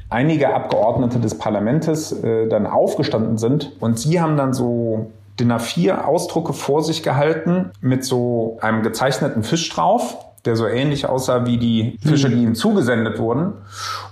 einige 0.09 0.55
Abgeordnete 0.55 1.19
des 1.19 1.37
Parlaments 1.37 2.13
äh, 2.13 2.49
dann 2.49 2.67
aufgestanden 2.67 3.37
sind 3.37 3.73
und 3.81 3.99
sie 3.99 4.21
haben 4.21 4.37
dann 4.37 4.53
so 4.53 5.11
DIN 5.39 5.53
A4 5.53 6.05
Ausdrucke 6.05 6.53
vor 6.53 6.83
sich 6.83 7.03
gehalten 7.03 7.71
mit 7.81 8.05
so 8.05 8.59
einem 8.61 8.83
gezeichneten 8.83 9.43
Fisch 9.43 9.69
drauf, 9.71 10.19
der 10.45 10.57
so 10.57 10.67
ähnlich 10.67 11.07
aussah 11.07 11.47
wie 11.47 11.59
die 11.59 11.99
Fische, 12.01 12.31
die 12.31 12.43
ihm 12.43 12.55
zugesendet 12.55 13.19
wurden. 13.19 13.53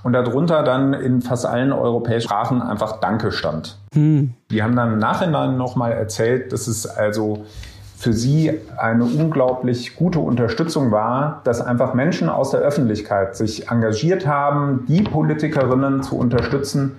Und 0.02 0.12
darunter 0.12 0.62
dann 0.62 0.92
in 0.92 1.22
fast 1.22 1.46
allen 1.46 1.72
europäischen 1.72 2.28
Sprachen 2.28 2.62
einfach 2.62 3.00
Danke 3.00 3.32
stand. 3.32 3.78
Hm. 3.92 4.34
Die 4.50 4.62
haben 4.62 4.76
dann 4.76 4.94
im 4.94 4.98
Nachhinein 4.98 5.56
nochmal 5.56 5.92
erzählt, 5.92 6.52
dass 6.52 6.66
es 6.66 6.86
also 6.86 7.44
für 7.96 8.12
sie 8.12 8.52
eine 8.76 9.04
unglaublich 9.04 9.96
gute 9.96 10.18
Unterstützung 10.18 10.90
war, 10.90 11.40
dass 11.44 11.62
einfach 11.62 11.94
Menschen 11.94 12.28
aus 12.28 12.50
der 12.50 12.61
Öffentlichkeit 12.61 13.37
sich 13.37 13.70
engagiert 13.70 14.26
haben, 14.26 14.85
die 14.87 15.02
Politikerinnen 15.02 16.02
zu 16.02 16.18
unterstützen, 16.18 16.96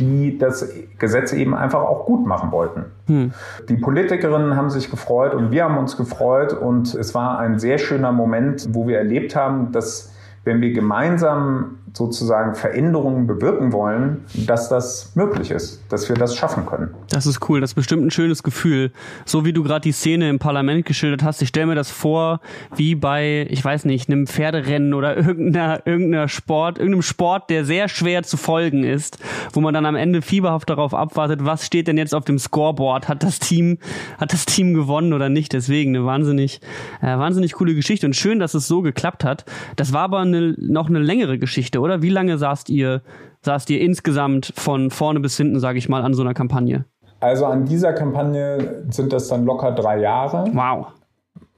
die 0.00 0.38
das 0.38 0.68
Gesetz 0.98 1.32
eben 1.32 1.54
einfach 1.54 1.80
auch 1.80 2.06
gut 2.06 2.26
machen 2.26 2.50
wollten. 2.50 2.86
Hm. 3.06 3.32
Die 3.68 3.76
Politikerinnen 3.76 4.56
haben 4.56 4.70
sich 4.70 4.90
gefreut 4.90 5.32
und 5.34 5.52
wir 5.52 5.64
haben 5.64 5.78
uns 5.78 5.96
gefreut 5.96 6.52
und 6.52 6.92
es 6.94 7.14
war 7.14 7.38
ein 7.38 7.60
sehr 7.60 7.78
schöner 7.78 8.10
Moment, 8.10 8.68
wo 8.72 8.88
wir 8.88 8.98
erlebt 8.98 9.36
haben, 9.36 9.70
dass 9.70 10.11
wenn 10.44 10.60
wir 10.60 10.72
gemeinsam 10.72 11.78
sozusagen 11.94 12.54
Veränderungen 12.54 13.26
bewirken 13.26 13.72
wollen, 13.72 14.24
dass 14.46 14.68
das 14.68 15.12
möglich 15.14 15.50
ist, 15.50 15.82
dass 15.90 16.08
wir 16.08 16.16
das 16.16 16.34
schaffen 16.34 16.64
können. 16.64 16.94
Das 17.10 17.26
ist 17.26 17.48
cool, 17.48 17.60
das 17.60 17.72
ist 17.72 17.74
bestimmt 17.74 18.04
ein 18.04 18.10
schönes 18.10 18.42
Gefühl. 18.42 18.92
So 19.26 19.44
wie 19.44 19.52
du 19.52 19.62
gerade 19.62 19.82
die 19.82 19.92
Szene 19.92 20.30
im 20.30 20.38
Parlament 20.38 20.86
geschildert 20.86 21.22
hast, 21.22 21.42
ich 21.42 21.50
stelle 21.50 21.66
mir 21.66 21.74
das 21.74 21.90
vor, 21.90 22.40
wie 22.74 22.94
bei, 22.94 23.46
ich 23.50 23.62
weiß 23.62 23.84
nicht, 23.84 24.08
einem 24.08 24.26
Pferderennen 24.26 24.94
oder 24.94 25.16
irgendeiner, 25.32 25.86
irgendeiner 25.86 26.28
Sport, 26.28 26.78
irgendeinem 26.78 27.02
Sport, 27.02 27.50
der 27.50 27.64
sehr 27.64 27.88
schwer 27.88 28.22
zu 28.22 28.36
folgen 28.36 28.84
ist, 28.84 29.18
wo 29.52 29.60
man 29.60 29.74
dann 29.74 29.84
am 29.84 29.96
Ende 29.96 30.22
fieberhaft 30.22 30.70
darauf 30.70 30.94
abwartet, 30.94 31.44
was 31.44 31.66
steht 31.66 31.88
denn 31.88 31.98
jetzt 31.98 32.14
auf 32.14 32.24
dem 32.24 32.38
Scoreboard? 32.38 33.08
Hat 33.08 33.22
das 33.22 33.38
Team, 33.38 33.78
hat 34.18 34.32
das 34.32 34.46
Team 34.46 34.72
gewonnen 34.72 35.12
oder 35.12 35.28
nicht? 35.28 35.52
Deswegen 35.52 35.94
eine 35.94 36.06
wahnsinnig, 36.06 36.60
äh, 37.02 37.18
wahnsinnig 37.18 37.52
coole 37.52 37.74
Geschichte 37.74 38.06
und 38.06 38.16
schön, 38.16 38.38
dass 38.38 38.54
es 38.54 38.66
so 38.66 38.80
geklappt 38.80 39.24
hat. 39.24 39.44
Das 39.76 39.92
war 39.92 40.02
aber 40.02 40.20
eine, 40.34 40.54
noch 40.58 40.88
eine 40.88 40.98
längere 40.98 41.38
Geschichte 41.38 41.80
oder? 41.80 42.02
Wie 42.02 42.10
lange 42.10 42.38
saßt 42.38 42.70
ihr, 42.70 43.02
saßt 43.42 43.70
ihr 43.70 43.80
insgesamt 43.80 44.52
von 44.56 44.90
vorne 44.90 45.20
bis 45.20 45.36
hinten, 45.36 45.60
sage 45.60 45.78
ich 45.78 45.88
mal, 45.88 46.02
an 46.02 46.14
so 46.14 46.22
einer 46.22 46.34
Kampagne? 46.34 46.84
Also 47.20 47.46
an 47.46 47.64
dieser 47.66 47.92
Kampagne 47.92 48.84
sind 48.90 49.12
das 49.12 49.28
dann 49.28 49.44
locker 49.44 49.72
drei 49.72 50.00
Jahre. 50.00 50.50
Wow. 50.52 50.88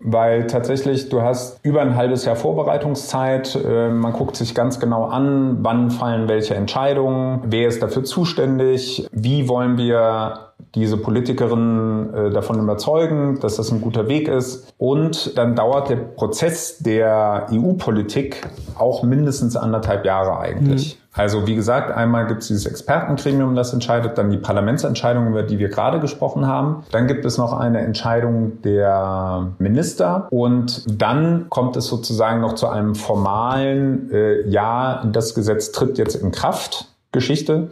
Weil 0.07 0.47
tatsächlich, 0.47 1.09
du 1.09 1.23
hast 1.23 1.65
über 1.65 1.81
ein 1.81 1.97
halbes 1.97 2.27
Jahr 2.27 2.37
Vorbereitungszeit. 2.37 3.57
Äh, 3.57 3.89
man 3.89 4.13
guckt 4.13 4.37
sich 4.37 4.55
ganz 4.55 4.79
genau 4.79 5.05
an, 5.05 5.59
wann 5.63 5.91
fallen 5.91 6.29
welche 6.29 6.55
Entscheidungen, 6.55 7.41
wer 7.47 7.69
ist 7.69 7.83
dafür 7.83 8.05
zuständig, 8.05 9.09
wie 9.13 9.49
wollen 9.49 9.79
wir 9.79 10.53
diese 10.75 10.97
Politikerin 10.97 12.13
äh, 12.15 12.31
davon 12.31 12.59
überzeugen, 12.59 13.39
dass 13.41 13.57
das 13.57 13.71
ein 13.71 13.81
guter 13.81 14.09
Weg 14.09 14.29
ist. 14.29 14.73
Und 14.79 15.39
dann 15.39 15.55
dauert 15.55 15.89
der 15.89 15.97
Prozess 15.97 16.79
der 16.79 17.47
EU-Politik 17.53 18.47
auch 18.77 19.03
mindestens 19.03 19.57
anderthalb 19.57 20.05
Jahre 20.05 20.39
eigentlich. 20.39 20.97
Mhm. 20.97 21.05
Also 21.17 21.47
wie 21.47 21.55
gesagt, 21.55 21.93
einmal 21.93 22.27
gibt 22.27 22.43
es 22.43 22.49
dieses 22.49 22.67
Expertengremium, 22.67 23.55
das 23.55 23.73
entscheidet, 23.73 24.19
dann 24.19 24.31
die 24.31 24.37
Parlamentsentscheidung, 24.37 25.29
über 25.29 25.45
die 25.45 25.61
wir 25.61 25.69
gerade 25.69 26.01
gesprochen 26.01 26.49
haben. 26.49 26.83
Dann 26.91 27.07
gibt 27.07 27.25
es 27.25 27.39
noch 27.39 27.53
eine 27.53 27.79
Entscheidung 27.81 28.61
der 28.63 29.53
Minister 29.59 30.27
und 30.31 30.85
dann 31.01 31.47
kommt 31.51 31.77
es 31.77 31.87
sozusagen 31.87 32.41
noch 32.41 32.55
zu 32.55 32.67
einem 32.69 32.97
formalen 32.97 34.11
äh, 34.11 34.49
Ja, 34.49 35.05
das 35.07 35.37
Gesetz 35.37 35.71
tritt 35.71 35.99
jetzt 35.99 36.17
in 36.17 36.33
Kraft. 36.33 36.89
Geschichte. 37.14 37.70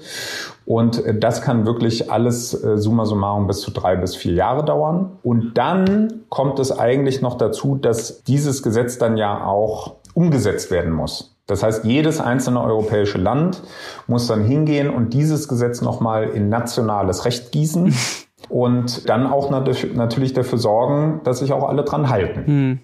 Und 0.64 1.05
äh, 1.05 1.18
das 1.18 1.42
kann 1.42 1.66
wirklich 1.66 2.11
alles 2.11 2.55
äh, 2.64 2.78
summa 2.78 3.05
summarum 3.05 3.46
bis 3.46 3.61
zu 3.61 3.70
drei 3.70 3.96
bis 3.96 4.16
vier 4.16 4.33
Jahre 4.33 4.64
dauern. 4.64 5.18
Und 5.22 5.59
dann 5.59 6.22
kommt 6.31 6.59
es 6.59 6.72
eigentlich 6.72 7.20
noch 7.20 7.37
dazu, 7.37 7.76
dass 7.76 8.22
dieses 8.22 8.62
Gesetz 8.62 8.96
dann 8.96 9.18
ja 9.18 9.44
auch 9.44 9.96
umgesetzt 10.14 10.70
werden 10.70 10.92
muss. 10.92 11.37
Das 11.46 11.62
heißt, 11.62 11.85
jedes 11.85 12.20
einzelne 12.20 12.62
europäische 12.62 13.18
Land 13.18 13.62
muss 14.07 14.26
dann 14.26 14.44
hingehen 14.44 14.88
und 14.88 15.12
dieses 15.12 15.48
Gesetz 15.48 15.83
nochmal 15.83 16.31
in 16.31 16.48
nationales 16.48 17.24
Recht 17.24 17.52
gießen 17.52 17.94
und 18.48 19.09
dann 19.09 19.26
auch 19.26 19.50
natürlich 19.50 20.33
dafür 20.33 20.59
sorgen, 20.59 21.20
dass 21.24 21.40
sich 21.40 21.52
auch 21.52 21.68
alle 21.68 21.83
dran 21.83 22.09
halten. 22.09 22.46
Hm. 22.46 22.78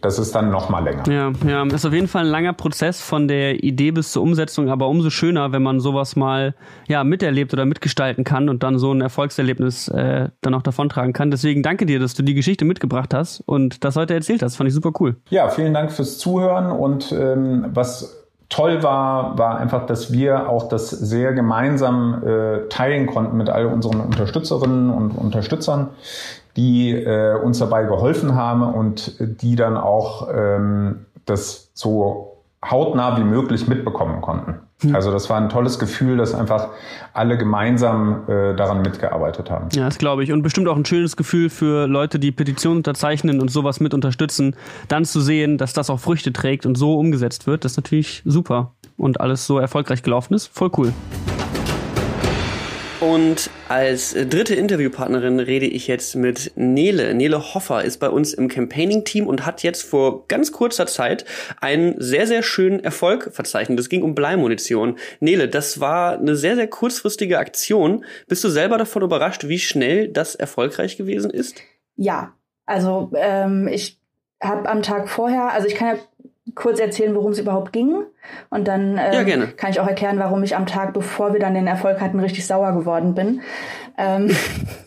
Das 0.00 0.18
ist 0.18 0.34
dann 0.34 0.50
noch 0.50 0.68
mal 0.68 0.82
länger. 0.82 1.02
Ja, 1.08 1.32
ja, 1.46 1.62
ist 1.66 1.84
auf 1.84 1.92
jeden 1.92 2.08
Fall 2.08 2.24
ein 2.24 2.30
langer 2.30 2.52
Prozess 2.52 3.00
von 3.00 3.28
der 3.28 3.62
Idee 3.62 3.90
bis 3.90 4.12
zur 4.12 4.22
Umsetzung, 4.22 4.70
aber 4.70 4.88
umso 4.88 5.10
schöner, 5.10 5.52
wenn 5.52 5.62
man 5.62 5.80
sowas 5.80 6.16
mal 6.16 6.54
ja 6.88 7.04
miterlebt 7.04 7.52
oder 7.52 7.66
mitgestalten 7.66 8.24
kann 8.24 8.48
und 8.48 8.62
dann 8.62 8.78
so 8.78 8.92
ein 8.92 9.00
Erfolgserlebnis 9.00 9.88
äh, 9.88 10.28
dann 10.40 10.54
auch 10.54 10.62
davontragen 10.62 11.12
kann. 11.12 11.30
Deswegen 11.30 11.62
danke 11.62 11.86
dir, 11.86 11.98
dass 11.98 12.14
du 12.14 12.22
die 12.22 12.34
Geschichte 12.34 12.64
mitgebracht 12.64 13.12
hast 13.12 13.42
und 13.46 13.84
das 13.84 13.96
heute 13.96 14.14
erzählt 14.14 14.42
hast. 14.42 14.56
Fand 14.56 14.68
ich 14.68 14.74
super 14.74 14.92
cool. 15.00 15.16
Ja, 15.28 15.48
vielen 15.48 15.74
Dank 15.74 15.92
fürs 15.92 16.18
Zuhören 16.18 16.70
und 16.70 17.12
ähm, 17.12 17.66
was 17.72 18.20
toll 18.50 18.82
war, 18.82 19.38
war 19.38 19.58
einfach, 19.58 19.86
dass 19.86 20.12
wir 20.12 20.48
auch 20.48 20.68
das 20.68 20.90
sehr 20.90 21.32
gemeinsam 21.32 22.22
äh, 22.26 22.68
teilen 22.68 23.06
konnten 23.06 23.36
mit 23.36 23.48
all 23.48 23.66
unseren 23.66 24.00
Unterstützerinnen 24.00 24.90
und 24.90 25.12
Unterstützern 25.12 25.90
die 26.56 26.90
äh, 26.92 27.34
uns 27.34 27.58
dabei 27.58 27.84
geholfen 27.84 28.34
haben 28.34 28.62
und 28.62 29.14
die 29.20 29.56
dann 29.56 29.76
auch 29.76 30.28
ähm, 30.32 31.06
das 31.26 31.70
so 31.74 32.42
hautnah 32.64 33.18
wie 33.18 33.24
möglich 33.24 33.68
mitbekommen 33.68 34.20
konnten. 34.20 34.60
Hm. 34.82 34.94
Also 34.94 35.10
das 35.10 35.28
war 35.30 35.38
ein 35.38 35.48
tolles 35.48 35.78
Gefühl, 35.78 36.16
dass 36.16 36.34
einfach 36.34 36.68
alle 37.12 37.36
gemeinsam 37.38 38.28
äh, 38.28 38.54
daran 38.54 38.82
mitgearbeitet 38.82 39.50
haben. 39.50 39.68
Ja, 39.72 39.86
das 39.86 39.98
glaube 39.98 40.24
ich. 40.24 40.32
Und 40.32 40.42
bestimmt 40.42 40.68
auch 40.68 40.76
ein 40.76 40.84
schönes 40.84 41.16
Gefühl 41.16 41.50
für 41.50 41.86
Leute, 41.86 42.18
die 42.18 42.32
Petitionen 42.32 42.78
unterzeichnen 42.78 43.40
und 43.40 43.50
sowas 43.50 43.80
mit 43.80 43.94
unterstützen, 43.94 44.56
dann 44.88 45.04
zu 45.04 45.20
sehen, 45.20 45.58
dass 45.58 45.72
das 45.72 45.90
auch 45.90 46.00
Früchte 46.00 46.32
trägt 46.32 46.66
und 46.66 46.76
so 46.76 46.98
umgesetzt 46.98 47.46
wird. 47.46 47.64
Das 47.64 47.72
ist 47.72 47.78
natürlich 47.78 48.22
super. 48.24 48.72
Und 48.96 49.20
alles 49.20 49.46
so 49.46 49.58
erfolgreich 49.58 50.02
gelaufen 50.02 50.34
ist. 50.34 50.46
Voll 50.46 50.70
cool. 50.76 50.92
Und 53.00 53.48
als 53.70 54.12
dritte 54.12 54.54
Interviewpartnerin 54.54 55.40
rede 55.40 55.64
ich 55.64 55.86
jetzt 55.86 56.16
mit 56.16 56.52
Nele. 56.54 57.14
Nele 57.14 57.54
Hoffer 57.54 57.82
ist 57.82 57.96
bei 57.96 58.10
uns 58.10 58.34
im 58.34 58.48
Campaigning-Team 58.48 59.26
und 59.26 59.46
hat 59.46 59.62
jetzt 59.62 59.82
vor 59.82 60.28
ganz 60.28 60.52
kurzer 60.52 60.86
Zeit 60.86 61.24
einen 61.62 61.94
sehr, 61.98 62.26
sehr 62.26 62.42
schönen 62.42 62.80
Erfolg 62.80 63.30
verzeichnet. 63.32 63.80
Es 63.80 63.88
ging 63.88 64.02
um 64.02 64.14
Bleimunition. 64.14 64.98
Nele, 65.18 65.48
das 65.48 65.80
war 65.80 66.18
eine 66.18 66.36
sehr, 66.36 66.56
sehr 66.56 66.68
kurzfristige 66.68 67.38
Aktion. 67.38 68.04
Bist 68.28 68.44
du 68.44 68.50
selber 68.50 68.76
davon 68.76 69.02
überrascht, 69.02 69.48
wie 69.48 69.58
schnell 69.58 70.08
das 70.08 70.34
erfolgreich 70.34 70.98
gewesen 70.98 71.30
ist? 71.30 71.62
Ja, 71.96 72.34
also 72.66 73.10
ähm, 73.16 73.66
ich 73.66 73.98
habe 74.42 74.68
am 74.68 74.82
Tag 74.82 75.08
vorher, 75.08 75.52
also 75.52 75.66
ich 75.66 75.74
kann 75.74 75.96
ja 75.96 76.02
kurz 76.54 76.80
erzählen, 76.80 77.14
worum 77.14 77.32
es 77.32 77.38
überhaupt 77.38 77.72
ging. 77.72 78.04
Und 78.50 78.68
dann 78.68 78.98
ähm, 78.98 79.28
ja, 79.28 79.46
kann 79.56 79.70
ich 79.70 79.80
auch 79.80 79.86
erklären, 79.86 80.18
warum 80.18 80.42
ich 80.42 80.56
am 80.56 80.66
Tag, 80.66 80.92
bevor 80.92 81.32
wir 81.32 81.40
dann 81.40 81.54
den 81.54 81.66
Erfolg 81.66 82.00
hatten, 82.00 82.20
richtig 82.20 82.46
sauer 82.46 82.72
geworden 82.72 83.14
bin. 83.14 83.40
Ähm, 83.98 84.30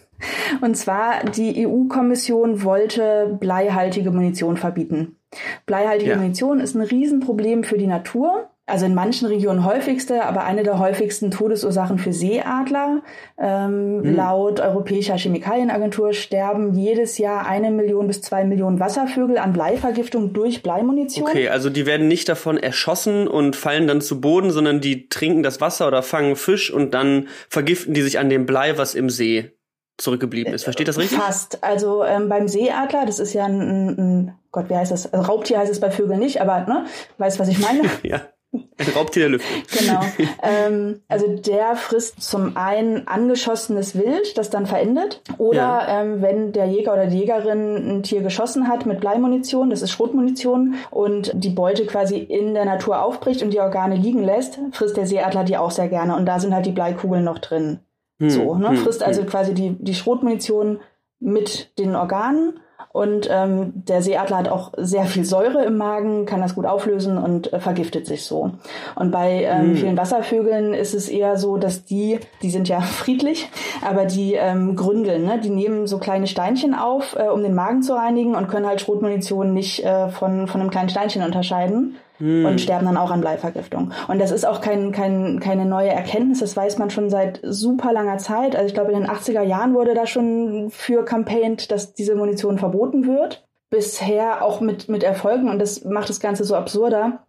und 0.61 0.75
zwar, 0.75 1.23
die 1.23 1.67
EU-Kommission 1.67 2.63
wollte 2.63 3.37
bleihaltige 3.39 4.11
Munition 4.11 4.57
verbieten. 4.57 5.17
Bleihaltige 5.65 6.11
ja. 6.11 6.17
Munition 6.17 6.59
ist 6.59 6.75
ein 6.75 6.81
Riesenproblem 6.81 7.63
für 7.63 7.77
die 7.77 7.87
Natur 7.87 8.49
also 8.65 8.85
in 8.85 8.95
manchen 8.95 9.27
Regionen 9.27 9.65
häufigste, 9.65 10.23
aber 10.23 10.45
eine 10.45 10.63
der 10.63 10.79
häufigsten 10.79 11.31
Todesursachen 11.31 11.97
für 11.97 12.13
Seeadler. 12.13 13.01
Ähm, 13.37 13.97
mhm. 13.97 14.15
Laut 14.15 14.61
Europäischer 14.61 15.17
Chemikalienagentur 15.17 16.13
sterben 16.13 16.73
jedes 16.73 17.17
Jahr 17.17 17.45
eine 17.45 17.71
Million 17.71 18.07
bis 18.07 18.21
zwei 18.21 18.45
Millionen 18.45 18.79
Wasservögel 18.79 19.37
an 19.37 19.51
Bleivergiftung 19.51 20.31
durch 20.31 20.63
Bleimunition. 20.63 21.27
Okay, 21.27 21.49
also 21.49 21.69
die 21.69 21.85
werden 21.85 22.07
nicht 22.07 22.29
davon 22.29 22.57
erschossen 22.57 23.27
und 23.27 23.57
fallen 23.57 23.87
dann 23.87 23.99
zu 23.99 24.21
Boden, 24.21 24.51
sondern 24.51 24.79
die 24.79 25.09
trinken 25.09 25.43
das 25.43 25.59
Wasser 25.59 25.87
oder 25.87 26.01
fangen 26.01 26.37
Fisch 26.37 26.71
und 26.71 26.93
dann 26.93 27.27
vergiften 27.49 27.93
die 27.93 28.01
sich 28.01 28.17
an 28.17 28.29
dem 28.29 28.45
Blei, 28.45 28.77
was 28.77 28.95
im 28.95 29.09
See 29.09 29.51
zurückgeblieben 29.97 30.53
ist. 30.53 30.63
Versteht 30.63 30.87
das 30.87 30.97
richtig? 30.97 31.17
Fast. 31.17 31.63
Also 31.63 32.03
ähm, 32.05 32.29
beim 32.29 32.47
Seeadler, 32.47 33.05
das 33.05 33.19
ist 33.19 33.33
ja 33.33 33.45
ein, 33.45 33.89
ein 33.89 34.39
Gott, 34.51 34.69
wie 34.69 34.75
heißt 34.75 34.91
das? 34.91 35.11
Also 35.11 35.25
Raubtier 35.25 35.59
heißt 35.59 35.71
es 35.71 35.79
bei 35.79 35.91
Vögeln 35.91 36.19
nicht, 36.19 36.39
aber 36.39 36.61
ne, 36.61 36.85
weißt 37.17 37.39
was 37.39 37.49
ich 37.49 37.59
meine? 37.59 37.81
ja. 38.03 38.21
Ein 38.77 38.87
Raubtier 38.95 39.23
der 39.23 39.29
Lüfte. 39.29 39.79
Genau. 39.79 40.01
ähm, 40.43 41.01
also 41.07 41.27
der 41.27 41.75
frisst 41.75 42.21
zum 42.21 42.55
einen 42.55 43.07
angeschossenes 43.07 43.95
Wild, 43.95 44.37
das 44.37 44.49
dann 44.49 44.67
verendet. 44.67 45.21
Oder 45.37 45.55
ja. 45.55 46.01
ähm, 46.01 46.21
wenn 46.21 46.51
der 46.51 46.67
Jäger 46.67 46.93
oder 46.93 47.07
die 47.07 47.17
Jägerin 47.17 47.97
ein 47.97 48.03
Tier 48.03 48.21
geschossen 48.21 48.67
hat 48.67 48.85
mit 48.85 48.99
Bleimunition, 49.01 49.71
das 49.71 49.81
ist 49.81 49.91
Schrotmunition, 49.91 50.75
und 50.91 51.31
die 51.33 51.49
Beute 51.49 51.85
quasi 51.85 52.17
in 52.17 52.53
der 52.53 52.65
Natur 52.65 53.01
aufbricht 53.01 53.41
und 53.41 53.51
die 53.51 53.59
Organe 53.59 53.95
liegen 53.95 54.23
lässt, 54.23 54.59
frisst 54.71 54.97
der 54.97 55.07
Seeadler 55.07 55.43
die 55.43 55.57
auch 55.57 55.71
sehr 55.71 55.87
gerne. 55.87 56.15
Und 56.15 56.25
da 56.25 56.39
sind 56.39 56.53
halt 56.53 56.65
die 56.65 56.71
Bleikugeln 56.71 57.23
noch 57.23 57.39
drin. 57.39 57.79
Hm. 58.19 58.29
So, 58.29 58.55
ne? 58.55 58.69
Hm. 58.69 58.77
Frisst 58.77 59.01
also 59.01 59.21
hm. 59.21 59.27
quasi 59.27 59.53
die, 59.53 59.75
die 59.79 59.95
Schrotmunition 59.95 60.79
mit 61.19 61.77
den 61.79 61.95
Organen 61.95 62.59
und 62.91 63.27
ähm, 63.31 63.71
der 63.75 64.01
Seeadler 64.01 64.37
hat 64.37 64.49
auch 64.49 64.71
sehr 64.77 65.05
viel 65.05 65.25
Säure 65.25 65.63
im 65.63 65.77
Magen, 65.77 66.25
kann 66.25 66.41
das 66.41 66.55
gut 66.55 66.65
auflösen 66.65 67.17
und 67.17 67.51
äh, 67.53 67.59
vergiftet 67.59 68.05
sich 68.05 68.25
so. 68.25 68.51
Und 68.95 69.11
bei 69.11 69.43
ähm, 69.43 69.69
mhm. 69.69 69.75
vielen 69.77 69.97
Wasservögeln 69.97 70.73
ist 70.73 70.93
es 70.93 71.09
eher 71.09 71.37
so, 71.37 71.57
dass 71.57 71.85
die, 71.85 72.19
die 72.41 72.49
sind 72.49 72.67
ja 72.67 72.81
friedlich, 72.81 73.49
aber 73.87 74.05
die 74.05 74.33
ähm, 74.33 74.75
gründeln, 74.75 75.25
ne? 75.25 75.39
die 75.39 75.49
nehmen 75.49 75.87
so 75.87 75.97
kleine 75.97 76.27
Steinchen 76.27 76.75
auf, 76.75 77.15
äh, 77.15 77.29
um 77.29 77.41
den 77.43 77.55
Magen 77.55 77.81
zu 77.81 77.93
reinigen 77.93 78.35
und 78.35 78.47
können 78.47 78.67
halt 78.67 78.81
Schrotmunition 78.81 79.53
nicht 79.53 79.83
äh, 79.83 80.09
von, 80.09 80.47
von 80.47 80.61
einem 80.61 80.69
kleinen 80.69 80.89
Steinchen 80.89 81.23
unterscheiden 81.23 81.97
hm. 82.23 82.45
und 82.45 82.61
sterben 82.61 82.85
dann 82.85 82.95
auch 82.95 83.11
an 83.11 83.19
Bleivergiftung. 83.19 83.91
Und 84.07 84.19
das 84.19 84.31
ist 84.31 84.45
auch 84.45 84.61
kein, 84.61 84.93
kein, 84.93 85.41
keine 85.41 85.65
neue 85.65 85.89
Erkenntnis, 85.89 86.39
das 86.39 86.55
weiß 86.55 86.77
man 86.77 86.89
schon 86.89 87.09
seit 87.09 87.41
super 87.43 87.91
langer 87.91 88.17
Zeit. 88.17 88.55
Also 88.55 88.67
ich 88.67 88.73
glaube, 88.73 88.93
in 88.93 89.01
den 89.01 89.09
80er 89.09 89.41
Jahren 89.41 89.73
wurde 89.73 89.93
da 89.93 90.07
schon 90.07 90.69
für 90.69 91.03
campaigned, 91.03 91.69
dass 91.69 91.93
diese 91.93 92.15
Munition 92.15 92.57
verboten 92.57 93.05
wird. 93.05 93.45
Bisher 93.69 94.41
auch 94.41 94.61
mit, 94.61 94.87
mit 94.87 95.03
Erfolgen 95.03 95.49
und 95.49 95.59
das 95.59 95.83
macht 95.83 96.07
das 96.07 96.21
Ganze 96.21 96.45
so 96.45 96.55
absurder, 96.55 97.25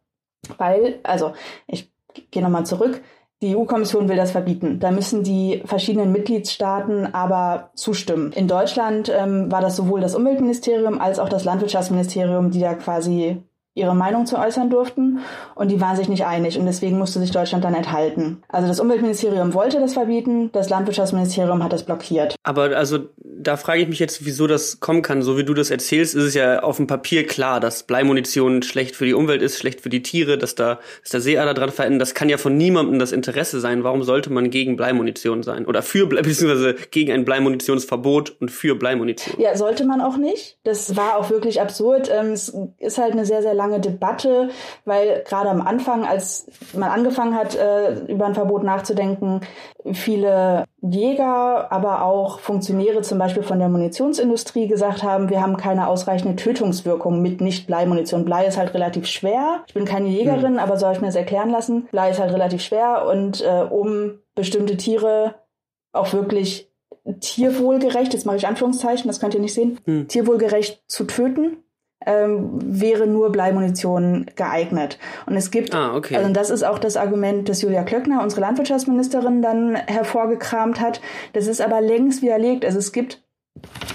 weil, 0.59 1.01
also 1.03 1.33
ich 1.67 1.91
gehe 2.31 2.43
nochmal 2.43 2.67
zurück, 2.67 3.01
die 3.43 3.57
EU-Kommission 3.57 4.09
will 4.09 4.17
das 4.17 4.31
verbieten. 4.31 4.79
Da 4.79 4.93
müssen 4.93 5.25
die 5.25 5.63
verschiedenen 5.65 6.13
Mitgliedstaaten 6.13 7.13
aber 7.13 7.71
zustimmen. 7.75 8.33
In 8.33 8.47
Deutschland 8.47 9.13
ähm, 9.13 9.51
war 9.51 9.61
das 9.61 9.75
sowohl 9.75 10.01
das 10.01 10.15
Umweltministerium 10.15 11.01
als 11.01 11.19
auch 11.19 11.29
das 11.29 11.45
Landwirtschaftsministerium, 11.45 12.51
die 12.51 12.61
da 12.61 12.75
quasi 12.75 13.43
ihre 13.75 13.95
Meinung 13.95 14.27
zu 14.27 14.39
äußern 14.39 14.71
durften 14.71 15.21
und 15.55 15.71
die 15.71 15.81
waren 15.81 15.97
sich 15.97 16.09
nicht 16.09 16.25
einig 16.25 16.59
und 16.59 16.67
deswegen 16.67 16.99
musste 16.99 17.19
sich 17.19 17.33
Deutschland 17.33 17.65
dann 17.65 17.75
enthalten. 17.75 18.43
Also 18.49 18.69
das 18.69 18.81
Umweltministerium 18.81 19.53
wollte 19.53 19.81
das 19.81 19.95
verbieten, 19.95 20.51
das 20.53 20.71
Landwirtschaftsministerium 20.71 21.63
hat 21.63 21.73
das 21.73 21.83
blockiert. 21.83 22.37
Aber 22.45 22.77
also 22.77 22.99
da 23.45 23.57
frage 23.57 23.83
ich 23.83 23.89
mich 23.89 23.99
jetzt, 23.99 24.25
wieso 24.25 24.47
das 24.47 24.81
kommen 24.81 25.03
kann. 25.03 25.23
So 25.23 25.37
wie 25.37 25.45
du 25.45 25.55
das 25.55 25.71
erzählst, 25.71 26.15
ist 26.15 26.25
es 26.25 26.35
ja 26.35 26.61
auf 26.61 26.77
dem 26.77 26.87
Papier 26.87 27.27
klar, 27.27 27.61
dass 27.61 27.83
Bleimunition 27.83 28.63
schlecht 28.63 28.97
für 28.97 29.07
die 29.07 29.15
Umwelt 29.15 29.43
ist, 29.43 29.59
schlecht 29.59 29.81
für 29.81 29.89
die 29.89 30.03
Tiere, 30.03 30.39
dass 30.39 30.55
da 30.55 30.79
dass 31.03 31.11
der 31.11 31.21
Seeader 31.21 31.55
dran 31.55 31.71
verändert. 31.71 32.03
Das 32.03 32.15
kann 32.15 32.29
ja 32.29 32.39
von 32.39 32.57
niemandem 32.57 32.99
das 32.99 33.13
Interesse 33.13 33.61
sein. 33.61 33.85
Warum 33.85 34.03
sollte 34.03 34.33
man 34.33 34.51
gegen 34.51 34.77
Bleimunition 34.77 35.43
sein 35.43 35.67
oder 35.67 35.83
für 35.83 36.07
beziehungsweise 36.09 36.75
gegen 36.91 37.13
ein 37.13 37.25
Bleimunitionsverbot 37.25 38.37
und 38.41 38.51
für 38.51 38.77
Bleimunition? 38.77 39.37
Ja, 39.39 39.57
sollte 39.57 39.85
man 39.85 40.01
auch 40.01 40.17
nicht. 40.17 40.59
Das 40.65 40.97
war 40.97 41.17
auch 41.17 41.31
wirklich 41.31 41.61
absurd. 41.61 42.11
Ähm, 42.13 42.33
es 42.33 42.55
ist 42.79 42.99
halt 42.99 43.13
eine 43.13 43.27
sehr 43.27 43.43
sehr 43.43 43.55
lange 43.55 43.64
Debatte, 43.81 44.51
weil 44.85 45.23
gerade 45.27 45.51
am 45.51 45.61
Anfang, 45.61 46.05
als 46.05 46.47
man 46.73 46.91
angefangen 46.91 47.35
hat, 47.35 47.57
äh, 47.57 48.01
über 48.07 48.27
ein 48.27 48.35
Verbot 48.35 48.63
nachzudenken, 48.63 49.41
viele 49.93 50.65
Jäger, 50.81 51.73
aber 51.73 52.05
auch 52.05 52.39
Funktionäre 52.39 53.03
zum 53.03 53.19
Beispiel 53.19 53.43
von 53.43 53.59
der 53.59 53.69
Munitionsindustrie 53.69 54.69
gesagt 54.69 55.03
haben, 55.03 55.31
wir 55.31 55.43
haben 55.43 55.57
keine 55.57 55.89
ausreichende 55.89 56.37
Tötungswirkung 56.37 57.23
mit 57.23 57.41
Nicht-Blei-Munition. 57.41 58.25
Blei 58.25 58.47
ist 58.47 58.59
halt 58.59 58.75
relativ 58.75 59.07
schwer. 59.07 59.63
Ich 59.67 59.75
bin 59.75 59.85
keine 59.85 60.09
Jägerin, 60.09 60.55
mhm. 60.55 60.59
aber 60.59 60.77
so 60.77 60.87
habe 60.87 60.97
ich 60.97 61.01
mir 61.01 61.09
das 61.09 61.17
erklären 61.17 61.51
lassen. 61.51 61.89
Blei 61.91 62.11
ist 62.11 62.21
halt 62.21 62.33
relativ 62.33 62.63
schwer 62.63 63.07
und 63.07 63.43
äh, 63.43 63.65
um 63.69 64.19
bestimmte 64.35 64.77
Tiere 64.77 65.35
auch 65.93 66.13
wirklich 66.13 66.71
tierwohlgerecht, 67.21 68.13
jetzt 68.13 68.25
mache 68.27 68.37
ich 68.37 68.47
Anführungszeichen, 68.47 69.09
das 69.09 69.21
könnt 69.21 69.35
ihr 69.35 69.41
nicht 69.41 69.55
sehen, 69.55 69.79
mhm. 69.85 70.09
tierwohlgerecht 70.09 70.83
zu 70.87 71.05
töten, 71.05 71.59
ähm, 72.07 72.51
wäre 72.61 73.07
nur 73.07 73.33
Bleimunition 73.33 74.27
geeignet. 74.37 74.99
Und 75.27 75.37
es 75.37 75.51
gibt, 75.51 75.75
ah, 75.75 75.95
okay. 75.95 76.17
also 76.17 76.33
das 76.33 76.51
ist 76.51 76.63
auch 76.63 76.79
das 76.79 76.97
Argument, 76.97 77.49
das 77.49 77.63
Julia 77.63 77.83
Klöckner, 77.83 78.23
unsere 78.23 78.41
Landwirtschaftsministerin, 78.43 79.43
dann 79.43 79.77
hervorgekramt 79.77 80.81
hat. 80.81 81.01
Das 81.33 81.47
ist 81.47 81.61
aber 81.61 81.81
längst 81.81 82.23
widerlegt. 82.23 82.65
Also 82.65 82.79
es 82.79 82.93
gibt 82.93 83.25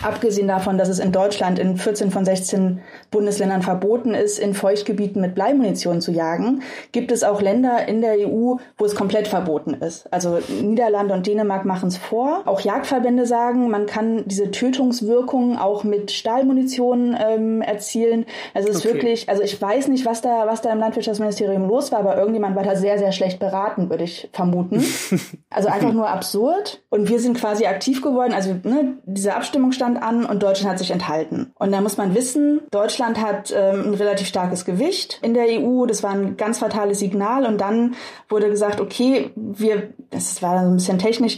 Abgesehen 0.02 0.48
davon, 0.48 0.78
dass 0.78 0.88
es 0.88 1.00
in 1.00 1.12
Deutschland 1.12 1.60
in 1.60 1.78
14 1.78 2.12
von 2.12 2.24
16 2.24 2.82
Bundesländern 3.12 3.62
verboten 3.62 4.14
ist, 4.14 4.40
in 4.40 4.54
Feuchtgebieten 4.54 5.22
mit 5.22 5.36
Bleimunition 5.36 6.02
zu 6.02 6.12
jagen, 6.12 6.64
gibt 6.92 7.12
es 7.12 7.24
auch 7.24 7.42
Länder 7.42 7.88
in 7.88 8.02
der 8.02 8.16
EU, 8.20 8.56
wo 8.78 8.86
es 8.86 8.96
komplett 8.96 9.28
verboten 9.28 9.74
ist. 9.74 10.12
Also 10.12 10.40
Niederlande 10.62 11.14
und 11.14 11.28
Dänemark 11.28 11.66
machen 11.66 11.90
es 11.90 11.98
vor. 11.98 12.42
Auch 12.46 12.62
Jagdverbände 12.62 13.26
sagen, 13.26 13.70
man 13.70 13.86
kann 13.86 14.24
diese 14.26 14.52
Tötungswirkungen 14.52 15.58
auch 15.58 15.84
mit 15.84 16.12
Stahlmunition 16.12 17.16
ähm, 17.20 17.62
erzielen. 17.62 18.26
Also 18.54 18.70
es 18.70 18.78
ist 18.78 18.86
okay. 18.86 18.94
wirklich, 18.96 19.30
also 19.30 19.44
ich 19.44 19.62
weiß 19.62 19.88
nicht, 19.88 20.06
was 20.06 20.22
da, 20.22 20.48
was 20.48 20.62
da 20.62 20.72
im 20.72 20.80
Landwirtschaftsministerium 20.80 21.68
los 21.68 21.92
war, 21.92 22.00
aber 22.00 22.18
irgendjemand 22.18 22.56
war 22.56 22.64
da 22.64 22.76
sehr, 22.76 22.98
sehr 22.98 23.12
schlecht 23.12 23.40
beraten, 23.40 23.90
würde 23.90 24.04
ich 24.04 24.30
vermuten. 24.34 24.84
also 25.50 25.70
einfach 25.70 25.94
nur 25.94 26.10
absurd. 26.10 26.82
Und 26.90 27.10
wir 27.10 27.20
sind 27.20 27.38
quasi 27.38 27.66
aktiv 27.66 28.02
geworden. 28.02 28.34
Also 28.34 28.56
ne, 28.64 28.98
diese 29.06 29.36
Abstimmung 29.36 29.60
Abstimmung 29.60 29.72
stand 29.72 30.02
an 30.02 30.26
und 30.26 30.44
Deutschland 30.44 30.72
hat 30.72 30.80
sich 30.80 30.92
enthalten. 30.92 31.52
Und 31.56 31.72
da 31.72 31.82
muss 31.82 31.98
man 31.98 32.16
wissen, 32.16 32.62
Deutschland 32.72 32.99
hat 33.00 33.54
ähm, 33.56 33.88
ein 33.88 33.94
relativ 33.94 34.28
starkes 34.28 34.66
Gewicht 34.66 35.20
in 35.22 35.34
der 35.34 35.46
EU. 35.48 35.86
Das 35.86 36.04
war 36.04 36.12
ein 36.12 36.38
ganz 36.38 36.60
fatales 36.60 37.00
Signal. 37.00 37.46
Und 37.46 37.60
dann 37.60 37.96
wurde 38.28 38.50
gesagt, 38.50 38.82
okay, 38.82 39.32
wir, 39.36 39.94
das 40.10 40.42
war 40.42 40.56
dann 40.56 40.66
so 40.66 40.70
ein 40.72 40.78
bisschen 40.78 41.00
technisch, 41.00 41.38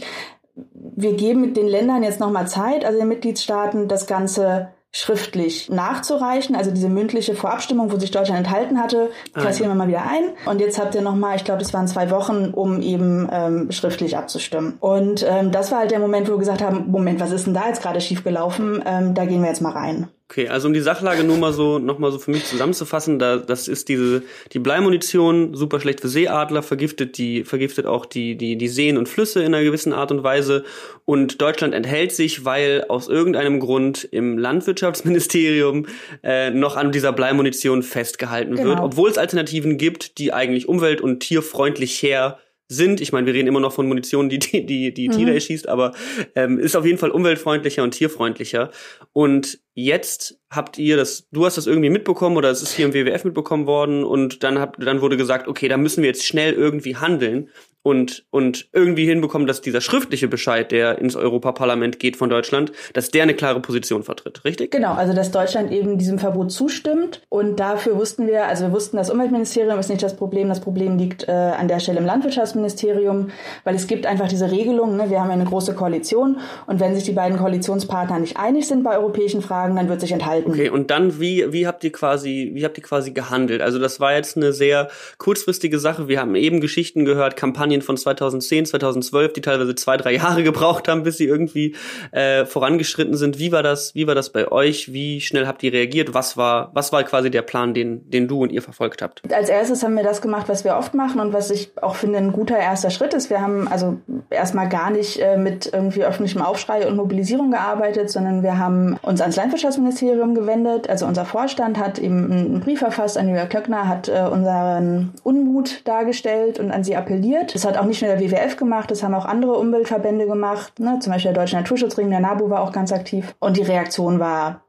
wir 0.54 1.14
geben 1.14 1.54
den 1.54 1.66
Ländern 1.66 2.02
jetzt 2.02 2.20
nochmal 2.20 2.46
Zeit, 2.46 2.84
also 2.84 2.98
den 2.98 3.08
Mitgliedstaaten, 3.08 3.88
das 3.88 4.06
Ganze 4.06 4.68
schriftlich 4.94 5.70
nachzureichen. 5.70 6.54
Also 6.54 6.70
diese 6.70 6.90
mündliche 6.90 7.34
Vorabstimmung, 7.34 7.90
wo 7.90 7.98
sich 7.98 8.10
Deutschland 8.10 8.46
enthalten 8.46 8.78
hatte, 8.78 9.10
kassieren 9.32 9.70
ah, 9.70 9.74
ja. 9.74 9.78
wir 9.78 9.84
mal 9.86 9.88
wieder 9.88 10.02
ein. 10.02 10.34
Und 10.44 10.60
jetzt 10.60 10.78
habt 10.78 10.94
ihr 10.94 11.00
nochmal, 11.00 11.36
ich 11.36 11.44
glaube, 11.44 11.60
das 11.60 11.72
waren 11.72 11.88
zwei 11.88 12.10
Wochen, 12.10 12.50
um 12.52 12.82
eben 12.82 13.26
ähm, 13.32 13.72
schriftlich 13.72 14.18
abzustimmen. 14.18 14.76
Und 14.80 15.26
ähm, 15.26 15.50
das 15.50 15.72
war 15.72 15.78
halt 15.78 15.92
der 15.92 15.98
Moment, 15.98 16.28
wo 16.28 16.32
wir 16.32 16.38
gesagt 16.38 16.62
haben, 16.62 16.90
Moment, 16.90 17.20
was 17.20 17.32
ist 17.32 17.46
denn 17.46 17.54
da 17.54 17.68
jetzt 17.68 17.80
gerade 17.80 18.02
schiefgelaufen? 18.02 18.82
Ähm, 18.84 19.14
da 19.14 19.24
gehen 19.24 19.40
wir 19.40 19.48
jetzt 19.48 19.62
mal 19.62 19.72
rein. 19.72 20.08
Okay, 20.32 20.48
also 20.48 20.66
um 20.66 20.72
die 20.72 20.80
Sachlage 20.80 21.24
nur 21.24 21.36
mal 21.36 21.52
so 21.52 21.78
noch 21.78 21.98
mal 21.98 22.10
so 22.10 22.18
für 22.18 22.30
mich 22.30 22.46
zusammenzufassen, 22.46 23.18
da 23.18 23.36
das 23.36 23.68
ist 23.68 23.90
diese 23.90 24.22
die 24.52 24.60
Bleimunition 24.60 25.54
super 25.54 25.78
schlecht 25.78 26.00
für 26.00 26.08
Seeadler, 26.08 26.62
vergiftet 26.62 27.18
die 27.18 27.44
vergiftet 27.44 27.84
auch 27.84 28.06
die 28.06 28.34
die 28.36 28.56
die 28.56 28.68
Seen 28.68 28.96
und 28.96 29.10
Flüsse 29.10 29.40
in 29.40 29.54
einer 29.54 29.62
gewissen 29.62 29.92
Art 29.92 30.10
und 30.10 30.24
Weise 30.24 30.64
und 31.04 31.42
Deutschland 31.42 31.74
enthält 31.74 32.12
sich, 32.12 32.46
weil 32.46 32.86
aus 32.88 33.08
irgendeinem 33.08 33.60
Grund 33.60 34.04
im 34.04 34.38
Landwirtschaftsministerium 34.38 35.84
äh, 36.22 36.48
noch 36.48 36.76
an 36.76 36.92
dieser 36.92 37.12
Bleimunition 37.12 37.82
festgehalten 37.82 38.56
genau. 38.56 38.70
wird, 38.70 38.80
obwohl 38.80 39.10
es 39.10 39.18
Alternativen 39.18 39.76
gibt, 39.76 40.16
die 40.16 40.32
eigentlich 40.32 40.66
umwelt- 40.66 41.02
und 41.02 41.20
tierfreundlich 41.20 42.02
her 42.02 42.38
sind. 42.72 43.00
Ich 43.00 43.12
meine, 43.12 43.26
wir 43.26 43.34
reden 43.34 43.48
immer 43.48 43.60
noch 43.60 43.72
von 43.72 43.86
Munition, 43.86 44.28
die 44.28 44.38
die, 44.38 44.66
die, 44.66 44.92
die 44.92 45.08
Tiere 45.08 45.30
mhm. 45.30 45.36
erschießt, 45.36 45.68
aber 45.68 45.92
ähm, 46.34 46.58
ist 46.58 46.76
auf 46.76 46.84
jeden 46.84 46.98
Fall 46.98 47.10
umweltfreundlicher 47.10 47.82
und 47.82 47.92
tierfreundlicher. 47.92 48.70
Und 49.12 49.60
jetzt 49.74 50.38
habt 50.50 50.78
ihr 50.78 50.96
das, 50.96 51.28
du 51.30 51.44
hast 51.44 51.56
das 51.56 51.66
irgendwie 51.66 51.90
mitbekommen 51.90 52.36
oder 52.36 52.50
es 52.50 52.62
ist 52.62 52.74
hier 52.74 52.86
im 52.86 52.94
WWF 52.94 53.24
mitbekommen 53.24 53.66
worden 53.66 54.04
und 54.04 54.42
dann 54.42 54.58
habt, 54.58 54.82
dann 54.82 55.00
wurde 55.00 55.16
gesagt, 55.16 55.48
okay, 55.48 55.68
da 55.68 55.76
müssen 55.76 56.02
wir 56.02 56.08
jetzt 56.08 56.26
schnell 56.26 56.52
irgendwie 56.52 56.96
handeln. 56.96 57.48
Und, 57.82 58.24
und 58.30 58.68
irgendwie 58.72 59.06
hinbekommen, 59.06 59.46
dass 59.46 59.60
dieser 59.60 59.80
schriftliche 59.80 60.28
Bescheid, 60.28 60.70
der 60.70 60.98
ins 60.98 61.16
Europaparlament 61.16 61.98
geht 61.98 62.16
von 62.16 62.30
Deutschland, 62.30 62.72
dass 62.92 63.10
der 63.10 63.24
eine 63.24 63.34
klare 63.34 63.60
Position 63.60 64.04
vertritt, 64.04 64.44
richtig? 64.44 64.70
Genau, 64.70 64.94
also 64.94 65.12
dass 65.12 65.32
Deutschland 65.32 65.72
eben 65.72 65.98
diesem 65.98 66.18
Verbot 66.18 66.52
zustimmt 66.52 67.22
und 67.28 67.58
dafür 67.58 67.96
wussten 67.96 68.26
wir, 68.28 68.46
also 68.46 68.66
wir 68.66 68.72
wussten, 68.72 68.96
das 68.96 69.10
Umweltministerium 69.10 69.78
ist 69.78 69.88
nicht 69.88 70.02
das 70.02 70.16
Problem, 70.16 70.48
das 70.48 70.60
Problem 70.60 70.96
liegt 70.96 71.26
äh, 71.28 71.32
an 71.32 71.66
der 71.66 71.80
Stelle 71.80 71.98
im 71.98 72.06
Landwirtschaftsministerium, 72.06 73.30
weil 73.64 73.74
es 73.74 73.88
gibt 73.88 74.06
einfach 74.06 74.28
diese 74.28 74.50
Regelung, 74.50 74.96
ne? 74.96 75.10
wir 75.10 75.20
haben 75.20 75.28
ja 75.28 75.34
eine 75.34 75.44
große 75.44 75.74
Koalition 75.74 76.38
und 76.66 76.78
wenn 76.78 76.94
sich 76.94 77.04
die 77.04 77.12
beiden 77.12 77.36
Koalitionspartner 77.36 78.20
nicht 78.20 78.36
einig 78.36 78.68
sind 78.68 78.84
bei 78.84 78.96
europäischen 78.96 79.42
Fragen, 79.42 79.74
dann 79.74 79.88
wird 79.88 80.00
sich 80.00 80.12
enthalten. 80.12 80.52
Okay, 80.52 80.70
und 80.70 80.90
dann 80.92 81.18
wie, 81.18 81.52
wie 81.52 81.66
habt 81.66 81.82
ihr 81.82 81.90
quasi, 81.90 82.52
wie 82.54 82.64
habt 82.64 82.78
ihr 82.78 82.84
quasi 82.84 83.10
gehandelt? 83.10 83.60
Also 83.60 83.80
das 83.80 83.98
war 83.98 84.14
jetzt 84.14 84.36
eine 84.36 84.52
sehr 84.52 84.88
kurzfristige 85.18 85.80
Sache, 85.80 86.06
wir 86.06 86.20
haben 86.20 86.36
eben 86.36 86.60
Geschichten 86.60 87.04
gehört, 87.04 87.36
Kampagnen 87.36 87.71
Kampagnen 87.72 87.82
von 87.82 87.96
2010, 87.96 88.66
2012, 88.66 89.32
die 89.32 89.40
teilweise 89.40 89.74
zwei, 89.74 89.96
drei 89.96 90.14
Jahre 90.14 90.42
gebraucht 90.44 90.88
haben, 90.88 91.02
bis 91.02 91.16
sie 91.16 91.26
irgendwie 91.26 91.74
äh, 92.12 92.44
vorangeschritten 92.44 93.16
sind. 93.16 93.38
Wie 93.38 93.52
war 93.52 93.62
das? 93.62 93.94
Wie 93.94 94.06
war 94.06 94.14
das 94.14 94.30
bei 94.30 94.50
euch? 94.50 94.92
Wie 94.92 95.20
schnell 95.20 95.46
habt 95.46 95.62
ihr 95.62 95.72
reagiert? 95.72 96.14
Was 96.14 96.36
war, 96.36 96.70
was 96.74 96.92
war 96.92 97.02
quasi 97.04 97.30
der 97.30 97.42
Plan, 97.42 97.74
den, 97.74 98.08
den 98.10 98.28
du 98.28 98.42
und 98.42 98.52
ihr 98.52 98.62
verfolgt 98.62 99.02
habt? 99.02 99.22
Als 99.32 99.48
erstes 99.48 99.82
haben 99.82 99.94
wir 99.94 100.02
das 100.02 100.20
gemacht, 100.20 100.48
was 100.48 100.64
wir 100.64 100.76
oft 100.76 100.94
machen 100.94 101.20
und 101.20 101.32
was 101.32 101.50
ich 101.50 101.70
auch 101.80 101.96
finde 101.96 102.18
ein 102.18 102.32
guter 102.32 102.58
erster 102.58 102.90
Schritt 102.90 103.14
ist. 103.14 103.30
Wir 103.30 103.40
haben 103.40 103.68
also 103.68 103.98
erstmal 104.30 104.68
gar 104.68 104.90
nicht 104.90 105.18
äh, 105.18 105.36
mit 105.36 105.70
irgendwie 105.72 106.04
öffentlichem 106.04 106.42
Aufschrei 106.42 106.86
und 106.86 106.96
Mobilisierung 106.96 107.50
gearbeitet, 107.50 108.10
sondern 108.10 108.42
wir 108.42 108.58
haben 108.58 108.98
uns 109.02 109.20
ans 109.20 109.36
Landwirtschaftsministerium 109.36 110.34
gewendet. 110.34 110.88
Also 110.88 111.06
unser 111.06 111.24
Vorstand 111.24 111.78
hat 111.78 111.98
eben 111.98 112.30
einen 112.30 112.60
Brief 112.60 112.80
verfasst 112.80 113.16
an 113.16 113.28
Julia 113.28 113.46
Klöckner, 113.46 113.88
hat 113.88 114.08
äh, 114.08 114.28
unseren 114.30 115.14
Unmut 115.22 115.86
dargestellt 115.86 116.58
und 116.58 116.70
an 116.70 116.84
sie 116.84 116.96
appelliert. 116.96 117.54
Das 117.62 117.74
hat 117.74 117.80
auch 117.80 117.86
nicht 117.86 118.02
nur 118.02 118.10
der 118.10 118.20
WWF 118.20 118.56
gemacht, 118.56 118.90
das 118.90 119.04
haben 119.04 119.14
auch 119.14 119.24
andere 119.24 119.52
Umweltverbände 119.52 120.26
gemacht, 120.26 120.80
ne? 120.80 120.98
zum 121.00 121.12
Beispiel 121.12 121.32
der 121.32 121.42
Deutsche 121.42 121.54
Naturschutzring, 121.54 122.10
der 122.10 122.18
NABU 122.18 122.50
war 122.50 122.60
auch 122.60 122.72
ganz 122.72 122.92
aktiv. 122.92 123.36
Und 123.38 123.56
die 123.56 123.62
Reaktion 123.62 124.18
war 124.18 124.64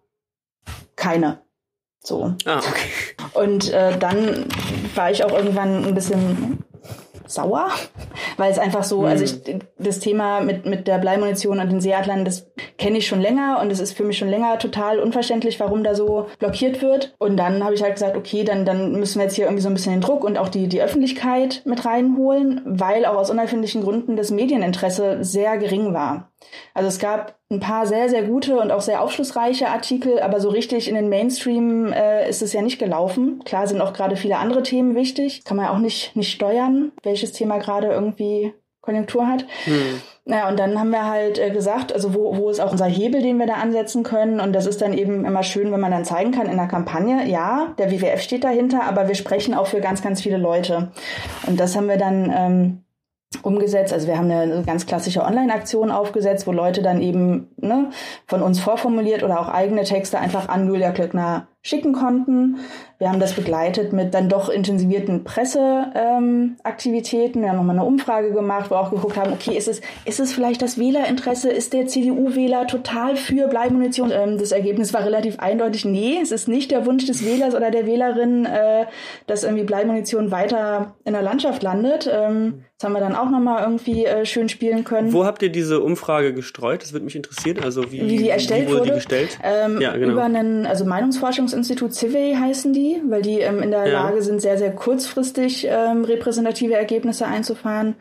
keine. 0.96 1.40
So. 2.02 2.36
Ah, 2.46 2.58
okay. 2.58 2.90
Und 3.34 3.74
äh, 3.74 3.98
dann 3.98 4.46
war 4.94 5.10
ich 5.10 5.24
auch 5.24 5.32
irgendwann 5.32 5.86
ein 5.86 5.96
bisschen 5.96 6.64
sauer, 7.34 7.70
weil 8.38 8.52
es 8.52 8.60
einfach 8.60 8.84
so, 8.84 9.06
also 9.06 9.24
ich, 9.24 9.34
hm. 9.46 9.60
das 9.78 10.00
Thema 10.00 10.42
mit, 10.42 10.66
mit 10.66 10.88
der 10.88 10.98
Bleimunition 10.98 11.60
und 11.60 11.72
den 11.72 11.82
Seeadlern, 11.82 12.26
das 12.26 12.52
kenne 12.78 12.98
ich 12.98 13.08
schon 13.08 13.22
länger 13.22 13.60
und 13.62 13.72
es 13.72 13.80
ist 13.80 13.94
für 13.94 14.04
mich 14.04 14.18
schon 14.18 14.30
länger 14.30 14.60
total 14.60 15.00
unverständlich, 15.00 15.60
warum 15.60 15.84
da 15.84 15.96
so 15.96 16.28
blockiert 16.40 16.82
wird. 16.82 17.16
Und 17.18 17.38
dann 17.38 17.64
habe 17.64 17.76
ich 17.76 17.84
halt 17.84 17.94
gesagt, 17.94 18.18
okay, 18.18 18.44
dann, 18.44 18.66
dann 18.66 18.94
müssen 18.94 19.20
wir 19.20 19.24
jetzt 19.24 19.36
hier 19.36 19.46
irgendwie 19.46 19.64
so 19.64 19.70
ein 19.70 19.74
bisschen 19.74 19.94
den 19.94 20.02
Druck 20.02 20.24
und 20.24 20.38
auch 20.38 20.50
die, 20.50 20.68
die 20.68 20.82
Öffentlichkeit 20.82 21.62
mit 21.66 21.86
reinholen, 21.86 22.62
weil 22.66 23.06
auch 23.06 23.16
aus 23.16 23.30
unerfindlichen 23.30 23.84
Gründen 23.84 24.16
das 24.16 24.32
Medieninteresse 24.32 25.24
sehr 25.24 25.58
gering 25.58 25.94
war. 25.94 26.33
Also 26.74 26.88
es 26.88 27.00
gab 27.00 27.36
ein 27.50 27.60
paar 27.60 27.86
sehr, 27.86 28.10
sehr 28.10 28.24
gute 28.24 28.60
und 28.60 28.72
auch 28.72 28.82
sehr 28.82 29.02
aufschlussreiche 29.02 29.70
Artikel, 29.70 30.20
aber 30.20 30.40
so 30.40 30.50
richtig 30.50 30.88
in 30.88 30.96
den 30.96 31.10
Mainstream 31.10 31.94
äh, 31.94 32.28
ist 32.30 32.42
es 32.42 32.54
ja 32.54 32.62
nicht 32.62 32.80
gelaufen. 32.80 33.44
Klar 33.46 33.68
sind 33.68 33.82
auch 33.82 33.94
gerade 33.94 34.16
viele 34.16 34.38
andere 34.38 34.64
Themen 34.64 34.96
wichtig. 34.96 35.44
Kann 35.44 35.58
man 35.58 35.68
ja 35.68 35.74
auch 35.74 35.80
nicht, 35.80 36.16
nicht 36.16 36.32
steuern, 36.32 36.92
welches 37.04 37.32
Thema 37.32 37.60
gerade 37.60 37.88
irgendwie 37.88 38.54
Konjunktur 38.84 39.28
hat. 39.28 39.46
Hm. 39.64 40.02
Naja, 40.26 40.50
und 40.50 40.60
dann 40.60 40.78
haben 40.78 40.90
wir 40.92 41.06
halt 41.06 41.40
äh, 41.40 41.52
gesagt, 41.52 41.94
also 41.94 42.14
wo, 42.14 42.38
wo 42.38 42.50
ist 42.50 42.60
auch 42.60 42.72
unser 42.72 42.86
Hebel, 42.86 43.22
den 43.22 43.38
wir 43.38 43.48
da 43.48 43.56
ansetzen 43.56 44.04
können. 44.04 44.40
Und 44.40 44.54
das 44.54 44.66
ist 44.66 44.82
dann 44.82 44.94
eben 44.94 45.26
immer 45.26 45.44
schön, 45.44 45.72
wenn 45.72 45.80
man 45.80 45.92
dann 45.92 46.06
zeigen 46.06 46.32
kann 46.32 46.48
in 46.48 46.58
der 46.58 46.68
Kampagne, 46.68 47.26
ja, 47.28 47.74
der 47.78 47.92
WWF 47.92 48.22
steht 48.22 48.44
dahinter, 48.44 48.84
aber 48.84 49.08
wir 49.08 49.16
sprechen 49.16 49.54
auch 49.54 49.68
für 49.68 49.80
ganz, 49.80 50.02
ganz 50.02 50.22
viele 50.22 50.38
Leute. 50.38 50.92
Und 51.48 51.60
das 51.60 51.76
haben 51.76 51.88
wir 51.88 51.98
dann 51.98 52.34
ähm, 52.36 52.84
umgesetzt. 53.42 53.94
Also 53.94 54.08
wir 54.08 54.18
haben 54.18 54.30
eine 54.30 54.64
ganz 54.64 54.86
klassische 54.86 55.24
Online-Aktion 55.24 55.92
aufgesetzt, 55.92 56.48
wo 56.48 56.52
Leute 56.52 56.82
dann 56.82 57.02
eben 57.02 57.50
ne, 57.58 57.90
von 58.28 58.42
uns 58.42 58.60
vorformuliert 58.60 59.24
oder 59.24 59.40
auch 59.40 59.50
eigene 59.50 59.84
Texte 59.84 60.20
einfach 60.20 60.50
an 60.50 60.68
Julia 60.68 60.92
Klöckner 60.92 61.48
schicken 61.66 61.94
konnten. 61.94 62.60
Wir 63.00 63.10
haben 63.10 63.22
das 63.22 63.32
begleitet 63.34 63.94
mit 63.94 64.14
dann 64.14 64.28
doch 64.30 64.50
intensivierten 64.50 65.24
Presseaktivitäten. 65.24 67.40
Ähm, 67.40 67.44
wir 67.44 67.50
haben 67.50 67.58
nochmal 67.58 67.78
eine 67.78 67.86
Umfrage 67.86 68.32
gemacht, 68.32 68.70
wo 68.70 68.76
auch 68.76 68.92
geguckt 68.92 69.18
haben, 69.18 69.32
okay, 69.32 69.58
ist 69.58 69.70
es, 69.70 69.80
ist 70.04 70.20
es 70.20 70.34
vielleicht 70.34 70.62
das 70.62 70.78
Wählerinteresse? 70.78 71.50
Ist 71.50 71.72
der 71.72 71.88
CDU-Wähler 71.88 72.68
total 72.68 73.16
für 73.16 73.48
Bleimunition? 73.48 74.12
Ähm, 74.12 74.38
das 74.38 74.52
Ergebnis 74.52 74.94
war 74.94 75.06
relativ 75.06 75.40
eindeutig, 75.40 75.86
nee, 75.86 76.20
es 76.22 76.32
ist 76.32 76.50
nicht 76.50 76.70
der 76.70 76.86
Wunsch 76.86 77.06
des 77.06 77.26
Wählers 77.26 77.56
oder 77.56 77.72
der 77.72 77.88
Wählerin, 77.88 78.46
äh, 78.46 78.86
dass 79.28 79.46
irgendwie 79.46 79.64
Bleimunition 79.64 80.32
weiter 80.32 80.96
in 81.06 81.14
der 81.14 81.22
Landschaft 81.22 81.64
landet. 81.64 82.10
Ähm, 82.12 82.66
das 82.78 82.90
haben 82.90 82.94
wir 82.94 83.00
dann 83.00 83.16
auch 83.16 83.30
nochmal 83.30 83.64
irgendwie 83.64 84.06
äh, 84.06 84.26
schön 84.26 84.50
spielen 84.50 84.84
können. 84.84 85.14
Wo 85.14 85.24
habt 85.24 85.42
ihr 85.42 85.48
diese 85.50 85.80
Umfrage 85.80 86.34
gestreut? 86.34 86.84
Das 86.84 86.92
würde 86.92 87.06
mich 87.06 87.16
interessieren. 87.16 87.60
Also 87.64 87.94
wie, 87.94 88.02
wie 88.02 88.18
die 88.18 88.30
erstellt 88.30 88.68
wie 88.68 88.72
wurde, 88.72 88.80
wurde? 88.80 88.90
Die 88.90 88.96
gestellt? 88.96 89.40
Ähm, 89.42 89.80
ja, 89.80 89.96
genau. 89.96 90.14
Über 90.14 90.24
einen, 90.24 90.66
also 90.66 90.84
Meinungsforschungsinstitut 91.54 91.94
CIVI 91.94 92.36
heißen 92.40 92.74
die 92.74 93.02
weil 93.08 93.22
die 93.22 93.40
ähm, 93.40 93.62
in 93.62 93.72
der 93.72 93.88
ja. 93.88 94.04
Lage 94.04 94.22
sind, 94.22 94.42
sehr, 94.42 94.58
sehr 94.58 94.72
kurzfristig 94.74 95.68
ähm, 95.70 96.04
repräsentative 96.06 96.74
Ergebnisse 96.74 97.26
einzufahren. 97.26 97.96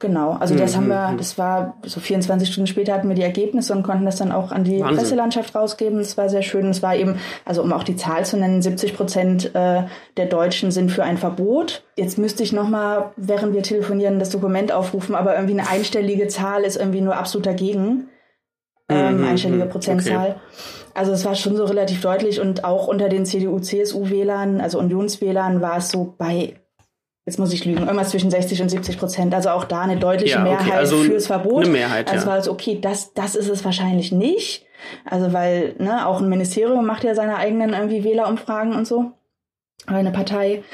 Genau, 0.00 0.36
also 0.38 0.54
das 0.54 0.72
mhm. 0.72 0.76
haben 0.76 0.88
wir, 0.88 1.08
mhm. 1.08 1.18
das 1.18 1.38
war 1.38 1.76
so 1.84 1.98
24 1.98 2.48
Stunden 2.48 2.68
später 2.68 2.94
hatten 2.94 3.08
wir 3.08 3.16
die 3.16 3.22
Ergebnisse 3.22 3.72
und 3.72 3.82
konnten 3.82 4.04
das 4.04 4.16
dann 4.16 4.30
auch 4.30 4.52
an 4.52 4.62
die 4.62 4.80
Wahnsinn. 4.80 4.96
Presselandschaft 4.96 5.54
rausgeben. 5.56 5.98
Das 5.98 6.16
war 6.16 6.28
sehr 6.28 6.42
schön. 6.42 6.70
Es 6.70 6.82
war 6.82 6.94
eben, 6.94 7.18
also 7.44 7.62
um 7.62 7.72
auch 7.72 7.82
die 7.82 7.96
Zahl 7.96 8.24
zu 8.24 8.36
nennen, 8.36 8.62
70 8.62 8.94
Prozent 8.96 9.54
äh, 9.56 9.82
der 10.16 10.26
Deutschen 10.26 10.70
sind 10.70 10.92
für 10.92 11.02
ein 11.02 11.18
Verbot. 11.18 11.82
Jetzt 11.96 12.16
müsste 12.16 12.44
ich 12.44 12.52
nochmal, 12.52 13.10
während 13.16 13.54
wir 13.54 13.64
telefonieren, 13.64 14.20
das 14.20 14.30
Dokument 14.30 14.70
aufrufen, 14.70 15.16
aber 15.16 15.34
irgendwie 15.34 15.58
eine 15.58 15.68
einstellige 15.68 16.28
Zahl 16.28 16.62
ist 16.62 16.76
irgendwie 16.76 17.00
nur 17.00 17.16
absolut 17.16 17.46
dagegen. 17.46 18.08
Ähm, 18.90 19.18
mhm. 19.18 19.24
einstellige 19.24 19.66
Prozentzahl. 19.66 20.30
Okay. 20.30 20.77
Also 20.98 21.12
es 21.12 21.24
war 21.24 21.36
schon 21.36 21.56
so 21.56 21.64
relativ 21.64 22.00
deutlich 22.00 22.40
und 22.40 22.64
auch 22.64 22.88
unter 22.88 23.08
den 23.08 23.24
CDU-CSU-Wählern, 23.24 24.60
also 24.60 24.80
Unionswählern, 24.80 25.60
war 25.60 25.76
es 25.76 25.90
so 25.90 26.14
bei, 26.18 26.54
jetzt 27.24 27.38
muss 27.38 27.52
ich 27.52 27.64
lügen, 27.64 27.82
irgendwas 27.82 28.10
zwischen 28.10 28.32
60 28.32 28.62
und 28.62 28.68
70 28.68 28.98
Prozent. 28.98 29.32
Also 29.32 29.50
auch 29.50 29.64
da 29.64 29.82
eine 29.82 29.96
deutliche 29.96 30.34
ja, 30.34 30.42
okay. 30.42 30.50
Mehrheit 30.50 30.72
also 30.72 30.96
fürs 30.96 31.28
Verbot. 31.28 31.62
Eine 31.62 31.72
Mehrheit, 31.72 32.10
also 32.10 32.26
ja. 32.26 32.32
war 32.32 32.38
es 32.38 32.48
okay, 32.48 32.80
das, 32.80 33.14
das 33.14 33.36
ist 33.36 33.48
es 33.48 33.64
wahrscheinlich 33.64 34.10
nicht. 34.10 34.66
Also 35.04 35.32
weil, 35.32 35.76
ne, 35.78 36.04
auch 36.04 36.20
ein 36.20 36.28
Ministerium 36.28 36.84
macht 36.84 37.04
ja 37.04 37.14
seine 37.14 37.36
eigenen 37.36 37.74
irgendwie 37.74 38.02
Wählerumfragen 38.02 38.74
und 38.74 38.86
so. 38.86 39.12
Oder 39.86 39.98
eine 39.98 40.10
Partei. 40.10 40.64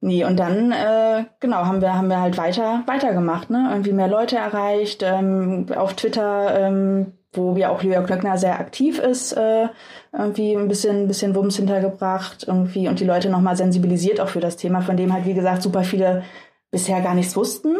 Nee, 0.00 0.24
und 0.24 0.36
dann, 0.36 0.72
äh, 0.72 1.24
genau, 1.40 1.64
haben 1.64 1.80
wir, 1.80 1.94
haben 1.94 2.08
wir 2.08 2.20
halt 2.20 2.36
weiter, 2.36 2.82
weitergemacht, 2.86 3.50
ne? 3.50 3.68
Irgendwie 3.70 3.92
mehr 3.92 4.08
Leute 4.08 4.36
erreicht, 4.36 5.02
ähm, 5.02 5.66
auf 5.74 5.94
Twitter 5.94 6.56
ähm, 6.60 7.17
wo 7.32 7.56
ja 7.56 7.70
auch 7.70 7.82
Julia 7.82 8.02
Klöckner 8.02 8.38
sehr 8.38 8.58
aktiv 8.58 8.98
ist, 8.98 9.32
äh, 9.32 9.68
irgendwie 10.12 10.54
ein 10.54 10.68
bisschen, 10.68 11.02
ein 11.02 11.08
bisschen 11.08 11.34
Wumms 11.34 11.56
hintergebracht 11.56 12.44
irgendwie 12.46 12.88
und 12.88 13.00
die 13.00 13.04
Leute 13.04 13.28
nochmal 13.28 13.56
sensibilisiert 13.56 14.20
auch 14.20 14.28
für 14.28 14.40
das 14.40 14.56
Thema, 14.56 14.80
von 14.80 14.96
dem 14.96 15.12
halt, 15.12 15.26
wie 15.26 15.34
gesagt, 15.34 15.62
super 15.62 15.84
viele 15.84 16.24
bisher 16.70 17.00
gar 17.00 17.14
nichts 17.14 17.36
wussten. 17.36 17.76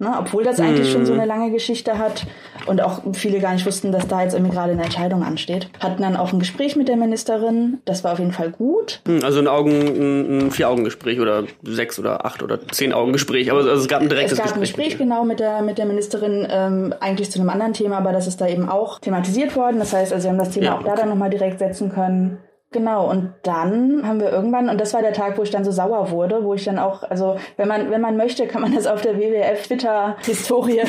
Ne, 0.00 0.14
obwohl 0.16 0.44
das 0.44 0.60
eigentlich 0.60 0.92
schon 0.92 1.04
so 1.04 1.12
mhm. 1.12 1.18
eine 1.18 1.28
lange 1.28 1.50
Geschichte 1.50 1.98
hat 1.98 2.24
und 2.66 2.80
auch 2.80 3.02
viele 3.14 3.40
gar 3.40 3.52
nicht 3.52 3.66
wussten, 3.66 3.90
dass 3.90 4.06
da 4.06 4.22
jetzt 4.22 4.32
irgendwie 4.32 4.54
gerade 4.54 4.70
eine 4.70 4.84
Entscheidung 4.84 5.24
ansteht. 5.24 5.68
Hatten 5.80 6.00
dann 6.00 6.14
auch 6.14 6.32
ein 6.32 6.38
Gespräch 6.38 6.76
mit 6.76 6.86
der 6.86 6.96
Ministerin. 6.96 7.80
Das 7.84 8.04
war 8.04 8.12
auf 8.12 8.20
jeden 8.20 8.30
Fall 8.30 8.50
gut. 8.50 9.00
Hm, 9.08 9.24
also 9.24 9.40
ein 9.40 9.48
Augen, 9.48 9.72
ein, 9.72 10.50
Vier-Augen-Gespräch 10.52 11.18
oder 11.18 11.42
sechs 11.64 11.98
oder 11.98 12.24
acht 12.24 12.44
oder 12.44 12.64
zehn 12.68 12.92
Augen-Gespräch. 12.92 13.50
Aber 13.50 13.58
also 13.58 13.72
es 13.72 13.88
gab 13.88 14.00
ein 14.00 14.08
direktes 14.08 14.38
Gespräch. 14.38 14.46
Es 14.46 14.52
gab 14.52 14.60
Gespräch, 14.60 14.84
ein 14.84 14.90
Gespräch 14.90 15.04
genau 15.04 15.24
mit 15.24 15.40
der 15.40 15.62
mit 15.62 15.78
der 15.78 15.86
Ministerin 15.86 16.46
ähm, 16.48 16.94
eigentlich 17.00 17.32
zu 17.32 17.40
einem 17.40 17.50
anderen 17.50 17.72
Thema, 17.72 17.98
aber 17.98 18.12
das 18.12 18.28
ist 18.28 18.40
da 18.40 18.46
eben 18.46 18.68
auch 18.68 19.00
thematisiert 19.00 19.56
worden. 19.56 19.80
Das 19.80 19.92
heißt, 19.92 20.12
also 20.12 20.26
wir 20.26 20.30
haben 20.30 20.38
das 20.38 20.50
Thema 20.50 20.66
ja, 20.66 20.78
auch 20.78 20.84
da 20.84 20.94
dann 20.94 21.08
nochmal 21.08 21.30
direkt 21.30 21.58
setzen 21.58 21.90
können. 21.92 22.38
Genau, 22.70 23.08
und 23.08 23.32
dann 23.44 24.06
haben 24.06 24.20
wir 24.20 24.30
irgendwann, 24.30 24.68
und 24.68 24.78
das 24.78 24.92
war 24.92 25.00
der 25.00 25.14
Tag, 25.14 25.38
wo 25.38 25.42
ich 25.42 25.50
dann 25.50 25.64
so 25.64 25.70
sauer 25.70 26.10
wurde, 26.10 26.44
wo 26.44 26.52
ich 26.52 26.64
dann 26.64 26.78
auch, 26.78 27.02
also 27.02 27.36
wenn 27.56 27.66
man, 27.66 27.90
wenn 27.90 28.02
man 28.02 28.18
möchte, 28.18 28.46
kann 28.46 28.60
man 28.60 28.74
das 28.74 28.86
auf 28.86 29.00
der 29.00 29.16
WWF-Twitter-Historie, 29.16 30.82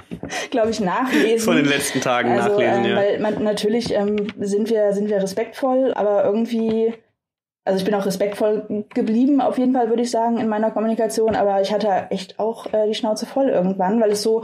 glaube 0.50 0.70
ich, 0.70 0.80
nachlesen. 0.80 1.44
Von 1.44 1.56
den 1.56 1.66
letzten 1.66 2.00
Tagen 2.00 2.30
also, 2.32 2.52
nachlesen, 2.52 2.84
ähm, 2.86 2.90
ja. 2.90 2.96
Weil 2.96 3.20
man, 3.20 3.42
natürlich 3.42 3.92
ähm, 3.92 4.28
sind 4.40 4.70
wir, 4.70 4.94
sind 4.94 5.10
wir 5.10 5.22
respektvoll, 5.22 5.92
aber 5.94 6.24
irgendwie, 6.24 6.94
also 7.66 7.78
ich 7.78 7.84
bin 7.84 7.94
auch 7.94 8.06
respektvoll 8.06 8.86
geblieben, 8.94 9.42
auf 9.42 9.58
jeden 9.58 9.74
Fall 9.74 9.90
würde 9.90 10.04
ich 10.04 10.10
sagen, 10.10 10.38
in 10.38 10.48
meiner 10.48 10.70
Kommunikation, 10.70 11.36
aber 11.36 11.60
ich 11.60 11.70
hatte 11.70 12.06
echt 12.08 12.38
auch 12.38 12.72
äh, 12.72 12.86
die 12.86 12.94
Schnauze 12.94 13.26
voll 13.26 13.50
irgendwann, 13.50 14.00
weil 14.00 14.12
es 14.12 14.22
so, 14.22 14.42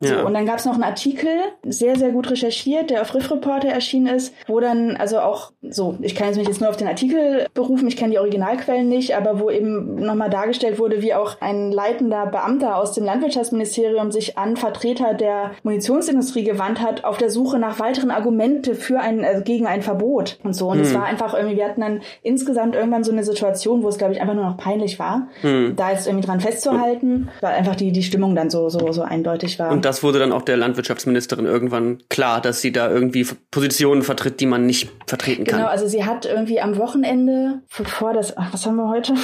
Ja. 0.00 0.20
So, 0.20 0.26
und 0.26 0.34
dann 0.34 0.46
gab 0.46 0.58
es 0.58 0.64
noch 0.64 0.74
einen 0.74 0.84
Artikel, 0.84 1.28
sehr, 1.64 1.96
sehr 1.96 2.10
gut 2.10 2.30
recherchiert, 2.30 2.90
der 2.90 3.02
auf 3.02 3.14
Riff 3.14 3.32
Reporter 3.32 3.68
erschienen 3.68 4.06
ist, 4.06 4.32
wo 4.46 4.60
dann, 4.60 4.96
also 4.96 5.18
auch 5.18 5.50
so, 5.60 5.96
ich 6.00 6.14
kann 6.14 6.28
jetzt 6.28 6.36
mich 6.36 6.46
jetzt 6.46 6.60
nur 6.60 6.70
auf 6.70 6.76
den 6.76 6.86
Artikel 6.86 7.46
berufen, 7.52 7.88
ich 7.88 7.96
kenne 7.96 8.12
die 8.12 8.18
Originalquellen 8.20 8.88
nicht, 8.88 9.16
aber 9.16 9.40
wo 9.40 9.50
eben 9.50 9.96
nochmal 9.96 10.30
dargestellt 10.30 10.78
wurde, 10.78 11.02
wie 11.02 11.14
auch 11.14 11.40
ein 11.40 11.72
leitender 11.72 12.26
Beamter 12.26 12.76
aus 12.76 12.92
dem 12.92 13.04
Landwirtschaftsministerium 13.04 14.12
sich 14.12 14.38
an 14.38 14.56
Vertreter 14.56 15.14
der 15.14 15.50
Munitionsindustrie 15.64 16.44
gewandt 16.44 16.80
hat, 16.80 17.02
auf 17.02 17.18
der 17.18 17.30
Suche 17.30 17.58
nach 17.58 17.80
weiteren 17.80 18.12
Argumente 18.12 18.76
für 18.76 19.00
ein, 19.00 19.24
also 19.24 19.42
gegen 19.42 19.66
ein 19.66 19.82
Verbot 19.82 20.38
und 20.44 20.54
so. 20.54 20.70
Und 20.70 20.78
es 20.78 20.92
hm. 20.92 21.00
war 21.00 21.06
einfach 21.06 21.34
irgendwie, 21.34 21.56
wir 21.56 21.64
hatten 21.64 21.80
dann 21.80 22.02
insgesamt 22.22 22.76
irgendwann 22.76 23.02
so 23.02 23.10
eine 23.10 23.24
Situation, 23.24 23.82
wo 23.82 23.88
es, 23.88 23.98
glaube 23.98 24.12
ich, 24.12 24.20
einfach 24.20 24.34
nur 24.34 24.44
noch 24.44 24.56
peinlich 24.56 25.00
war, 25.00 25.26
hm. 25.40 25.74
da 25.74 25.90
jetzt 25.90 26.06
irgendwie 26.06 26.26
dran 26.26 26.40
festzuhalten, 26.40 27.30
weil 27.40 27.54
einfach 27.54 27.74
die, 27.74 27.90
die 27.90 28.04
Stimmung 28.04 28.36
dann 28.36 28.48
so, 28.48 28.68
so, 28.68 28.92
so 28.92 29.02
eindeutig 29.02 29.58
war. 29.58 29.72
Und 29.72 29.87
das 29.88 30.02
wurde 30.02 30.18
dann 30.18 30.32
auch 30.32 30.42
der 30.42 30.58
Landwirtschaftsministerin 30.58 31.46
irgendwann 31.46 32.02
klar, 32.10 32.42
dass 32.42 32.60
sie 32.60 32.72
da 32.72 32.90
irgendwie 32.90 33.26
Positionen 33.50 34.02
vertritt, 34.02 34.38
die 34.38 34.44
man 34.44 34.66
nicht 34.66 34.90
vertreten 35.06 35.44
kann. 35.44 35.60
Genau, 35.60 35.70
also 35.70 35.88
sie 35.88 36.04
hat 36.04 36.26
irgendwie 36.26 36.60
am 36.60 36.76
Wochenende, 36.76 37.62
bevor 37.76 38.12
das, 38.12 38.36
ach, 38.36 38.52
was 38.52 38.66
haben 38.66 38.76
wir 38.76 38.90
heute? 38.90 39.14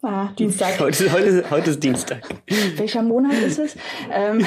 Ah, 0.00 0.28
Dienstag. 0.38 0.78
Heute, 0.80 1.12
heute, 1.12 1.50
heute 1.50 1.70
ist 1.70 1.82
Dienstag. 1.82 2.20
Welcher 2.76 3.02
Monat 3.02 3.32
ist 3.44 3.58
es? 3.58 3.74
Ähm, 4.12 4.38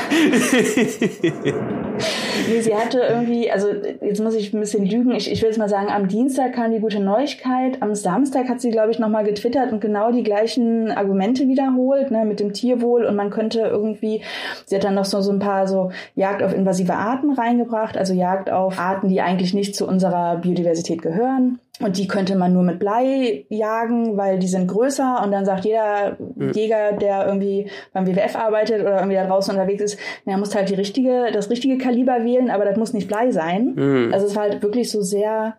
nee, 2.50 2.62
sie 2.62 2.74
hatte 2.74 3.00
irgendwie, 3.02 3.52
also 3.52 3.68
jetzt 4.02 4.22
muss 4.22 4.34
ich 4.36 4.54
ein 4.54 4.62
bisschen 4.62 4.86
lügen, 4.86 5.12
ich, 5.12 5.30
ich 5.30 5.42
will 5.42 5.50
jetzt 5.50 5.58
mal 5.58 5.68
sagen, 5.68 5.90
am 5.90 6.08
Dienstag 6.08 6.54
kam 6.54 6.72
die 6.72 6.80
gute 6.80 7.02
Neuigkeit, 7.02 7.82
am 7.82 7.96
Samstag 7.96 8.48
hat 8.48 8.62
sie, 8.62 8.72
glaube 8.72 8.92
ich, 8.92 9.00
nochmal 9.00 9.26
getwittert 9.26 9.74
und 9.74 9.82
genau 9.82 10.14
die 10.14 10.24
gleichen 10.24 10.90
Argumente 10.90 11.46
wiederholt, 11.50 12.12
ne, 12.12 12.24
mit 12.24 12.40
dem 12.40 12.54
Tierwohl 12.54 13.04
und 13.04 13.18
man 13.18 13.30
könnte 13.30 13.60
irgendwie, 13.60 14.22
sie 14.66 14.76
hat 14.76 14.86
dann 14.86 14.96
noch 14.96 15.04
so, 15.04 15.20
so 15.20 15.34
ein 15.34 15.40
paar 15.40 15.68
so 15.68 15.92
Jagd 16.16 16.44
auf 16.44 16.54
invasive 16.54 16.94
Arten 16.94 17.34
reingebracht, 17.34 17.98
also 17.98 18.14
Jagd 18.14 18.50
auf 18.50 18.80
Arten, 18.80 19.10
die 19.10 19.20
eigentlich 19.20 19.54
nicht 19.54 19.76
zu 19.76 19.86
unserer 19.86 20.38
Biodiversität 20.38 21.02
gehören. 21.02 21.60
Und 21.84 21.98
die 21.98 22.08
könnte 22.08 22.36
man 22.36 22.54
nur 22.54 22.64
mit 22.64 22.80
Blei 22.80 23.46
jagen, 23.50 24.18
weil 24.18 24.40
die 24.40 24.48
sind 24.48 24.68
größer. 24.68 25.22
Und 25.24 25.32
dann 25.32 25.46
sagt 25.46 25.66
jeder 25.66 26.18
mhm. 26.20 26.52
Jäger, 26.52 26.94
der 26.94 27.26
irgendwie 27.26 27.70
beim 27.94 28.08
WWF 28.08 28.36
arbeitet 28.36 28.82
oder 28.82 28.98
irgendwie 28.98 29.16
da 29.16 29.26
draußen 29.26 29.54
unterwegs 29.54 29.82
ist, 29.82 30.00
er 30.26 30.38
muss 30.38 30.56
halt 30.56 30.70
die 30.70 30.76
richtige, 30.76 31.32
das 31.32 31.50
richtige 31.50 31.78
Kaliber 31.78 32.24
wählen, 32.24 32.50
aber 32.50 32.66
das 32.66 32.78
muss 32.78 32.94
nicht 32.94 33.08
Blei 33.08 33.32
sein. 33.32 33.74
Mhm. 33.76 34.14
Also 34.14 34.26
es 34.26 34.36
war 34.36 34.44
halt 34.44 34.62
wirklich 34.62 34.92
so 34.92 35.02
sehr 35.02 35.56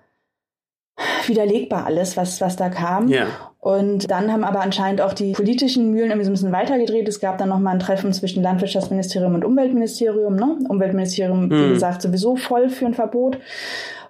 widerlegbar 1.27 1.87
alles, 1.87 2.17
was, 2.17 2.41
was 2.41 2.57
da 2.57 2.69
kam. 2.69 3.09
Ja. 3.09 3.27
Und 3.59 4.11
dann 4.11 4.33
haben 4.33 4.45
aber 4.45 4.61
anscheinend 4.61 5.01
auch 5.01 5.13
die 5.13 5.33
politischen 5.33 5.93
Mühlen 5.93 6.11
irgendwie 6.11 6.25
so 6.25 6.31
ein 6.31 6.35
bisschen 6.35 6.53
weitergedreht. 6.53 7.07
Es 7.09 7.21
gab 7.21 7.39
dann 7.39 7.49
nochmal 7.49 7.75
ein 7.75 7.81
Treffen 7.81 8.13
zwischen 8.13 8.43
Landwirtschaftsministerium 8.43 9.35
und 9.35 9.45
Umweltministerium. 9.45 10.35
Ne? 10.35 10.59
Umweltministerium, 10.69 11.47
mhm. 11.47 11.51
wie 11.51 11.69
gesagt, 11.71 12.03
sowieso 12.03 12.37
voll 12.37 12.69
für 12.69 12.87
ein 12.87 12.95
Verbot. 12.95 13.39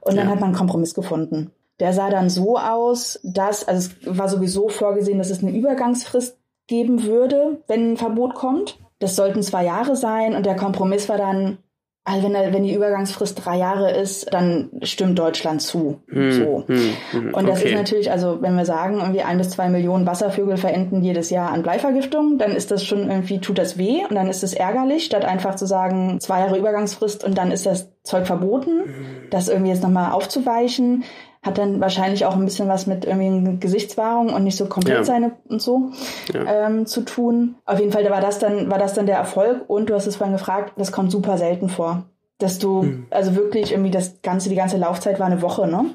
Und 0.00 0.16
dann 0.16 0.26
ja. 0.26 0.32
hat 0.32 0.40
man 0.40 0.48
einen 0.48 0.56
Kompromiss 0.56 0.94
gefunden. 0.94 1.50
Der 1.82 1.92
sah 1.92 2.10
dann 2.10 2.30
so 2.30 2.56
aus, 2.58 3.18
dass, 3.24 3.66
also 3.66 3.90
es 4.00 4.18
war 4.18 4.28
sowieso 4.28 4.68
vorgesehen, 4.68 5.18
dass 5.18 5.30
es 5.30 5.42
eine 5.42 5.50
Übergangsfrist 5.50 6.38
geben 6.68 7.02
würde, 7.02 7.58
wenn 7.66 7.94
ein 7.94 7.96
Verbot 7.96 8.34
kommt. 8.36 8.78
Das 9.00 9.16
sollten 9.16 9.42
zwei 9.42 9.64
Jahre 9.64 9.96
sein 9.96 10.36
und 10.36 10.46
der 10.46 10.54
Kompromiss 10.54 11.08
war 11.08 11.18
dann, 11.18 11.58
also 12.04 12.22
wenn, 12.22 12.52
wenn 12.52 12.62
die 12.62 12.72
Übergangsfrist 12.72 13.44
drei 13.44 13.56
Jahre 13.58 13.90
ist, 13.90 14.32
dann 14.32 14.70
stimmt 14.82 15.18
Deutschland 15.18 15.60
zu. 15.60 16.00
Hm, 16.06 16.30
so. 16.30 16.64
Hm, 16.68 16.92
hm, 17.10 17.34
und 17.34 17.48
das 17.48 17.58
okay. 17.58 17.70
ist 17.70 17.74
natürlich, 17.74 18.12
also 18.12 18.40
wenn 18.40 18.54
wir 18.54 18.64
sagen, 18.64 19.00
irgendwie 19.00 19.22
ein 19.22 19.38
bis 19.38 19.50
zwei 19.50 19.68
Millionen 19.68 20.06
Wasservögel 20.06 20.58
verenden 20.58 21.02
jedes 21.02 21.30
Jahr 21.30 21.50
an 21.50 21.64
Bleivergiftung, 21.64 22.38
dann 22.38 22.52
ist 22.52 22.70
das 22.70 22.84
schon 22.84 23.10
irgendwie, 23.10 23.40
tut 23.40 23.58
das 23.58 23.76
weh 23.76 24.04
und 24.08 24.14
dann 24.14 24.28
ist 24.28 24.44
es 24.44 24.54
ärgerlich, 24.54 25.04
statt 25.04 25.24
einfach 25.24 25.56
zu 25.56 25.66
sagen, 25.66 26.20
zwei 26.20 26.38
Jahre 26.38 26.58
Übergangsfrist 26.58 27.24
und 27.24 27.36
dann 27.36 27.50
ist 27.50 27.66
das 27.66 27.90
Zeug 28.04 28.28
verboten, 28.28 28.84
hm. 28.84 29.30
das 29.30 29.48
irgendwie 29.48 29.70
jetzt 29.72 29.82
nochmal 29.82 30.12
aufzuweichen 30.12 31.02
hat 31.42 31.58
dann 31.58 31.80
wahrscheinlich 31.80 32.24
auch 32.24 32.36
ein 32.36 32.44
bisschen 32.44 32.68
was 32.68 32.86
mit 32.86 33.04
irgendwie 33.04 33.58
Gesichtswahrung 33.58 34.32
und 34.32 34.44
nicht 34.44 34.56
so 34.56 34.66
komplett 34.66 34.98
ja. 34.98 35.04
seine 35.04 35.32
und 35.48 35.60
so 35.60 35.90
ja. 36.32 36.66
ähm, 36.66 36.86
zu 36.86 37.02
tun. 37.02 37.56
Auf 37.66 37.80
jeden 37.80 37.90
Fall 37.90 38.08
war 38.10 38.20
das 38.20 38.38
dann 38.38 38.70
war 38.70 38.78
das 38.78 38.94
dann 38.94 39.06
der 39.06 39.16
Erfolg 39.16 39.68
und 39.68 39.90
du 39.90 39.94
hast 39.94 40.06
es 40.06 40.16
vorhin 40.16 40.36
gefragt, 40.36 40.74
das 40.76 40.92
kommt 40.92 41.10
super 41.10 41.36
selten 41.38 41.68
vor, 41.68 42.04
dass 42.38 42.58
du 42.58 42.82
mhm. 42.82 43.06
also 43.10 43.34
wirklich 43.34 43.72
irgendwie 43.72 43.90
das 43.90 44.22
ganze 44.22 44.48
die 44.48 44.54
ganze 44.54 44.76
Laufzeit 44.76 45.18
war 45.18 45.26
eine 45.26 45.42
Woche, 45.42 45.66
ne? 45.66 45.86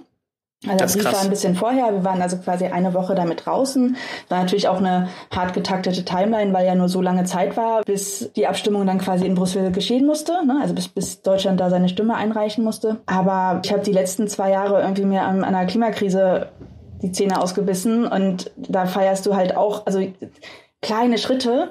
Also 0.65 0.77
das 0.77 0.93
Brief 0.95 1.05
war 1.05 1.21
ein 1.21 1.29
bisschen 1.29 1.55
vorher, 1.55 1.93
wir 1.93 2.03
waren 2.03 2.21
also 2.21 2.37
quasi 2.37 2.65
eine 2.65 2.95
Woche 2.95 3.13
damit 3.13 3.45
draußen. 3.45 3.95
War 4.27 4.39
natürlich 4.39 4.67
auch 4.67 4.77
eine 4.77 5.09
hart 5.31 5.53
getaktete 5.53 6.03
Timeline, 6.03 6.51
weil 6.51 6.65
ja 6.65 6.73
nur 6.73 6.89
so 6.89 6.99
lange 6.99 7.25
Zeit 7.25 7.55
war, 7.57 7.83
bis 7.83 8.31
die 8.35 8.47
Abstimmung 8.47 8.87
dann 8.87 8.97
quasi 8.97 9.25
in 9.27 9.35
Brüssel 9.35 9.71
geschehen 9.71 10.07
musste, 10.07 10.45
ne? 10.45 10.57
also 10.59 10.73
bis, 10.73 10.87
bis 10.87 11.21
Deutschland 11.21 11.59
da 11.59 11.69
seine 11.69 11.89
Stimme 11.89 12.15
einreichen 12.15 12.63
musste. 12.63 12.97
Aber 13.05 13.61
ich 13.63 13.71
habe 13.71 13.83
die 13.83 13.91
letzten 13.91 14.27
zwei 14.27 14.49
Jahre 14.49 14.81
irgendwie 14.81 15.05
mir 15.05 15.23
an, 15.23 15.43
an 15.43 15.53
einer 15.53 15.67
Klimakrise 15.67 16.49
die 17.03 17.11
Zähne 17.11 17.39
ausgebissen 17.39 18.07
und 18.07 18.49
da 18.57 18.87
feierst 18.87 19.27
du 19.27 19.35
halt 19.35 19.55
auch, 19.55 19.85
also 19.85 20.01
kleine 20.81 21.19
Schritte, 21.19 21.69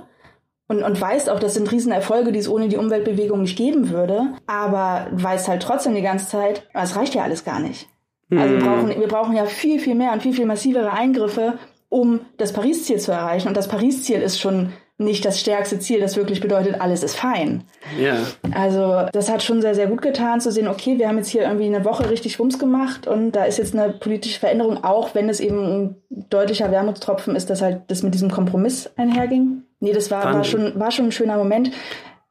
und, 0.69 0.83
und 0.83 1.01
weißt 1.01 1.31
auch, 1.31 1.39
das 1.39 1.55
sind 1.55 1.71
Riesenerfolge, 1.71 2.33
die 2.33 2.41
es 2.41 2.49
ohne 2.49 2.69
die 2.69 2.77
Umweltbewegung 2.77 3.43
nicht 3.43 3.57
geben 3.57 3.91
würde, 3.91 4.35
aber 4.49 5.07
weißt 5.13 5.47
halt 5.47 5.63
trotzdem 5.63 5.95
die 5.95 6.03
ganze 6.03 6.27
Zeit, 6.27 6.67
es 6.75 6.97
reicht 6.97 7.15
ja 7.15 7.23
alles 7.23 7.45
gar 7.45 7.61
nicht. 7.61 7.89
Also 8.31 8.55
wir 8.55 8.61
hm. 8.61 8.67
brauchen, 8.67 9.01
wir 9.01 9.09
brauchen 9.09 9.37
ja 9.37 9.45
viel, 9.47 9.79
viel 9.79 9.95
mehr 9.95 10.13
und 10.13 10.23
viel, 10.23 10.33
viel 10.33 10.47
massivere 10.47 10.93
Eingriffe, 10.93 11.59
um 11.89 12.21
das 12.39 12.53
Paris-Ziel 12.53 12.99
zu 12.99 13.13
erreichen. 13.13 13.49
Und 13.49 13.57
das 13.57 13.69
Paris-Ziel 13.69 14.21
ist 14.21 14.41
schon 14.41 14.73
nicht 14.99 15.25
das 15.27 15.41
stärkste 15.41 15.79
Ziel, 15.79 16.01
das 16.01 16.17
wirklich 16.17 16.41
bedeutet, 16.41 16.81
alles 16.81 17.03
ist 17.03 17.17
fein. 17.17 17.65
Ja. 18.01 18.17
Also 18.53 19.07
das 19.13 19.31
hat 19.31 19.43
schon 19.43 19.61
sehr, 19.61 19.75
sehr 19.75 19.89
gut 19.89 20.01
getan 20.01 20.41
zu 20.41 20.51
sehen, 20.51 20.69
okay, 20.69 20.99
wir 20.99 21.09
haben 21.09 21.19
jetzt 21.19 21.29
hier 21.29 21.43
irgendwie 21.43 21.67
eine 21.67 21.85
Woche 21.85 22.09
richtig 22.09 22.39
Wumms 22.39 22.59
gemacht 22.59 23.07
und 23.07 23.33
da 23.33 23.45
ist 23.45 23.59
jetzt 23.59 23.77
eine 23.77 23.93
politische 23.93 24.41
Veränderung, 24.41 24.83
auch 24.85 25.15
wenn 25.15 25.29
es 25.29 25.41
eben 25.41 25.59
ein 25.59 25.97
deutlicher 26.31 26.71
Wermutstropfen 26.71 27.37
ist, 27.37 27.51
dass 27.51 27.61
halt 27.61 27.83
das 27.89 28.03
mit 28.03 28.15
diesem 28.15 28.31
Kompromiss 28.31 28.91
einherging. 28.97 29.65
Nee, 29.81 29.93
das 29.93 30.11
war, 30.11 30.33
war, 30.33 30.45
schon, 30.45 30.81
war 30.81 30.91
schon 30.91 31.07
ein 31.07 31.13
schöner 31.13 31.37
Moment. 31.37 31.71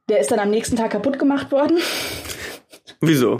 Der 0.08 0.18
ist 0.18 0.32
dann 0.32 0.40
am 0.40 0.50
nächsten 0.50 0.74
Tag 0.74 0.90
kaputt 0.90 1.20
gemacht 1.20 1.52
worden. 1.52 1.78
Wieso? 3.00 3.38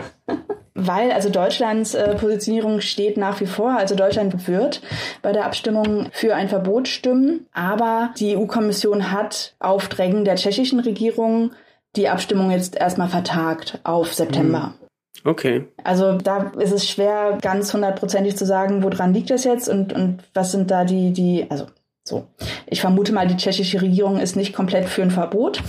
Weil 0.76 1.10
also 1.10 1.30
Deutschlands 1.30 1.94
äh, 1.94 2.14
Positionierung 2.14 2.80
steht 2.80 3.16
nach 3.16 3.40
wie 3.40 3.46
vor. 3.46 3.76
Also 3.76 3.94
Deutschland 3.94 4.46
wird 4.46 4.82
bei 5.22 5.32
der 5.32 5.46
Abstimmung 5.46 6.08
für 6.12 6.34
ein 6.34 6.48
Verbot 6.48 6.86
stimmen, 6.86 7.46
aber 7.52 8.10
die 8.18 8.36
EU-Kommission 8.36 9.10
hat 9.10 9.54
auf 9.58 9.88
Drängen 9.88 10.24
der 10.24 10.36
tschechischen 10.36 10.80
Regierung 10.80 11.52
die 11.96 12.08
Abstimmung 12.08 12.50
jetzt 12.50 12.76
erstmal 12.76 13.08
vertagt 13.08 13.80
auf 13.84 14.12
September. 14.12 14.74
Mhm. 14.78 14.86
Okay. 15.24 15.66
Also 15.82 16.12
da 16.12 16.52
ist 16.58 16.72
es 16.72 16.88
schwer, 16.88 17.38
ganz 17.40 17.72
hundertprozentig 17.72 18.36
zu 18.36 18.44
sagen, 18.44 18.82
woran 18.82 19.14
liegt 19.14 19.30
das 19.30 19.44
jetzt 19.44 19.68
und, 19.68 19.92
und 19.92 20.22
was 20.34 20.52
sind 20.52 20.70
da 20.70 20.84
die, 20.84 21.12
die, 21.12 21.46
also 21.48 21.66
so. 22.04 22.28
Ich 22.66 22.80
vermute 22.80 23.12
mal, 23.12 23.26
die 23.26 23.36
tschechische 23.36 23.82
Regierung 23.82 24.20
ist 24.20 24.36
nicht 24.36 24.54
komplett 24.54 24.84
für 24.84 25.02
ein 25.02 25.10
Verbot 25.10 25.60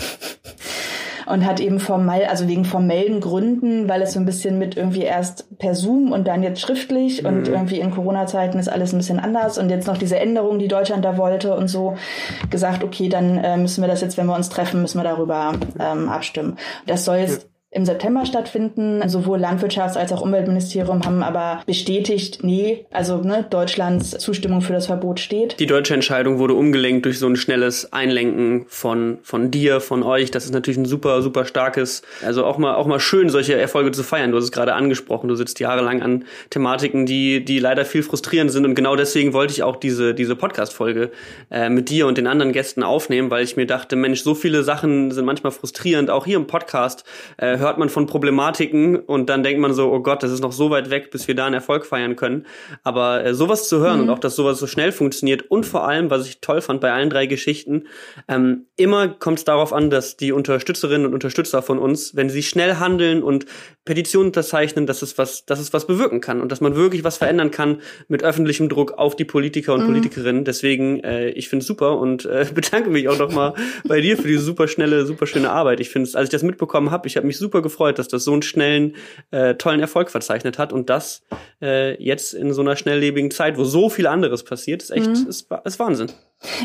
und 1.28 1.46
hat 1.46 1.60
eben 1.60 1.80
formal, 1.80 2.26
also 2.26 2.48
wegen 2.48 2.66
formellen 2.66 3.20
Gründen, 3.20 3.90
weil 3.90 4.02
es 4.02 4.14
so 4.14 4.20
ein 4.20 4.26
bisschen 4.26 4.58
mit 4.58 4.78
irgendwie 4.78 5.04
erst 5.04 5.58
per 5.60 5.76
Zoom 5.76 6.12
und 6.12 6.28
dann 6.28 6.44
jetzt 6.44 6.62
schriftlich 6.62 7.24
mhm. 7.24 7.30
und 7.30 7.48
irgendwie 7.48 7.80
in 7.80 7.92
Corona-Zeiten 7.92 8.60
ist 8.60 8.70
alles 8.70 8.94
ein 8.94 8.98
bisschen 8.98 9.20
anders 9.20 9.58
und 9.58 9.70
jetzt 9.70 9.88
noch 9.88 9.98
diese 9.98 10.20
Änderung, 10.20 10.60
die 10.60 10.68
Deutschland 10.68 11.04
da 11.04 11.18
wollte 11.18 11.56
und 11.56 11.68
so 11.68 11.96
gesagt, 12.50 12.84
okay, 12.84 13.10
dann 13.10 13.38
äh, 13.38 13.58
müssen 13.58 13.82
wir 13.82 13.88
das 13.88 14.02
jetzt, 14.02 14.18
wenn 14.18 14.28
wir 14.28 14.36
uns 14.36 14.50
treffen, 14.50 14.82
müssen 14.82 15.00
wir 15.00 15.04
darüber 15.04 15.54
ähm, 15.80 16.10
abstimmen. 16.10 16.58
Das 16.86 17.06
soll 17.06 17.18
jetzt 17.18 17.48
im 17.78 17.86
September 17.86 18.26
stattfinden. 18.26 19.08
Sowohl 19.08 19.40
Landwirtschafts- 19.40 19.96
als 19.96 20.12
auch 20.12 20.22
Umweltministerium 20.22 21.06
haben 21.06 21.22
aber 21.22 21.62
bestätigt, 21.68 22.40
nee, 22.42 22.86
also 22.92 23.18
ne, 23.18 23.46
Deutschlands 23.48 24.18
Zustimmung 24.18 24.62
für 24.62 24.74
das 24.74 24.88
Verbot 24.88 25.20
steht. 25.20 25.60
Die 25.60 25.68
deutsche 25.68 25.94
Entscheidung 25.94 26.40
wurde 26.40 26.56
umgelenkt 26.56 27.06
durch 27.06 27.20
so 27.20 27.28
ein 27.28 27.36
schnelles 27.36 27.94
Einlenken 27.94 28.66
von, 28.68 29.20
von 29.22 29.52
dir, 29.52 29.80
von 29.80 30.02
euch. 30.02 30.32
Das 30.32 30.46
ist 30.46 30.54
natürlich 30.54 30.78
ein 30.78 30.86
super, 30.86 31.22
super 31.22 31.46
starkes, 31.46 32.02
also 32.26 32.46
auch 32.46 32.58
mal, 32.58 32.74
auch 32.76 32.88
mal 32.88 33.00
schön, 33.00 33.30
solche 33.30 33.56
Erfolge 33.56 33.92
zu 33.92 34.04
feiern. 34.04 34.32
Du 34.32 34.38
hast 34.38 34.46
es 34.46 34.52
gerade 34.52 34.74
angesprochen. 34.74 35.28
Du 35.28 35.36
sitzt 35.36 35.60
jahrelang 35.60 36.02
an 36.02 36.26
Thematiken, 36.50 37.06
die, 37.06 37.46
die 37.46 37.60
leider 37.60 37.86
viel 37.86 38.02
frustrierend 38.02 38.52
sind. 38.52 38.66
Und 38.66 38.74
genau 38.74 38.96
deswegen 38.96 39.34
wollte 39.34 39.54
ich 39.54 39.62
auch 39.62 39.76
diese, 39.76 40.16
diese 40.16 40.36
Podcast-Folge 40.36 41.12
äh, 41.52 41.70
mit 41.70 41.92
dir 41.92 42.08
und 42.08 42.18
den 42.18 42.26
anderen 42.26 42.54
Gästen 42.54 42.82
aufnehmen, 42.82 43.30
weil 43.30 43.44
ich 43.44 43.56
mir 43.56 43.68
dachte, 43.68 43.96
Mensch, 43.96 44.24
so 44.24 44.34
viele 44.34 44.64
Sachen 44.64 45.12
sind 45.12 45.26
manchmal 45.26 45.52
frustrierend. 45.52 46.10
Auch 46.10 46.26
hier 46.26 46.38
im 46.38 46.48
Podcast 46.48 47.04
äh, 47.38 47.67
hört 47.68 47.78
man 47.78 47.90
von 47.90 48.08
Problematiken 48.08 48.96
und 48.96 49.30
dann 49.30 49.44
denkt 49.44 49.60
man 49.60 49.74
so, 49.74 49.92
oh 49.92 50.00
Gott, 50.00 50.24
das 50.24 50.32
ist 50.32 50.42
noch 50.42 50.54
so 50.54 50.70
weit 50.70 50.90
weg, 50.90 51.12
bis 51.12 51.28
wir 51.28 51.36
da 51.36 51.46
einen 51.46 51.54
Erfolg 51.54 51.86
feiern 51.86 52.16
können. 52.16 52.46
Aber 52.84 53.24
äh, 53.24 53.34
sowas 53.34 53.68
zu 53.68 53.80
hören 53.80 53.98
mhm. 53.98 54.04
und 54.04 54.10
auch, 54.10 54.20
dass 54.20 54.36
sowas 54.36 54.58
so 54.58 54.68
schnell 54.68 54.92
funktioniert 54.92 55.52
und 55.52 55.66
vor 55.66 55.88
allem, 55.88 56.10
was 56.10 56.28
ich 56.28 56.40
toll 56.40 56.62
fand 56.62 56.82
bei 56.82 56.92
allen 56.92 57.10
drei 57.10 57.26
Geschichten, 57.26 57.84
ähm, 58.28 58.68
immer 58.78 59.10
kommt 59.10 59.40
es 59.40 59.46
darauf 59.46 59.74
an, 59.74 59.90
dass 59.90 60.18
die 60.18 60.32
Unterstützerinnen 60.32 61.06
und 61.06 61.14
Unterstützer 61.14 61.62
von 61.62 61.78
uns, 61.78 62.16
wenn 62.16 62.30
sie 62.30 62.44
schnell 62.44 62.76
handeln 62.76 63.22
und 63.22 63.46
Petitionen 63.84 64.28
unterzeichnen, 64.28 64.86
dass 64.86 65.02
es 65.02 65.18
was, 65.18 65.46
dass 65.46 65.60
es 65.60 65.74
was 65.74 65.88
bewirken 65.88 66.22
kann 66.22 66.42
und 66.42 66.52
dass 66.52 66.62
man 66.62 66.76
wirklich 66.76 67.04
was 67.04 67.18
verändern 67.18 67.52
kann 67.52 67.82
mit 68.08 68.24
öffentlichem 68.24 68.70
Druck 68.70 68.94
auf 68.94 69.16
die 69.16 69.26
Politiker 69.26 69.74
und 69.74 69.84
mhm. 69.84 69.88
Politikerinnen. 69.88 70.44
Deswegen, 70.46 71.00
äh, 71.04 71.30
ich 71.30 71.50
finde 71.50 71.62
es 71.62 71.68
super 71.68 71.98
und 71.98 72.26
äh, 72.26 72.46
bedanke 72.54 72.90
mich 72.90 73.10
auch 73.10 73.18
nochmal 73.18 73.54
bei 73.86 74.02
dir 74.02 74.18
für 74.18 74.28
diese 74.28 74.42
super 74.42 74.68
schnelle, 74.68 75.06
super 75.06 75.26
schöne 75.26 75.50
Arbeit. 75.50 75.80
Ich 75.80 75.90
finde 75.90 76.08
es, 76.08 76.16
als 76.16 76.26
ich 76.26 76.32
das 76.32 76.44
mitbekommen 76.44 76.92
habe, 76.92 77.08
ich 77.08 77.18
habe 77.18 77.26
mich 77.26 77.38
super 77.38 77.47
gefreut, 77.50 78.00
dass 78.00 78.08
das 78.08 78.24
so 78.24 78.34
einen 78.34 78.42
schnellen, 78.42 78.96
äh, 79.32 79.56
tollen 79.56 79.80
Erfolg 79.80 80.10
verzeichnet 80.10 80.58
hat 80.58 80.74
und 80.74 80.90
das 80.90 81.24
äh, 81.62 82.02
jetzt 82.02 82.34
in 82.34 82.54
so 82.54 82.62
einer 82.62 82.76
schnelllebigen 82.76 83.32
Zeit, 83.32 83.58
wo 83.58 83.64
so 83.64 83.90
viel 83.90 84.08
anderes 84.08 84.44
passiert, 84.44 84.84
ist 84.84 84.92
echt, 84.92 85.08
mhm. 85.08 85.28
ist, 85.28 85.50
ist 85.64 85.80
Wahnsinn. 85.80 86.12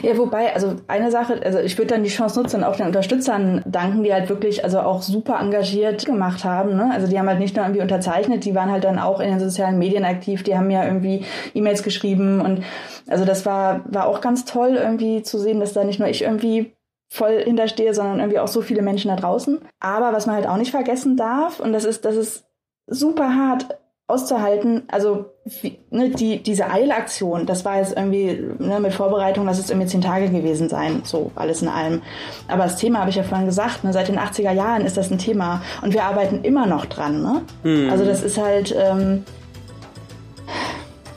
Ja, 0.02 0.18
wobei, 0.18 0.54
also 0.54 0.76
eine 0.86 1.10
Sache, 1.10 1.40
also 1.42 1.58
ich 1.58 1.78
würde 1.78 1.94
dann 1.94 2.04
die 2.04 2.10
Chance 2.10 2.38
nutzen 2.38 2.56
und 2.56 2.64
auch 2.64 2.76
den 2.76 2.86
Unterstützern 2.86 3.62
danken, 3.64 4.02
die 4.02 4.12
halt 4.12 4.28
wirklich 4.28 4.64
also 4.64 4.80
auch 4.80 5.00
super 5.00 5.40
engagiert 5.40 6.04
gemacht 6.04 6.44
haben. 6.44 6.76
Ne? 6.76 6.90
Also 6.92 7.06
die 7.06 7.18
haben 7.18 7.28
halt 7.28 7.38
nicht 7.38 7.56
nur 7.56 7.64
irgendwie 7.64 7.80
unterzeichnet, 7.80 8.44
die 8.44 8.54
waren 8.54 8.70
halt 8.70 8.84
dann 8.84 8.98
auch 8.98 9.20
in 9.20 9.30
den 9.30 9.40
sozialen 9.40 9.78
Medien 9.78 10.04
aktiv, 10.04 10.42
die 10.42 10.56
haben 10.56 10.70
ja 10.70 10.84
irgendwie 10.84 11.24
E-Mails 11.54 11.82
geschrieben 11.82 12.42
und 12.42 12.62
also 13.08 13.24
das 13.24 13.46
war, 13.46 13.82
war 13.86 14.06
auch 14.06 14.20
ganz 14.20 14.44
toll 14.44 14.76
irgendwie 14.76 15.22
zu 15.22 15.38
sehen, 15.38 15.58
dass 15.58 15.72
da 15.72 15.84
nicht 15.84 15.98
nur 15.98 16.08
ich 16.08 16.22
irgendwie 16.22 16.74
voll 17.12 17.42
hinterstehe, 17.44 17.92
sondern 17.92 18.20
irgendwie 18.20 18.38
auch 18.38 18.48
so 18.48 18.62
viele 18.62 18.80
Menschen 18.80 19.08
da 19.08 19.16
draußen. 19.16 19.60
Aber 19.80 20.14
was 20.14 20.24
man 20.24 20.36
halt 20.36 20.46
auch 20.46 20.56
nicht 20.56 20.70
vergessen 20.70 21.18
darf, 21.18 21.60
und 21.60 21.74
das 21.74 21.84
ist, 21.84 22.06
das 22.06 22.16
ist 22.16 22.44
super 22.86 23.36
hart 23.36 23.66
auszuhalten, 24.06 24.84
also 24.88 25.26
wie, 25.44 25.78
ne, 25.90 26.08
die, 26.08 26.42
diese 26.42 26.70
Eilaktion, 26.70 27.44
das 27.44 27.66
war 27.66 27.76
jetzt 27.76 27.94
irgendwie 27.94 28.42
ne, 28.58 28.80
mit 28.80 28.94
Vorbereitung, 28.94 29.46
das 29.46 29.58
ist 29.58 29.68
irgendwie 29.68 29.88
zehn 29.88 30.00
Tage 30.00 30.30
gewesen 30.30 30.70
sein, 30.70 31.02
so 31.04 31.30
alles 31.34 31.60
in 31.60 31.68
allem. 31.68 32.00
Aber 32.48 32.62
das 32.62 32.78
Thema 32.78 33.00
habe 33.00 33.10
ich 33.10 33.16
ja 33.16 33.24
vorhin 33.24 33.46
gesagt, 33.46 33.84
ne, 33.84 33.92
seit 33.92 34.08
den 34.08 34.18
80er 34.18 34.52
Jahren 34.52 34.86
ist 34.86 34.96
das 34.96 35.10
ein 35.10 35.18
Thema 35.18 35.62
und 35.82 35.92
wir 35.92 36.04
arbeiten 36.04 36.42
immer 36.44 36.66
noch 36.66 36.86
dran. 36.86 37.22
Ne? 37.22 37.42
Mhm. 37.62 37.90
Also 37.90 38.06
das 38.06 38.22
ist 38.22 38.38
halt 38.38 38.74
ähm, 38.74 39.24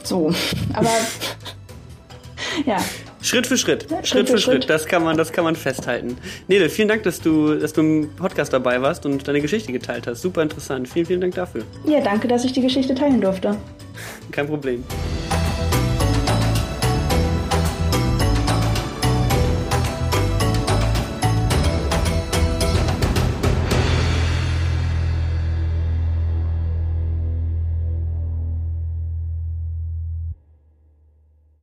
so. 0.02 0.30
Aber 0.74 0.90
ja. 2.66 2.76
Schritt 3.26 3.48
für 3.48 3.58
Schritt, 3.58 3.86
Schritt, 3.88 4.06
Schritt, 4.06 4.30
für 4.30 4.38
Schritt. 4.38 4.54
Schritt. 4.62 4.70
Das 4.70 4.86
kann 4.86 5.02
man, 5.02 5.16
das 5.16 5.32
kann 5.32 5.42
man 5.42 5.56
festhalten. 5.56 6.16
Nele, 6.46 6.68
vielen 6.68 6.86
Dank, 6.86 7.02
dass 7.02 7.20
du, 7.20 7.56
dass 7.56 7.72
du 7.72 7.80
im 7.80 8.10
Podcast 8.14 8.52
dabei 8.52 8.80
warst 8.80 9.04
und 9.04 9.26
deine 9.26 9.40
Geschichte 9.40 9.72
geteilt 9.72 10.06
hast. 10.06 10.22
Super 10.22 10.42
interessant. 10.42 10.88
Vielen, 10.88 11.06
vielen 11.06 11.20
Dank 11.20 11.34
dafür. 11.34 11.64
Ja, 11.86 12.00
danke, 12.00 12.28
dass 12.28 12.44
ich 12.44 12.52
die 12.52 12.62
Geschichte 12.62 12.94
teilen 12.94 13.20
durfte. 13.20 13.56
Kein 14.30 14.46
Problem. 14.46 14.84